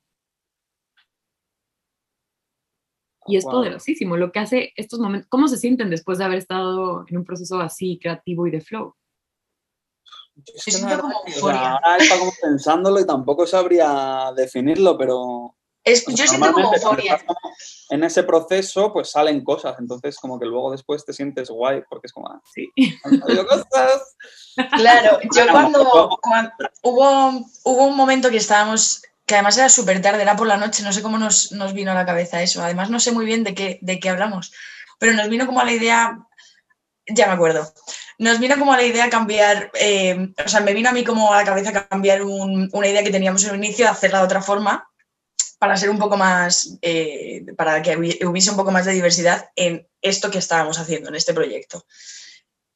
Y 3.27 3.37
es 3.37 3.45
poderosísimo 3.45 4.17
lo 4.17 4.31
que 4.31 4.39
hace 4.39 4.73
estos 4.75 4.99
momentos. 4.99 5.29
¿Cómo 5.29 5.47
se 5.47 5.57
sienten 5.57 5.89
después 5.89 6.17
de 6.17 6.25
haber 6.25 6.39
estado 6.39 7.05
en 7.07 7.17
un 7.17 7.23
proceso 7.23 7.59
así 7.59 7.99
creativo 8.01 8.47
y 8.47 8.51
de 8.51 8.61
flow? 8.61 8.95
ahora 11.41 11.97
está 11.99 12.17
como 12.17 12.31
pensándolo 12.41 12.99
y 12.99 13.05
tampoco 13.05 13.45
sabría 13.45 14.31
definirlo, 14.35 14.97
pero. 14.97 15.55
Es, 15.83 16.05
yo 16.07 16.25
siento 16.25 16.53
como 16.53 16.73
euforia. 16.73 17.19
En 17.89 18.05
ese 18.05 18.23
proceso, 18.23 18.93
pues 18.93 19.11
salen 19.11 19.43
cosas, 19.43 19.75
entonces 19.79 20.17
como 20.17 20.39
que 20.39 20.45
luego 20.45 20.71
después 20.71 21.05
te 21.05 21.11
sientes 21.11 21.49
guay, 21.49 21.83
porque 21.89 22.07
es 22.07 22.13
como, 22.13 22.29
ah, 22.29 22.41
sí, 22.53 22.71
cosas. 23.49 24.15
Claro, 24.77 25.19
yo 25.35 25.51
cuando, 25.51 26.17
cuando, 26.21 26.51
hubo, 26.83 27.45
hubo 27.65 27.87
un 27.87 27.97
momento 27.97 28.29
que 28.29 28.37
estábamos 28.37 29.01
que 29.25 29.35
además 29.35 29.57
era 29.57 29.69
súper 29.69 30.01
tarde, 30.01 30.21
era 30.21 30.35
por 30.35 30.47
la 30.47 30.57
noche, 30.57 30.83
no 30.83 30.93
sé 30.93 31.01
cómo 31.01 31.17
nos, 31.17 31.51
vino 31.73 31.91
a 31.91 31.95
la 31.95 32.05
cabeza 32.05 32.41
eso. 32.41 32.63
Además, 32.63 32.89
no 32.89 32.99
sé 32.99 33.11
muy 33.11 33.25
bien 33.25 33.43
de 33.43 33.53
qué, 33.55 33.79
de 33.81 33.99
qué 33.99 34.09
hablamos, 34.09 34.53
pero 34.99 35.13
nos 35.13 35.29
vino 35.29 35.45
como 35.45 35.61
a 35.61 35.65
la 35.65 35.73
idea, 35.73 36.19
ya 37.07 37.27
me 37.27 37.33
acuerdo, 37.33 37.73
nos 38.17 38.39
vino 38.39 38.57
como 38.57 38.73
a 38.73 38.77
la 38.77 38.83
idea 38.83 39.09
cambiar, 39.09 39.71
eh, 39.75 40.33
o 40.43 40.49
sea, 40.49 40.59
me 40.59 40.73
vino 40.73 40.89
a 40.89 40.93
mí 40.93 41.03
como 41.03 41.33
a 41.33 41.37
la 41.37 41.45
cabeza 41.45 41.87
cambiar 41.87 42.21
una 42.23 42.87
idea 42.87 43.03
que 43.03 43.11
teníamos 43.11 43.43
en 43.43 43.51
un 43.51 43.63
inicio, 43.63 43.89
hacerla 43.89 44.19
de 44.19 44.25
otra 44.25 44.41
forma, 44.41 44.87
para 45.63 45.77
ser 45.77 45.89
un 45.89 45.97
poco 45.97 46.17
más, 46.17 46.77
eh, 46.81 47.45
para 47.55 47.81
que 47.81 47.95
hubiese 47.95 48.49
un 48.49 48.57
poco 48.57 48.71
más 48.71 48.83
de 48.85 48.91
diversidad 48.91 49.49
en 49.55 49.87
esto 50.01 50.29
que 50.29 50.39
estábamos 50.39 50.77
haciendo, 50.77 51.07
en 51.07 51.15
este 51.15 51.33
proyecto. 51.33 51.85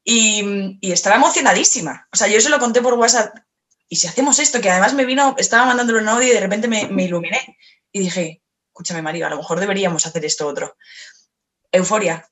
Y, 0.02 0.78
estaba 0.80 1.16
emocionadísima. 1.16 2.08
O 2.10 2.16
sea, 2.16 2.28
yo 2.28 2.40
se 2.40 2.48
lo 2.48 2.58
conté 2.58 2.80
por 2.80 2.94
WhatsApp 2.94 3.36
y 3.88 3.96
si 3.96 4.06
hacemos 4.06 4.38
esto, 4.38 4.60
que 4.60 4.70
además 4.70 4.94
me 4.94 5.06
vino, 5.06 5.34
estaba 5.38 5.66
mandándolo 5.66 6.00
en 6.00 6.08
audio 6.08 6.28
y 6.28 6.34
de 6.34 6.40
repente 6.40 6.68
me, 6.68 6.82
iluminé 7.02 7.58
y 7.90 8.00
dije, 8.00 8.42
escúchame 8.68 9.02
Mario, 9.02 9.26
a 9.26 9.30
lo 9.30 9.38
mejor 9.38 9.60
deberíamos 9.60 10.06
hacer 10.06 10.24
esto 10.24 10.46
otro. 10.46 10.76
Euforia. 11.72 12.28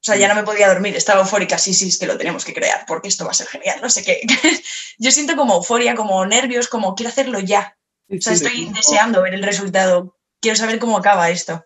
O 0.00 0.04
sea, 0.08 0.16
ya 0.16 0.28
no 0.28 0.34
me 0.34 0.44
podía 0.44 0.68
dormir, 0.68 0.96
estaba 0.96 1.20
eufórica, 1.20 1.58
sí, 1.58 1.74
sí, 1.74 1.88
es 1.88 1.98
que 1.98 2.06
lo 2.06 2.16
tenemos 2.16 2.44
que 2.44 2.54
crear 2.54 2.84
porque 2.86 3.08
esto 3.08 3.24
va 3.24 3.32
a 3.32 3.34
ser 3.34 3.46
genial, 3.46 3.80
no 3.82 3.90
sé 3.90 4.02
qué. 4.04 4.20
Yo 4.98 5.10
siento 5.10 5.36
como 5.36 5.56
euforia, 5.56 5.94
como 5.94 6.24
nervios, 6.26 6.68
como 6.68 6.94
quiero 6.94 7.10
hacerlo 7.10 7.40
ya. 7.40 7.76
O 8.08 8.20
sea, 8.20 8.32
estoy 8.32 8.70
deseando 8.74 9.22
ver 9.22 9.34
el 9.34 9.42
resultado, 9.42 10.16
quiero 10.40 10.56
saber 10.56 10.78
cómo 10.78 10.96
acaba 10.96 11.30
esto. 11.30 11.64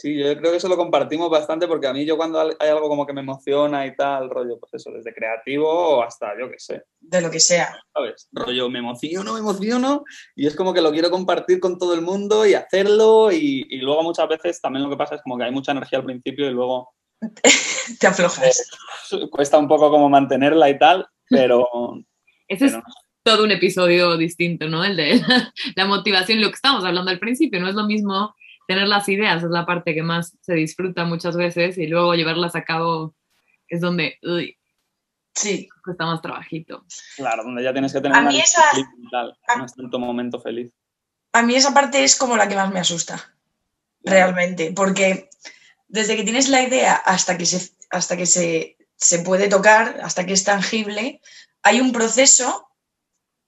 Sí, 0.00 0.16
yo 0.16 0.34
creo 0.38 0.50
que 0.50 0.56
eso 0.56 0.68
lo 0.68 0.78
compartimos 0.78 1.28
bastante 1.28 1.68
porque 1.68 1.86
a 1.86 1.92
mí 1.92 2.06
yo 2.06 2.16
cuando 2.16 2.40
hay 2.40 2.68
algo 2.70 2.88
como 2.88 3.06
que 3.06 3.12
me 3.12 3.20
emociona 3.20 3.84
y 3.86 3.94
tal, 3.94 4.30
rollo, 4.30 4.58
pues 4.58 4.72
eso, 4.72 4.90
desde 4.90 5.12
creativo 5.12 6.02
hasta 6.02 6.32
yo 6.40 6.50
qué 6.50 6.58
sé. 6.58 6.84
De 7.00 7.20
lo 7.20 7.30
que 7.30 7.38
sea. 7.38 7.78
¿Sabes? 7.92 8.26
Rollo, 8.32 8.70
me 8.70 8.78
emociono, 8.78 9.34
me 9.34 9.40
emociono 9.40 10.04
y 10.34 10.46
es 10.46 10.56
como 10.56 10.72
que 10.72 10.80
lo 10.80 10.90
quiero 10.90 11.10
compartir 11.10 11.60
con 11.60 11.78
todo 11.78 11.92
el 11.92 12.00
mundo 12.00 12.46
y 12.46 12.54
hacerlo 12.54 13.30
y, 13.30 13.66
y 13.68 13.76
luego 13.82 14.02
muchas 14.02 14.26
veces 14.26 14.58
también 14.62 14.84
lo 14.84 14.90
que 14.90 14.96
pasa 14.96 15.16
es 15.16 15.22
como 15.22 15.36
que 15.36 15.44
hay 15.44 15.52
mucha 15.52 15.72
energía 15.72 15.98
al 15.98 16.06
principio 16.06 16.48
y 16.48 16.52
luego 16.54 16.94
Te 18.00 18.06
aflojas. 18.06 18.70
eh, 19.12 19.28
cuesta 19.30 19.58
un 19.58 19.68
poco 19.68 19.90
como 19.90 20.08
mantenerla 20.08 20.70
y 20.70 20.78
tal, 20.78 21.06
pero... 21.28 21.68
Ese 22.48 22.66
es 22.66 22.78
todo 23.22 23.44
un 23.44 23.50
episodio 23.50 24.16
distinto, 24.16 24.66
¿no? 24.68 24.82
El 24.82 24.96
de 24.96 25.16
la, 25.16 25.52
la 25.76 25.84
motivación, 25.84 26.40
lo 26.40 26.48
que 26.48 26.54
estábamos 26.54 26.84
hablando 26.84 27.10
al 27.10 27.18
principio, 27.18 27.60
no 27.60 27.68
es 27.68 27.74
lo 27.74 27.84
mismo 27.84 28.34
tener 28.70 28.86
las 28.88 29.08
ideas, 29.08 29.42
es 29.42 29.50
la 29.50 29.66
parte 29.66 29.94
que 29.94 30.02
más 30.02 30.36
se 30.40 30.54
disfruta 30.54 31.04
muchas 31.04 31.36
veces 31.36 31.76
y 31.76 31.86
luego 31.88 32.14
llevarlas 32.14 32.54
a 32.54 32.62
cabo 32.64 33.14
es 33.68 33.80
donde 33.80 34.16
uy, 34.22 34.56
Sí. 35.34 35.68
cuesta 35.84 36.06
más 36.06 36.20
trabajito. 36.22 36.84
Claro, 37.16 37.42
donde 37.44 37.62
ya 37.64 37.72
tienes 37.72 37.92
que 37.92 38.00
tener 38.00 38.16
A 38.16 38.20
una 38.20 38.30
mí 38.30 38.38
esa- 38.40 38.62
disciplina 38.74 39.08
y 39.08 39.10
tal, 39.10 39.38
a- 39.48 39.56
no 39.58 39.64
es 39.64 39.74
tanto 39.74 39.98
momento 39.98 40.40
feliz. 40.40 40.72
A 41.32 41.42
mí 41.42 41.54
esa 41.54 41.72
parte 41.74 42.02
es 42.04 42.14
como 42.16 42.36
la 42.36 42.48
que 42.48 42.56
más 42.56 42.72
me 42.72 42.80
asusta, 42.80 43.34
realmente, 44.02 44.72
porque 44.74 45.28
desde 45.88 46.16
que 46.16 46.24
tienes 46.24 46.48
la 46.48 46.62
idea 46.62 46.94
hasta 46.94 47.36
que 47.38 47.46
se, 47.46 47.70
hasta 47.90 48.16
que 48.16 48.26
se, 48.26 48.76
se 48.96 49.18
puede 49.20 49.48
tocar, 49.48 50.00
hasta 50.02 50.26
que 50.26 50.32
es 50.32 50.44
tangible, 50.44 51.20
hay 51.62 51.80
un 51.80 51.92
proceso 51.92 52.68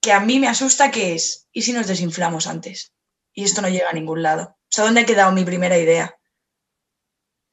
que 0.01 0.13
a 0.13 0.21
mí 0.21 0.39
me 0.41 0.49
asusta 0.49 0.91
que 0.91 1.15
es, 1.15 1.49
¿y 1.53 1.63
si 1.63 1.73
nos 1.73 1.87
desinflamos 1.87 2.47
antes? 2.47 2.93
Y 3.35 3.45
esto 3.45 3.63
no 3.63 3.69
llega 3.69 3.89
a 3.91 3.93
ningún 3.95 4.23
lado. 4.23 4.57
O 4.73 4.75
sea, 4.75 4.85
¿dónde 4.85 5.03
ha 5.03 5.07
quedado 5.07 5.33
mi 5.33 5.45
primera 5.45 5.77
idea? 5.77 6.17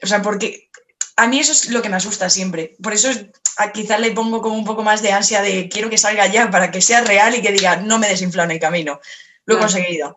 O 0.02 0.08
sea, 0.08 0.22
porque 0.22 0.70
a 1.18 1.28
mí 1.28 1.38
eso 1.38 1.52
es 1.52 1.70
lo 1.70 1.82
que 1.82 1.90
me 1.90 1.98
asusta 1.98 2.30
siempre. 2.30 2.78
Por 2.82 2.94
eso 2.94 3.10
quizás 3.74 4.00
le 4.00 4.12
pongo 4.12 4.42
como 4.42 4.56
un 4.56 4.64
poco 4.64 4.84
más 4.84 5.02
de 5.02 5.12
ansia 5.12 5.42
de 5.42 5.68
quiero 5.68 5.90
que 5.90 5.98
salga 5.98 6.28
ya 6.28 6.50
para 6.50 6.72
que 6.72 6.80
sea 6.80 7.02
real 7.02 7.36
y 7.36 7.42
que 7.42 7.52
diga, 7.52 7.76
no 7.76 8.00
me 8.00 8.08
desinflo 8.08 8.44
en 8.44 8.52
el 8.52 8.60
camino. 8.60 9.02
Lo 9.44 9.56
he 9.56 9.60
conseguido. 9.60 10.16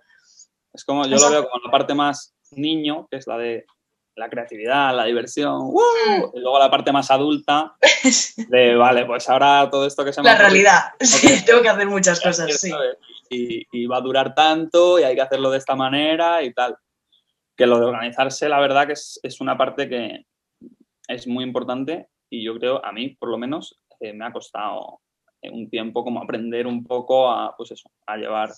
Es 0.72 0.84
como, 0.84 1.04
yo 1.04 1.16
lo 1.16 1.30
veo 1.30 1.48
como 1.48 1.64
la 1.64 1.72
parte 1.72 1.92
más 1.92 2.34
niño, 2.52 3.08
que 3.10 3.16
es 3.16 3.26
la 3.26 3.36
de 3.36 3.66
la 4.14 4.30
creatividad, 4.30 4.94
la 4.94 5.06
diversión, 5.06 5.62
¡uh! 5.62 5.80
Mm. 6.06 6.36
y 6.36 6.40
luego 6.40 6.58
la 6.60 6.70
parte 6.70 6.92
más 6.92 7.10
adulta 7.10 7.74
de, 8.36 8.76
vale, 8.76 9.06
pues 9.06 9.28
ahora 9.28 9.68
todo 9.70 9.86
esto 9.86 10.04
que 10.04 10.12
se 10.12 10.20
me 10.20 10.28
La 10.28 10.38
realidad. 10.38 10.92
Sí, 11.00 11.44
tengo 11.44 11.62
que 11.62 11.68
hacer 11.68 11.88
muchas 11.88 12.20
cosas, 12.20 12.60
sí. 12.60 12.70
Y, 13.28 13.66
y 13.72 13.86
va 13.86 13.96
a 13.96 14.02
durar 14.02 14.34
tanto 14.34 15.00
y 15.00 15.02
hay 15.02 15.16
que 15.16 15.22
hacerlo 15.22 15.50
de 15.50 15.58
esta 15.58 15.74
manera 15.74 16.42
y 16.42 16.52
tal. 16.52 16.76
Que 17.56 17.66
lo 17.66 17.78
de 17.78 17.86
organizarse, 17.86 18.48
la 18.48 18.60
verdad 18.60 18.86
que 18.86 18.94
es, 18.94 19.20
es 19.22 19.40
una 19.40 19.56
parte 19.56 19.88
que 19.88 20.26
es 21.08 21.26
muy 21.26 21.44
importante 21.44 22.08
y 22.30 22.44
yo 22.44 22.58
creo, 22.58 22.84
a 22.84 22.92
mí 22.92 23.10
por 23.10 23.28
lo 23.28 23.38
menos, 23.38 23.78
eh, 24.00 24.12
me 24.12 24.24
ha 24.24 24.32
costado 24.32 25.00
eh, 25.42 25.50
un 25.50 25.68
tiempo 25.68 26.02
como 26.02 26.22
aprender 26.22 26.66
un 26.66 26.84
poco 26.84 27.30
a, 27.30 27.54
pues 27.56 27.72
eso, 27.72 27.90
a 28.06 28.16
llevar 28.16 28.50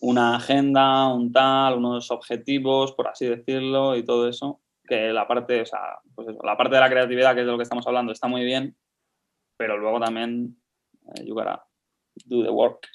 una 0.00 0.36
agenda, 0.36 1.12
un 1.12 1.30
tal, 1.30 1.78
unos 1.78 2.10
objetivos, 2.10 2.92
por 2.92 3.08
así 3.08 3.26
decirlo, 3.26 3.96
y 3.96 4.04
todo 4.04 4.28
eso, 4.28 4.60
que 4.86 5.12
la 5.12 5.28
parte, 5.28 5.60
o 5.60 5.66
sea, 5.66 5.98
pues 6.14 6.28
eso, 6.28 6.38
la 6.42 6.56
parte 6.56 6.76
de 6.76 6.80
la 6.80 6.88
creatividad, 6.88 7.34
que 7.34 7.40
es 7.40 7.46
de 7.46 7.52
lo 7.52 7.58
que 7.58 7.64
estamos 7.64 7.86
hablando, 7.86 8.12
está 8.12 8.28
muy 8.28 8.44
bien, 8.44 8.76
pero 9.56 9.76
luego 9.76 10.00
también 10.00 10.56
eh, 11.16 11.24
you 11.26 11.34
gotta 11.34 11.62
do 12.24 12.42
the 12.42 12.50
work. 12.50 12.88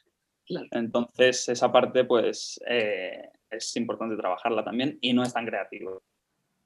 Claro. 0.48 0.68
Entonces, 0.72 1.48
esa 1.50 1.72
parte, 1.72 2.06
pues, 2.06 2.60
eh, 2.68 3.30
es 3.58 3.76
importante 3.78 4.16
trabajarla 4.16 4.64
también 4.64 4.98
y 5.02 5.14
no 5.14 5.24
es 5.24 5.34
tan 5.34 5.46
creativo. 5.46 6.02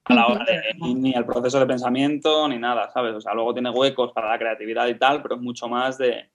A 0.05 0.13
la 0.13 0.27
hora 0.27 0.45
de 0.45 0.61
ni, 0.79 0.95
ni 0.95 1.13
el 1.13 1.25
proceso 1.25 1.59
de 1.59 1.65
pensamiento 1.67 2.47
ni 2.47 2.57
nada, 2.57 2.89
¿sabes? 2.91 3.13
O 3.15 3.21
sea, 3.21 3.33
luego 3.33 3.53
tiene 3.53 3.69
huecos 3.69 4.11
para 4.13 4.29
la 4.29 4.39
creatividad 4.39 4.87
y 4.87 4.97
tal, 4.97 5.21
pero 5.21 5.35
es 5.35 5.41
mucho 5.41 5.67
más 5.67 5.97
de, 5.97 6.29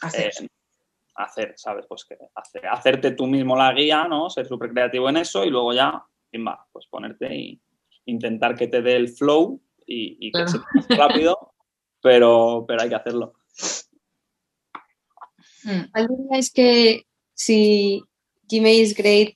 Hacer. 0.00 0.32
eh, 0.40 0.48
hacer, 1.16 1.52
¿sabes? 1.56 1.84
Pues 1.86 2.04
que 2.06 2.16
hace- 2.34 2.66
hacerte 2.66 3.10
tú 3.10 3.26
mismo 3.26 3.56
la 3.56 3.72
guía, 3.74 4.08
¿no? 4.08 4.30
Ser 4.30 4.46
súper 4.46 4.70
creativo 4.72 5.08
en 5.10 5.18
eso 5.18 5.44
y 5.44 5.50
luego 5.50 5.74
ya, 5.74 6.02
va, 6.46 6.66
pues 6.72 6.86
ponerte 6.86 7.34
y 7.34 7.60
intentar 8.06 8.54
que 8.54 8.68
te 8.68 8.80
dé 8.80 8.96
el 8.96 9.08
flow 9.08 9.60
y, 9.86 10.16
y 10.28 10.32
que 10.32 10.44
Claro. 10.44 10.48
se 10.48 10.88
te 10.88 10.96
rápido, 10.96 11.52
pero, 12.00 12.64
pero 12.66 12.82
hay 12.82 12.88
que 12.88 12.94
hacerlo. 12.94 13.34
Mm. 15.64 15.90
¿Cuál 15.92 16.08
diríais 16.08 16.50
que 16.52 17.04
si 17.34 18.02
Gmail 18.50 18.80
is 18.82 18.94
Great 18.94 19.34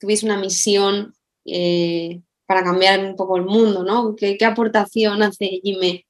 tuviese 0.00 0.26
una 0.26 0.38
misión 0.38 1.14
eh, 1.44 2.22
para 2.46 2.64
cambiar 2.64 3.04
un 3.04 3.14
poco 3.14 3.36
el 3.36 3.44
mundo, 3.44 3.84
¿no? 3.84 4.16
¿Qué, 4.16 4.36
qué 4.36 4.44
aportación 4.44 5.22
hace 5.22 5.60
Gmail 5.62 6.04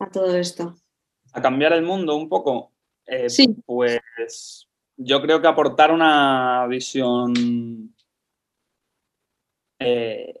a 0.00 0.10
todo 0.10 0.36
esto? 0.36 0.74
A 1.32 1.40
cambiar 1.42 1.72
el 1.74 1.82
mundo 1.82 2.16
un 2.16 2.28
poco, 2.28 2.72
eh, 3.06 3.28
Sí. 3.30 3.54
pues 3.66 4.66
yo 4.96 5.20
creo 5.22 5.40
que 5.40 5.46
aportar 5.46 5.92
una 5.92 6.66
visión 6.68 7.94
eh, 9.78 10.34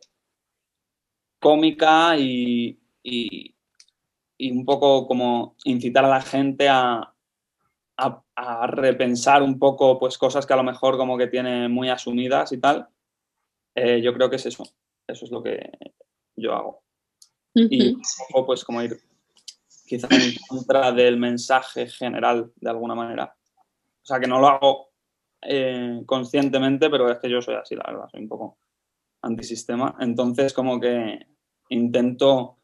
cómica 1.38 2.16
y, 2.18 2.78
y- 3.02 3.54
y 4.36 4.50
un 4.52 4.64
poco 4.64 5.06
como 5.06 5.54
incitar 5.64 6.04
a 6.04 6.08
la 6.08 6.20
gente 6.22 6.68
a, 6.68 7.14
a- 8.00 8.22
a 8.36 8.66
repensar 8.66 9.42
un 9.42 9.58
poco 9.58 9.98
pues 9.98 10.16
cosas 10.18 10.46
que 10.46 10.52
a 10.52 10.56
lo 10.56 10.62
mejor 10.64 10.96
como 10.96 11.18
que 11.18 11.26
tiene 11.26 11.68
muy 11.68 11.88
asumidas 11.90 12.52
y 12.52 12.58
tal. 12.58 12.88
Eh, 13.74 14.00
yo 14.02 14.12
creo 14.14 14.28
que 14.30 14.36
es 14.36 14.46
eso, 14.46 14.64
eso 15.06 15.24
es 15.24 15.30
lo 15.30 15.42
que 15.42 15.70
yo 16.36 16.54
hago. 16.54 16.82
Y 17.70 17.94
un 17.94 18.02
poco 18.28 18.46
pues 18.46 18.64
como 18.64 18.82
ir 18.82 18.98
quizá 19.86 20.08
en 20.10 20.34
contra 20.48 20.92
del 20.92 21.16
mensaje 21.18 21.86
general 21.88 22.52
de 22.56 22.70
alguna 22.70 22.94
manera. 22.94 23.36
O 24.02 24.06
sea 24.06 24.18
que 24.20 24.26
no 24.28 24.40
lo 24.40 24.48
hago 24.48 24.90
eh, 25.42 26.02
conscientemente, 26.06 26.88
pero 26.90 27.10
es 27.10 27.18
que 27.18 27.28
yo 27.28 27.42
soy 27.42 27.56
así, 27.56 27.74
la 27.74 27.84
verdad, 27.86 28.08
soy 28.10 28.22
un 28.22 28.28
poco 28.28 28.58
antisistema. 29.22 29.96
Entonces 30.00 30.52
como 30.54 30.80
que 30.80 31.26
intento 31.70 32.56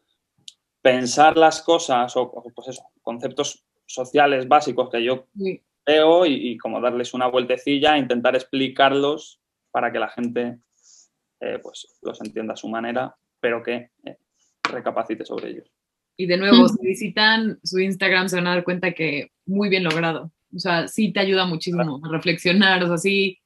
pensar 0.81 1.37
las 1.37 1.63
cosas 1.63 2.17
o, 2.17 2.23
o, 2.23 2.43
pues 2.55 2.69
eso, 2.69 2.83
conceptos 3.03 3.66
sociales 3.87 4.47
básicos 4.49 4.91
que 4.91 5.03
yo 5.03 5.27
Sí. 5.39 5.63
veo 5.87 6.27
y, 6.27 6.51
y 6.51 6.59
como 6.59 6.81
darles 6.81 7.15
una 7.15 7.27
vueltecilla, 7.29 7.97
intentar 7.99 8.35
explicarlos 8.35 9.41
para 9.71 9.93
que 9.93 9.99
la 9.99 10.09
gente 10.09 10.59
eh, 11.41 11.59
pues 11.63 11.87
los 12.03 12.21
entienda 12.23 12.55
a 12.55 12.57
su 12.57 12.69
manera, 12.69 13.15
pero 13.41 13.63
que 13.63 13.91
eh, 14.05 14.17
recapacite 14.73 15.25
sobre 15.25 15.51
ellos. 15.51 15.71
Y 16.19 16.27
de 16.27 16.39
nuevo, 16.39 16.67
si 16.69 16.87
visitan 16.87 17.59
su 17.63 17.79
Instagram 17.79 18.29
se 18.31 18.37
van 18.37 18.47
a 18.47 18.55
dar 18.55 18.65
cuenta 18.65 18.93
que 18.93 19.33
muy 19.45 19.69
bien 19.69 19.85
logrado. 19.85 20.33
O 20.55 20.59
sea, 20.59 20.89
sí 20.89 21.13
te 21.13 21.21
ayuda 21.21 21.45
muchísimo 21.45 22.01
a 22.03 22.09
reflexionar. 22.11 22.83
O 22.83 22.87
sea, 22.87 22.97
sí, 22.97 23.39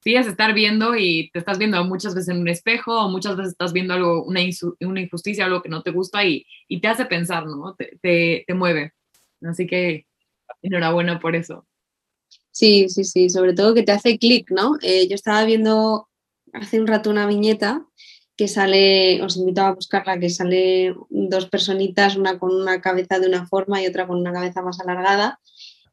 sí 0.00 0.16
es 0.16 0.26
estar 0.26 0.52
viendo 0.52 0.96
y 0.96 1.30
te 1.32 1.38
estás 1.38 1.56
viendo 1.58 1.82
muchas 1.84 2.16
veces 2.16 2.30
en 2.34 2.40
un 2.40 2.48
espejo 2.48 3.00
o 3.04 3.08
muchas 3.08 3.36
veces 3.36 3.52
estás 3.52 3.72
viendo 3.72 3.94
algo, 3.94 4.24
una, 4.24 4.40
una 4.80 5.00
injusticia, 5.00 5.44
algo 5.44 5.62
que 5.62 5.68
no 5.68 5.82
te 5.82 5.92
gusta 5.92 6.24
y, 6.24 6.44
y 6.66 6.80
te 6.80 6.88
hace 6.88 7.04
pensar, 7.06 7.46
¿no? 7.46 7.76
Te, 7.76 7.96
te, 8.02 8.42
te 8.44 8.54
mueve. 8.54 8.92
Así 9.42 9.66
que 9.66 10.06
enhorabuena 10.62 11.18
por 11.20 11.36
eso. 11.36 11.66
Sí, 12.50 12.88
sí, 12.88 13.04
sí, 13.04 13.28
sobre 13.28 13.52
todo 13.52 13.74
que 13.74 13.82
te 13.82 13.92
hace 13.92 14.18
clic, 14.18 14.50
¿no? 14.50 14.78
Eh, 14.82 15.08
yo 15.08 15.14
estaba 15.14 15.44
viendo 15.44 16.08
hace 16.52 16.80
un 16.80 16.86
rato 16.86 17.10
una 17.10 17.26
viñeta 17.26 17.86
que 18.36 18.48
sale, 18.48 19.22
os 19.22 19.36
invito 19.36 19.62
a 19.62 19.72
buscarla, 19.72 20.18
que 20.18 20.30
sale 20.30 20.94
dos 21.10 21.46
personitas, 21.48 22.16
una 22.16 22.38
con 22.38 22.54
una 22.54 22.80
cabeza 22.80 23.18
de 23.18 23.28
una 23.28 23.46
forma 23.46 23.82
y 23.82 23.86
otra 23.86 24.06
con 24.06 24.18
una 24.18 24.32
cabeza 24.32 24.62
más 24.62 24.78
alargada. 24.80 25.40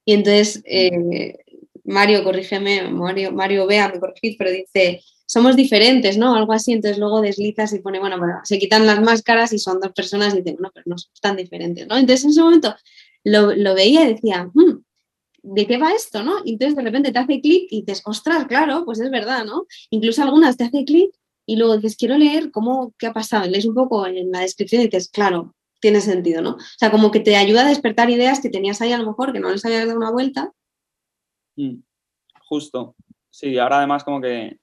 Y 0.06 0.14
entonces, 0.14 0.62
eh, 0.66 1.38
Mario, 1.86 2.24
corrígeme, 2.24 2.90
Mario, 2.90 3.32
Mario 3.32 3.66
Bea, 3.66 3.90
me 3.90 4.00
corregís, 4.00 4.36
pero 4.38 4.52
dice, 4.52 5.02
somos 5.26 5.56
diferentes, 5.56 6.18
¿no? 6.18 6.36
Algo 6.36 6.54
así, 6.54 6.74
entonces 6.74 6.98
luego 6.98 7.22
deslizas 7.22 7.74
y 7.74 7.80
pone, 7.80 8.00
bueno, 8.00 8.18
bueno, 8.18 8.40
se 8.44 8.60
quitan 8.60 8.86
las 8.86 9.02
máscaras 9.02 9.54
y 9.54 9.60
son 9.60 9.80
dos 9.80 9.94
personas 9.94 10.34
y 10.34 10.38
dicen, 10.38 10.58
no, 10.60 10.70
pero 10.74 10.84
no 10.86 10.98
somos 10.98 11.20
tan 11.22 11.38
diferentes, 11.38 11.88
¿no? 11.88 11.98
Entonces 11.98 12.26
en 12.26 12.32
ese 12.32 12.42
momento 12.42 12.76
lo, 13.24 13.54
lo 13.56 13.74
veía 13.76 14.04
y 14.06 14.14
decía, 14.14 14.50
"Hmm, 14.54 14.84
¿de 15.44 15.68
qué 15.68 15.78
va 15.78 15.94
esto, 15.94 16.24
no? 16.24 16.38
Y 16.46 16.54
entonces 16.54 16.76
de 16.76 16.84
repente 16.84 17.12
te 17.12 17.20
hace 17.20 17.42
clic 17.42 17.68
y 17.70 17.82
dices, 17.82 18.02
ostras, 18.06 18.46
claro, 18.48 18.86
pues 18.86 19.00
es 19.00 19.12
verdad, 19.12 19.46
¿no? 19.46 19.66
Incluso 19.90 20.24
algunas 20.24 20.58
te 20.58 20.64
hace 20.64 20.86
clic 20.86 21.14
y 21.46 21.58
luego 21.58 21.76
dices, 21.76 21.98
quiero 21.98 22.18
leer 22.18 22.50
cómo, 22.52 22.94
qué 22.98 23.08
ha 23.08 23.14
pasado. 23.14 23.46
Lees 23.48 23.66
un 23.66 23.76
poco 23.76 24.08
en 24.08 24.32
la 24.32 24.40
descripción 24.40 24.82
y 24.82 24.86
dices, 24.86 25.10
claro, 25.10 25.54
tiene 25.82 26.00
sentido, 26.00 26.42
¿no? 26.42 26.52
O 26.52 26.78
sea, 26.78 26.90
como 26.92 27.12
que 27.12 27.20
te 27.20 27.36
ayuda 27.36 27.66
a 27.66 27.70
despertar 27.70 28.10
ideas 28.10 28.40
que 28.40 28.50
tenías 28.50 28.82
ahí 28.82 28.94
a 28.94 28.98
lo 28.98 29.06
mejor, 29.06 29.34
que 29.34 29.42
no 29.42 29.50
les 29.50 29.66
habías 29.66 29.86
dado 29.86 29.98
una 30.00 30.12
vuelta. 30.12 30.54
Mm, 31.58 31.82
Justo. 32.48 32.96
Sí, 33.30 33.58
ahora 33.58 33.80
además 33.80 34.04
como 34.04 34.22
que 34.22 34.60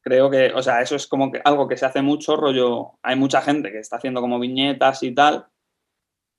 creo 0.00 0.30
que, 0.30 0.52
o 0.54 0.62
sea, 0.62 0.80
eso 0.80 0.96
es 0.96 1.06
como 1.06 1.30
que 1.30 1.42
algo 1.44 1.68
que 1.68 1.76
se 1.76 1.84
hace 1.84 2.00
mucho, 2.00 2.36
rollo, 2.36 2.92
hay 3.02 3.16
mucha 3.16 3.42
gente 3.42 3.70
que 3.70 3.80
está 3.80 3.96
haciendo 3.96 4.20
como 4.20 4.38
viñetas 4.38 5.02
y 5.02 5.12
tal, 5.12 5.46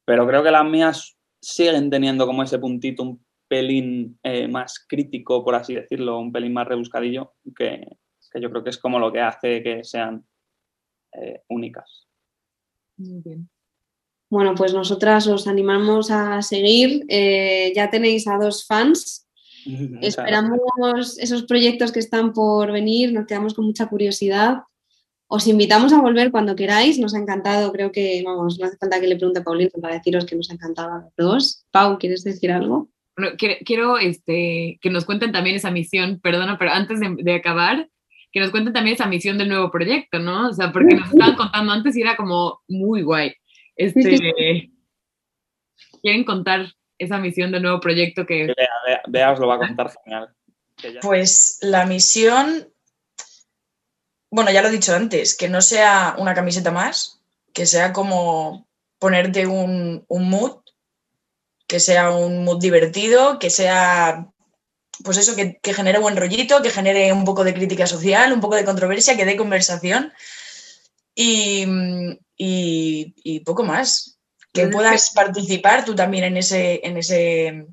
pero 0.09 0.25
creo 0.25 0.41
que 0.41 0.49
las 0.49 0.65
mías 0.65 1.19
siguen 1.39 1.91
teniendo 1.91 2.25
como 2.25 2.41
ese 2.41 2.57
puntito 2.57 3.03
un 3.03 3.23
pelín 3.47 4.17
eh, 4.23 4.47
más 4.47 4.83
crítico, 4.87 5.45
por 5.45 5.53
así 5.53 5.75
decirlo, 5.75 6.19
un 6.19 6.31
pelín 6.31 6.51
más 6.51 6.67
rebuscadillo 6.67 7.35
que, 7.55 7.87
que 8.31 8.41
yo 8.41 8.49
creo 8.49 8.63
que 8.63 8.71
es 8.71 8.79
como 8.79 8.97
lo 8.97 9.13
que 9.13 9.21
hace 9.21 9.61
que 9.61 9.83
sean 9.83 10.25
eh, 11.13 11.43
únicas. 11.49 12.07
Muy 12.97 13.21
bien. 13.21 13.47
Bueno, 14.31 14.55
pues 14.55 14.73
nosotras 14.73 15.27
os 15.27 15.45
animamos 15.45 16.09
a 16.09 16.41
seguir. 16.41 17.05
Eh, 17.07 17.71
ya 17.75 17.91
tenéis 17.91 18.27
a 18.27 18.39
dos 18.39 18.65
fans. 18.65 19.29
Esperamos 20.01 21.19
esos 21.19 21.43
proyectos 21.43 21.91
que 21.91 21.99
están 21.99 22.33
por 22.33 22.71
venir, 22.71 23.13
nos 23.13 23.27
quedamos 23.27 23.53
con 23.53 23.67
mucha 23.67 23.87
curiosidad. 23.87 24.63
Os 25.31 25.45
invitamos 25.45 25.93
a 25.93 26.01
volver 26.01 26.31
cuando 26.31 26.55
queráis, 26.55 26.97
nos 26.97 27.13
ha 27.13 27.19
encantado, 27.19 27.71
creo 27.71 27.91
que, 27.91 28.23
vamos, 28.25 28.57
no 28.59 28.65
hace 28.65 28.77
falta 28.77 28.99
que 28.99 29.07
le 29.07 29.15
pregunte 29.15 29.41
a 29.41 29.43
Paulina 29.43 29.69
para 29.79 29.93
deciros 29.93 30.25
que 30.25 30.35
nos 30.35 30.49
ha 30.49 30.55
encantado 30.55 30.91
a 30.91 31.01
los 31.03 31.13
dos. 31.15 31.65
Pau, 31.69 31.99
¿quieres 31.99 32.23
decir 32.23 32.51
algo? 32.51 32.89
Bueno, 33.15 33.35
quiero 33.37 33.99
este, 33.99 34.79
que 34.81 34.89
nos 34.89 35.05
cuenten 35.05 35.31
también 35.31 35.55
esa 35.55 35.69
misión, 35.69 36.19
perdona, 36.19 36.57
pero 36.57 36.71
antes 36.71 36.99
de, 36.99 37.15
de 37.19 37.35
acabar, 37.35 37.87
que 38.31 38.39
nos 38.39 38.49
cuenten 38.49 38.73
también 38.73 38.95
esa 38.95 39.05
misión 39.05 39.37
del 39.37 39.49
nuevo 39.49 39.69
proyecto, 39.69 40.17
¿no? 40.17 40.49
O 40.49 40.53
sea, 40.53 40.71
porque 40.71 40.95
nos 40.95 41.11
estaban 41.11 41.35
contando 41.35 41.73
antes 41.73 41.95
y 41.95 42.01
era 42.01 42.15
como 42.15 42.61
muy 42.67 43.03
guay. 43.03 43.33
Este, 43.75 44.71
¿Quieren 46.01 46.23
contar 46.23 46.73
esa 46.97 47.19
misión 47.19 47.51
del 47.51 47.61
nuevo 47.61 47.79
proyecto 47.79 48.25
que... 48.25 48.53
Vea, 49.07 49.31
os 49.31 49.39
lo 49.39 49.47
va 49.47 49.55
a 49.55 49.59
contar 49.59 49.91
genial. 50.03 50.29
Pues 51.01 51.59
la 51.61 51.85
misión, 51.85 52.67
bueno, 54.31 54.51
ya 54.51 54.61
lo 54.61 54.69
he 54.69 54.71
dicho 54.71 54.95
antes, 54.95 55.35
que 55.35 55.49
no 55.49 55.61
sea 55.61 56.15
una 56.17 56.33
camiseta 56.33 56.71
más, 56.71 57.21
que 57.53 57.65
sea 57.65 57.93
como 57.93 58.67
ponerte 58.99 59.47
un, 59.47 60.05
un 60.07 60.29
mood, 60.29 60.59
que 61.67 61.79
sea 61.79 62.11
un 62.11 62.43
mood 62.43 62.59
divertido, 62.59 63.39
que 63.39 63.49
sea 63.49 64.29
pues 65.03 65.17
eso, 65.17 65.35
que, 65.35 65.59
genere 65.73 65.99
buen 65.99 66.17
rollito, 66.17 66.61
que 66.61 66.69
genere 66.69 67.13
un 67.13 67.23
poco 67.23 67.43
de 67.43 67.53
crítica 67.53 67.87
social, 67.87 68.33
un 68.33 68.41
poco 68.41 68.55
de 68.55 68.65
controversia, 68.65 69.15
que 69.15 69.25
dé 69.25 69.37
conversación 69.37 70.13
y, 71.15 71.65
poco 73.45 73.63
más. 73.63 74.17
Que 74.51 74.67
puedas 74.67 75.11
participar 75.11 75.85
tú 75.85 75.95
también 75.95 76.23
en 76.23 76.37
ese, 76.37 76.81
en 76.83 76.97
ese, 76.97 77.67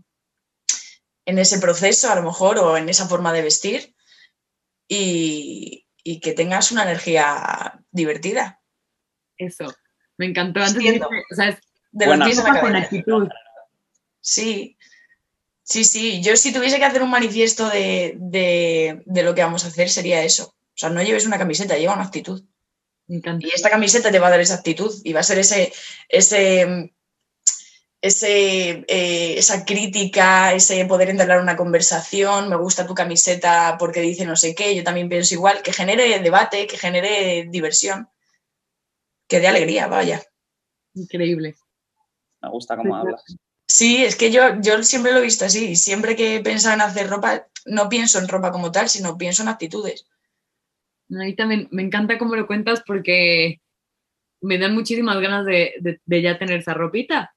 en 1.24 1.38
ese 1.38 1.58
proceso, 1.58 2.10
a 2.10 2.16
lo 2.16 2.22
mejor, 2.22 2.58
o 2.58 2.76
en 2.76 2.88
esa 2.88 3.08
forma 3.08 3.32
de 3.32 3.42
vestir, 3.42 3.94
y, 4.88 5.85
que 6.20 6.32
tengas 6.32 6.72
una 6.72 6.84
energía 6.84 7.84
divertida. 7.90 8.60
Eso, 9.36 9.74
me 10.16 10.26
encantó. 10.26 10.60
Antes 10.60 10.82
de, 10.82 11.00
o 11.02 11.34
sea, 11.34 11.58
de 11.92 12.06
con 12.60 12.76
actitud. 12.76 13.28
Sí, 14.20 14.76
Sí, 15.68 15.82
sí, 15.82 16.22
yo 16.22 16.36
si 16.36 16.52
tuviese 16.52 16.78
que 16.78 16.84
hacer 16.84 17.02
un 17.02 17.10
manifiesto 17.10 17.68
de, 17.68 19.02
lo 19.04 19.34
que 19.34 19.42
vamos 19.42 19.64
a 19.64 19.68
hacer 19.68 19.90
sería 19.90 20.22
eso. 20.22 20.54
O 20.54 20.78
sea, 20.78 20.90
no 20.90 21.02
lleves 21.02 21.26
una 21.26 21.38
camiseta, 21.38 21.76
lleva 21.76 21.94
una 21.94 22.04
actitud. 22.04 22.44
Y 23.08 23.20
esta 23.52 23.68
camiseta 23.68 24.12
te 24.12 24.20
va 24.20 24.28
a 24.28 24.30
dar 24.30 24.40
esa 24.40 24.54
actitud 24.54 24.94
y 25.02 25.12
va 25.12 25.20
a 25.20 25.24
ser 25.24 25.40
ese, 25.40 25.72
ese, 26.08 26.94
ese 28.06 28.84
eh, 28.88 29.38
esa 29.38 29.64
crítica, 29.64 30.52
ese 30.52 30.84
poder 30.86 31.10
entablar 31.10 31.40
una 31.40 31.56
conversación, 31.56 32.48
me 32.48 32.56
gusta 32.56 32.86
tu 32.86 32.94
camiseta 32.94 33.76
porque 33.78 34.00
dice 34.00 34.24
no 34.24 34.36
sé 34.36 34.54
qué, 34.54 34.74
yo 34.74 34.84
también 34.84 35.08
pienso 35.08 35.34
igual, 35.34 35.62
que 35.62 35.72
genere 35.72 36.20
debate, 36.20 36.66
que 36.66 36.78
genere 36.78 37.46
diversión, 37.50 38.08
que 39.28 39.40
dé 39.40 39.48
alegría, 39.48 39.86
vaya. 39.86 40.22
Increíble. 40.94 41.56
Me 42.40 42.50
gusta 42.50 42.76
cómo 42.76 42.96
hablas. 42.96 43.22
Sí, 43.68 44.04
es 44.04 44.16
que 44.16 44.30
yo, 44.30 44.60
yo 44.60 44.82
siempre 44.82 45.12
lo 45.12 45.18
he 45.18 45.22
visto 45.22 45.44
así. 45.44 45.74
Siempre 45.76 46.14
que 46.14 46.36
he 46.36 46.40
pensado 46.40 46.74
en 46.74 46.80
hacer 46.82 47.08
ropa, 47.08 47.48
no 47.64 47.88
pienso 47.88 48.18
en 48.18 48.28
ropa 48.28 48.52
como 48.52 48.70
tal, 48.70 48.88
sino 48.88 49.18
pienso 49.18 49.42
en 49.42 49.48
actitudes. 49.48 50.06
A 51.10 51.24
mí 51.24 51.34
también 51.34 51.68
me 51.70 51.82
encanta 51.82 52.18
cómo 52.18 52.36
lo 52.36 52.46
cuentas 52.46 52.82
porque 52.86 53.60
me 54.40 54.58
dan 54.58 54.74
muchísimas 54.74 55.20
ganas 55.20 55.44
de, 55.44 56.00
ya 56.06 56.38
tener 56.38 56.60
esa 56.60 56.74
ropita. 56.74 57.34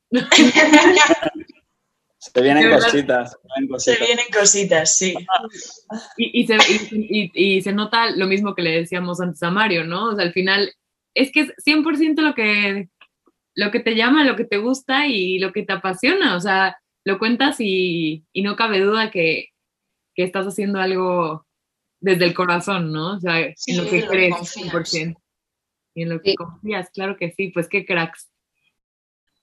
Se 2.19 2.41
vienen 2.41 2.69
cositas, 2.69 3.37
se 3.77 3.95
vienen 3.95 4.25
cositas. 4.33 4.97
sí. 4.97 5.15
Y, 6.17 6.45
se, 6.45 6.57
y, 6.91 7.61
se, 7.61 7.71
nota 7.71 8.11
lo 8.11 8.27
mismo 8.27 8.55
que 8.55 8.61
le 8.61 8.71
decíamos 8.71 9.21
antes 9.21 9.41
a 9.41 9.51
Mario, 9.51 9.85
¿no? 9.85 10.09
O 10.09 10.15
sea, 10.15 10.25
al 10.25 10.33
final 10.33 10.73
es 11.13 11.31
que 11.31 11.41
es 11.41 11.53
100% 11.65 12.21
lo 12.21 12.35
que, 12.35 12.89
lo 13.55 13.71
que 13.71 13.79
te 13.79 13.95
llama, 13.95 14.25
lo 14.25 14.35
que 14.35 14.43
te 14.43 14.57
gusta 14.57 15.07
y 15.07 15.39
lo 15.39 15.53
que 15.53 15.63
te 15.63 15.73
apasiona. 15.73 16.35
O 16.35 16.41
sea, 16.41 16.77
lo 17.05 17.19
cuentas 17.19 17.57
y, 17.59 18.25
no 18.35 18.55
cabe 18.55 18.81
duda 18.81 19.11
que, 19.11 19.49
estás 20.15 20.45
haciendo 20.47 20.81
algo 20.81 21.45
desde 22.01 22.25
el 22.25 22.33
corazón, 22.33 22.91
¿no? 22.91 23.15
O 23.15 23.19
sea, 23.21 23.39
en 23.39 23.77
lo 23.77 23.89
que 23.89 24.05
crees, 24.05 24.35
100%. 24.35 25.15
Y 25.99 26.03
en 26.03 26.09
lo 26.11 26.21
que 26.21 26.33
confías, 26.33 26.89
claro 26.91 27.17
que 27.17 27.31
sí, 27.31 27.49
pues 27.49 27.67
qué 27.67 27.85
cracks. 27.85 28.31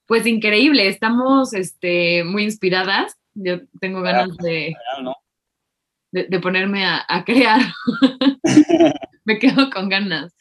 Pues 0.06 0.26
increíble, 0.26 0.88
estamos 0.88 1.52
este, 1.52 2.24
muy 2.24 2.44
inspiradas. 2.44 3.14
Yo 3.34 3.60
tengo 3.78 4.00
ganas 4.00 4.34
de, 4.38 4.74
de, 6.12 6.40
ponerme 6.40 6.86
a, 6.86 7.24
crear. 7.26 7.60
Me 9.26 9.38
quedo 9.38 9.68
con 9.68 9.90
ganas 9.90 10.34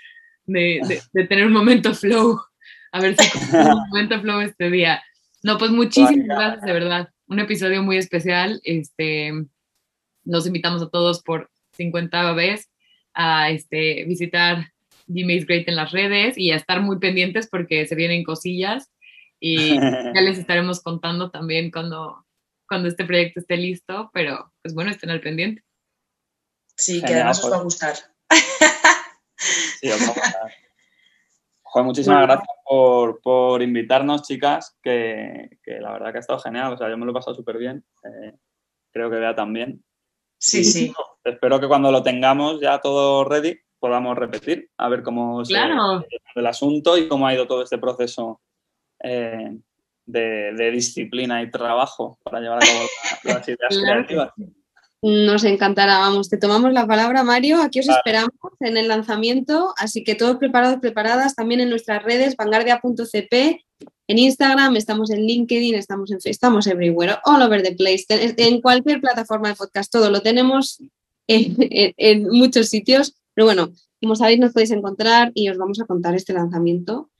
de, 0.45 1.01
de 1.11 1.27
tener 1.27 1.47
un 1.47 1.51
momento 1.51 1.93
flow. 1.93 2.39
A 2.93 3.01
ver 3.01 3.17
si 3.17 3.57
un 3.57 3.89
momento 3.89 4.21
flow 4.21 4.39
este 4.39 4.71
día. 4.71 5.03
No, 5.43 5.57
pues 5.57 5.71
muchísimas 5.71 6.27
gracias, 6.27 6.61
de 6.61 6.71
verdad. 6.71 7.09
Un 7.27 7.39
episodio 7.39 7.83
muy 7.83 7.97
especial. 7.97 8.61
Este, 8.63 9.33
nos 10.23 10.47
invitamos 10.47 10.81
a 10.81 10.89
todos 10.89 11.21
por 11.21 11.51
50 11.71 12.31
vez 12.31 12.71
a 13.13 13.49
este, 13.49 14.05
visitar 14.05 14.74
Gmail 15.07 15.45
Great 15.45 15.67
en 15.67 15.75
las 15.75 15.91
redes 15.91 16.37
y 16.37 16.51
a 16.51 16.55
estar 16.55 16.81
muy 16.81 16.99
pendientes 16.99 17.47
porque 17.49 17.85
se 17.87 17.95
vienen 17.95 18.23
cosillas 18.23 18.91
y 19.39 19.75
ya 20.15 20.21
les 20.21 20.37
estaremos 20.37 20.81
contando 20.81 21.31
también 21.31 21.71
cuando, 21.71 22.25
cuando 22.67 22.87
este 22.87 23.05
proyecto 23.05 23.39
esté 23.39 23.57
listo, 23.57 24.09
pero 24.13 24.51
pues 24.61 24.73
bueno, 24.73 24.91
estén 24.91 25.09
al 25.09 25.21
pendiente. 25.21 25.63
Sí, 26.77 27.01
que 27.01 27.13
además 27.13 27.43
os 27.43 27.51
va 27.51 27.57
a 27.57 27.61
pues. 27.61 27.63
gustar. 27.63 27.95
Sí, 29.37 29.89
os 29.89 30.01
va 30.01 30.05
a 30.05 30.13
gustar 30.13 30.65
muchísimas 31.83 32.21
gracias 32.23 32.47
por, 32.63 33.61
invitarnos, 33.61 34.23
chicas, 34.23 34.77
que, 34.81 35.49
la 35.65 35.91
verdad 35.91 36.11
que 36.11 36.17
ha 36.17 36.21
estado 36.21 36.39
genial. 36.39 36.73
O 36.73 36.77
sea, 36.77 36.89
yo 36.89 36.97
me 36.97 37.05
lo 37.05 37.11
he 37.11 37.15
pasado 37.15 37.35
súper 37.35 37.57
bien. 37.57 37.85
Eh, 38.03 38.33
creo 38.91 39.09
que 39.09 39.17
vea 39.17 39.35
también. 39.35 39.83
Sí, 40.37 40.63
sí. 40.63 40.93
Espero 41.23 41.59
que 41.59 41.67
cuando 41.67 41.91
lo 41.91 42.03
tengamos 42.03 42.61
ya 42.61 42.79
todo 42.79 43.23
ready 43.23 43.57
podamos 43.85 44.17
repetir, 44.17 44.67
a 44.79 44.89
ver 44.89 45.03
cómo 45.03 45.43
claro. 45.43 46.03
se 46.09 46.39
el 46.39 46.47
asunto 46.47 46.97
y 46.97 47.07
cómo 47.07 47.27
ha 47.27 47.35
ido 47.35 47.45
todo 47.45 47.61
este 47.61 47.77
proceso 47.77 48.41
eh, 49.03 49.55
de, 50.07 50.71
disciplina 50.71 51.43
y 51.43 51.51
trabajo 51.51 52.17
para 52.23 52.39
llevar 52.39 52.63
a 52.63 52.65
cabo 52.65 52.79
las 53.25 53.47
ideas 53.47 53.77
creativas. 53.79 54.31
Nos 55.03 55.43
encantará, 55.43 55.99
vamos, 55.99 56.29
te 56.29 56.37
tomamos 56.37 56.73
la 56.73 56.87
palabra, 56.87 57.23
Mario. 57.23 57.61
Aquí 57.61 57.79
os 57.79 57.87
esperamos 57.87 58.31
en 58.59 58.75
el 58.75 58.87
lanzamiento, 58.87 59.75
así 59.77 60.03
que 60.03 60.15
todos 60.15 60.37
preparados, 60.37 60.79
preparadas, 60.79 61.35
también 61.35 61.61
en 61.61 61.69
nuestras 61.69 62.01
redes, 62.01 62.35
vanguardia.cp, 62.35 63.63
en 64.07 64.17
Instagram, 64.17 64.77
estamos 64.77 65.11
en 65.11 65.27
LinkedIn, 65.27 65.75
estamos 65.75 66.09
en 66.09 66.17
estamos 66.23 66.65
everywhere, 66.65 67.17
all 67.23 67.43
over 67.43 67.61
the 67.61 67.75
place, 67.75 68.05
en 68.09 68.61
cualquier 68.61 68.99
plataforma 68.99 69.49
de 69.49 69.55
podcast, 69.55 69.91
todo 69.91 70.09
lo 70.09 70.23
tenemos 70.23 70.81
en, 71.27 72.27
muchos 72.29 72.69
sitios, 72.69 73.15
pero 73.35 73.45
bueno, 73.45 73.71
como 74.01 74.15
sabéis, 74.15 74.39
nos 74.39 74.53
podéis 74.53 74.71
encontrar 74.71 75.31
y 75.35 75.49
os 75.49 75.57
vamos 75.57 75.79
a 75.79 75.85
contar 75.85 76.15
este 76.15 76.33
lanzamiento 76.33 77.11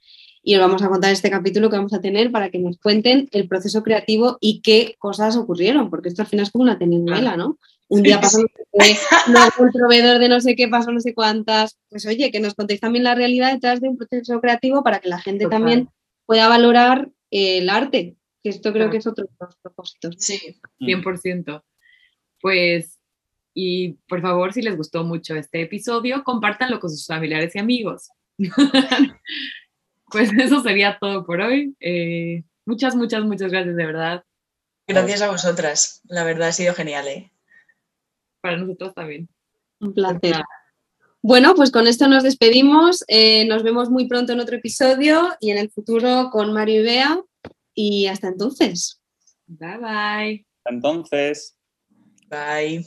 y 0.42 0.54
os 0.54 0.60
vamos 0.60 0.82
a 0.82 0.88
contar 0.88 1.12
este 1.12 1.28
capítulo 1.28 1.68
que 1.68 1.76
vamos 1.76 1.92
a 1.92 2.00
tener 2.00 2.30
para 2.30 2.50
que 2.50 2.58
nos 2.58 2.78
cuenten 2.78 3.28
el 3.32 3.48
proceso 3.48 3.82
creativo 3.82 4.38
y 4.40 4.60
qué 4.62 4.94
cosas 4.98 5.36
ocurrieron, 5.36 5.90
porque 5.90 6.08
esto 6.08 6.22
al 6.22 6.28
final 6.28 6.44
es 6.44 6.52
como 6.52 6.62
una 6.62 6.78
telenovela, 6.78 7.36
¿no? 7.36 7.58
Un 7.88 8.02
día 8.02 8.20
pasó 8.20 8.38
no 8.38 8.46
sé 8.46 8.64
qué, 8.72 8.96
el 9.64 9.72
proveedor 9.72 10.18
de 10.18 10.28
no 10.28 10.40
sé 10.40 10.56
qué 10.56 10.68
pasó 10.68 10.92
no 10.92 11.00
sé 11.00 11.14
cuántas. 11.14 11.78
Pues 11.88 12.06
oye, 12.06 12.30
que 12.30 12.40
nos 12.40 12.54
contéis 12.54 12.80
también 12.80 13.04
la 13.04 13.14
realidad 13.14 13.52
detrás 13.52 13.80
de 13.80 13.88
un 13.88 13.96
proceso 13.96 14.40
creativo 14.40 14.82
para 14.82 15.00
que 15.00 15.08
la 15.08 15.20
gente 15.20 15.46
también 15.46 15.88
pueda 16.26 16.48
valorar 16.48 17.10
el 17.30 17.68
arte, 17.68 18.16
que 18.42 18.50
esto 18.50 18.72
creo 18.72 18.90
que 18.90 18.98
es 18.98 19.06
otro 19.06 19.24
de 19.24 19.30
los 19.40 19.56
propósitos. 19.56 20.14
Sí, 20.18 20.60
100%. 20.80 21.62
Pues, 22.40 22.95
y 23.58 23.94
por 24.06 24.20
favor, 24.20 24.52
si 24.52 24.60
les 24.60 24.76
gustó 24.76 25.02
mucho 25.02 25.34
este 25.34 25.62
episodio, 25.62 26.22
compártanlo 26.24 26.78
con 26.78 26.90
sus 26.90 27.06
familiares 27.06 27.56
y 27.56 27.58
amigos. 27.58 28.10
pues 30.10 30.30
eso 30.38 30.60
sería 30.62 30.98
todo 31.00 31.24
por 31.24 31.40
hoy. 31.40 31.74
Eh, 31.80 32.44
muchas, 32.66 32.94
muchas, 32.94 33.24
muchas 33.24 33.50
gracias, 33.50 33.74
de 33.74 33.86
verdad. 33.86 34.24
Gracias 34.86 35.22
a 35.22 35.30
vosotras. 35.30 36.02
La 36.04 36.22
verdad 36.22 36.48
ha 36.48 36.52
sido 36.52 36.74
genial, 36.74 37.08
¿eh? 37.08 37.32
Para 38.42 38.58
nosotros 38.58 38.92
también. 38.94 39.26
Un 39.80 39.94
placer. 39.94 40.36
Bueno, 41.22 41.54
pues 41.54 41.70
con 41.70 41.86
esto 41.86 42.08
nos 42.08 42.24
despedimos. 42.24 43.04
Eh, 43.08 43.46
nos 43.46 43.62
vemos 43.62 43.88
muy 43.88 44.06
pronto 44.06 44.34
en 44.34 44.40
otro 44.40 44.56
episodio 44.56 45.34
y 45.40 45.50
en 45.50 45.56
el 45.56 45.70
futuro 45.70 46.28
con 46.30 46.52
Mario 46.52 46.82
y 46.82 46.84
Bea. 46.84 47.22
Y 47.72 48.06
hasta 48.06 48.28
entonces. 48.28 49.00
Bye 49.46 49.78
bye. 49.78 50.46
Hasta 50.58 50.70
entonces. 50.70 51.56
Bye. 52.28 52.86